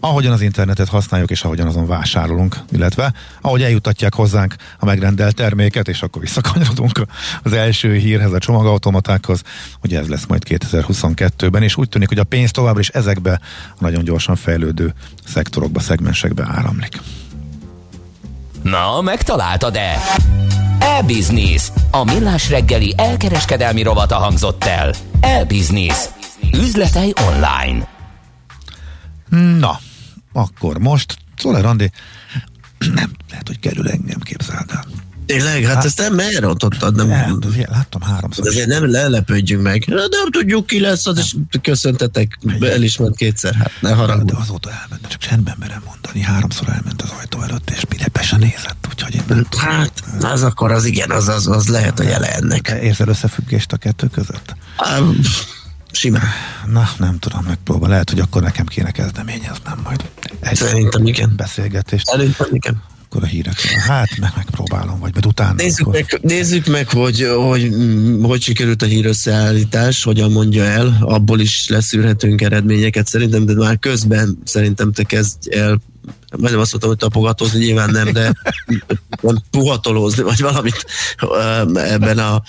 ahogyan 0.00 0.32
az 0.32 0.40
internetet 0.40 0.88
használjuk, 0.88 1.30
és 1.30 1.42
ahogyan 1.42 1.66
azon 1.66 1.86
vásárolunk, 1.86 2.56
illetve 2.72 3.12
ahogy 3.40 3.62
eljutatják 3.62 4.14
hozzánk 4.14 4.54
a 4.78 4.84
megrendelt 4.84 5.34
terméket, 5.34 5.88
és 5.88 6.02
akkor 6.02 6.22
visszakanyarodunk 6.22 7.06
az 7.42 7.52
első 7.52 7.94
hírhez, 7.94 8.32
a 8.32 8.38
csomagautomatákhoz, 8.38 9.42
hogy 9.80 9.94
ez 9.94 10.08
lesz 10.08 10.26
majd 10.26 10.42
2022-ben, 10.48 11.62
és 11.62 11.76
úgy 11.76 11.88
tűnik, 11.88 12.08
hogy 12.08 12.18
a 12.18 12.24
pénz 12.24 12.50
továbbra 12.50 12.80
is 12.80 12.88
ezekbe 12.88 13.40
a 13.70 13.76
nagyon 13.78 14.04
gyorsan 14.04 14.36
fejlődő 14.36 14.94
szektorokba, 15.24 15.80
szegmensekbe 15.80 16.46
áramlik. 16.48 17.00
Na, 18.62 19.00
megtaláltad-e? 19.00 19.94
E-Business. 20.78 21.72
A 21.90 22.04
millás 22.04 22.48
reggeli 22.50 22.94
elkereskedelmi 22.96 23.82
rovata 23.82 24.16
hangzott 24.16 24.64
el. 24.64 24.94
E-Business. 25.20 26.08
Üzletei 26.54 27.12
online. 27.26 27.88
Na, 29.58 29.78
akkor 30.32 30.78
most, 30.78 31.16
Szoller 31.36 31.64
Andi, 31.64 31.90
nem 32.94 33.10
lehet, 33.30 33.46
hogy 33.46 33.58
kerül 33.58 33.88
engem, 33.88 34.20
képzeld 34.20 34.70
el. 34.70 34.84
Tényleg? 35.30 35.64
Hát, 35.64 35.74
hát 35.74 35.84
ezt 35.84 35.98
nem 35.98 36.18
elrontottad, 36.18 36.96
nem? 36.96 37.08
nem 37.08 37.38
láttam 37.68 38.02
háromszor. 38.02 38.52
De 38.52 38.66
nem 38.66 38.90
lelepődjünk 38.90 39.62
meg. 39.62 39.84
Nem 39.86 40.30
tudjuk 40.30 40.66
ki 40.66 40.80
lesz, 40.80 41.06
az 41.06 41.18
is 41.18 41.34
köszöntetek, 41.62 42.38
el 42.60 42.82
is 42.82 42.96
ment 42.96 43.16
kétszer. 43.16 43.54
Hát 43.54 43.72
ne 43.80 43.92
haragudj. 43.92 44.32
De 44.32 44.38
azóta 44.38 44.70
elment, 44.70 45.06
csak 45.08 45.20
csendben 45.20 45.56
merem 45.58 45.82
mondani. 45.86 46.20
Háromszor 46.20 46.68
elment 46.68 47.02
az 47.02 47.10
ajtó 47.18 47.42
előtt, 47.42 47.70
és 47.70 47.82
se 48.20 48.36
nézett, 48.36 48.86
úgyhogy 48.90 49.14
én 49.14 49.22
nem 49.28 49.46
Hát, 49.56 49.92
az 50.20 50.42
akkor 50.42 50.72
az 50.72 50.84
igen, 50.84 51.10
az, 51.10 51.28
az, 51.28 51.46
az 51.46 51.68
lehet 51.68 52.00
a 52.00 52.02
jele 52.02 52.34
ennek. 52.34 52.78
Érzel 52.82 53.08
összefüggést 53.08 53.72
a 53.72 53.76
kettő 53.76 54.06
között? 54.06 54.54
Um, 54.98 55.20
simán. 55.90 56.28
Na, 56.66 56.90
nem 56.98 57.18
tudom, 57.18 57.44
megpróbál. 57.44 57.90
Lehet, 57.90 58.10
hogy 58.10 58.18
akkor 58.18 58.42
nekem 58.42 58.66
kéne 58.66 58.90
kezdeményeznem 58.90 59.80
majd. 59.84 60.04
Egy 60.40 60.56
Szerintem 60.56 61.06
igen. 61.06 61.32
Beszélgetést. 61.36 62.06
Szerintem 62.06 62.48
igen 62.50 62.82
akkor 63.10 63.22
a 63.22 63.26
hírek. 63.26 63.60
Hát 63.60 64.18
meg 64.20 64.32
megpróbálom, 64.36 64.98
vagy 64.98 65.12
majd 65.12 65.26
utána. 65.26 65.52
Nézzük, 65.52 65.86
akkor... 65.86 65.92
meg, 65.92 66.18
nézzük 66.22 66.66
meg, 66.66 66.88
hogy, 66.88 67.26
hogy 67.36 67.70
hogy 68.22 68.42
sikerült 68.42 68.82
a 68.82 68.86
hírösszeállítás, 68.86 70.02
hogyan 70.02 70.30
mondja 70.30 70.64
el, 70.64 70.96
abból 71.00 71.40
is 71.40 71.68
leszűrhetünk 71.68 72.40
eredményeket 72.40 73.06
szerintem, 73.06 73.46
de 73.46 73.54
már 73.54 73.78
közben 73.78 74.38
szerintem 74.44 74.92
te 74.92 75.02
kezdj 75.02 75.54
el 75.56 75.80
majdnem 76.38 76.60
azt 76.60 76.70
mondtam, 76.70 76.90
hogy 76.90 76.98
tapogatózni, 76.98 77.64
nyilván 77.64 77.90
nem, 77.90 78.12
de 78.12 78.32
puhatolózni, 79.50 80.22
vagy 80.22 80.40
valamit 80.40 80.84
ebben 81.74 82.18
a, 82.18 82.42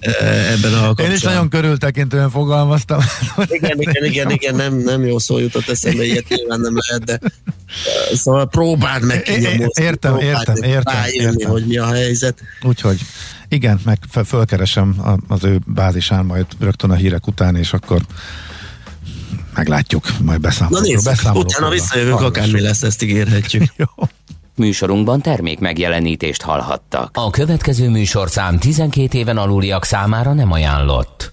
ebben 0.00 0.72
a 0.72 0.94
kapcsolatban. 0.94 1.06
Én 1.06 1.12
is 1.12 1.22
nagyon 1.22 1.48
körültekintően 1.48 2.30
fogalmaztam. 2.30 3.00
Igen, 3.36 3.80
igen, 3.80 4.04
igen, 4.04 4.30
igen, 4.30 4.54
nem, 4.54 4.76
nem 4.76 5.06
jó 5.06 5.18
szó 5.18 5.38
jutott 5.38 5.68
eszembe, 5.68 6.04
ilyet 6.04 6.28
nyilván 6.28 6.60
nem 6.60 6.74
lehet, 6.86 7.04
de 7.04 7.20
szóval 8.14 8.48
próbáld 8.48 9.04
meg 9.04 9.22
kinyomozni. 9.22 9.82
Értem, 9.82 10.18
értem, 10.18 10.56
értem, 10.56 11.04
értem. 11.12 11.50
hogy 11.50 11.66
mi 11.66 11.76
a 11.76 11.86
helyzet. 11.86 12.40
Úgyhogy 12.62 13.00
igen, 13.48 13.80
meg 13.84 13.98
fölkeresem 14.24 15.18
az 15.28 15.44
ő 15.44 15.60
bázisán 15.66 16.24
majd 16.24 16.46
rögtön 16.60 16.90
a 16.90 16.94
hírek 16.94 17.26
után, 17.26 17.56
és 17.56 17.72
akkor 17.72 18.00
meglátjuk, 19.54 20.04
majd 20.22 20.40
beszámolunk. 20.40 20.86
Na 20.86 20.92
nézzük, 20.92 21.34
utána 21.34 21.68
visszajövünk, 21.68 22.20
akármi 22.20 22.60
lesz, 22.60 22.82
ezt 22.82 23.02
ígérhetjük. 23.02 23.62
Jó. 23.76 23.86
Műsorunkban 24.54 25.20
termék 25.20 25.58
megjelenítést 25.58 26.42
hallhattak. 26.42 27.10
A 27.12 27.30
következő 27.30 27.88
műsorszám 27.88 28.58
12 28.58 29.18
éven 29.18 29.36
aluliak 29.36 29.84
számára 29.84 30.32
nem 30.32 30.52
ajánlott. 30.52 31.30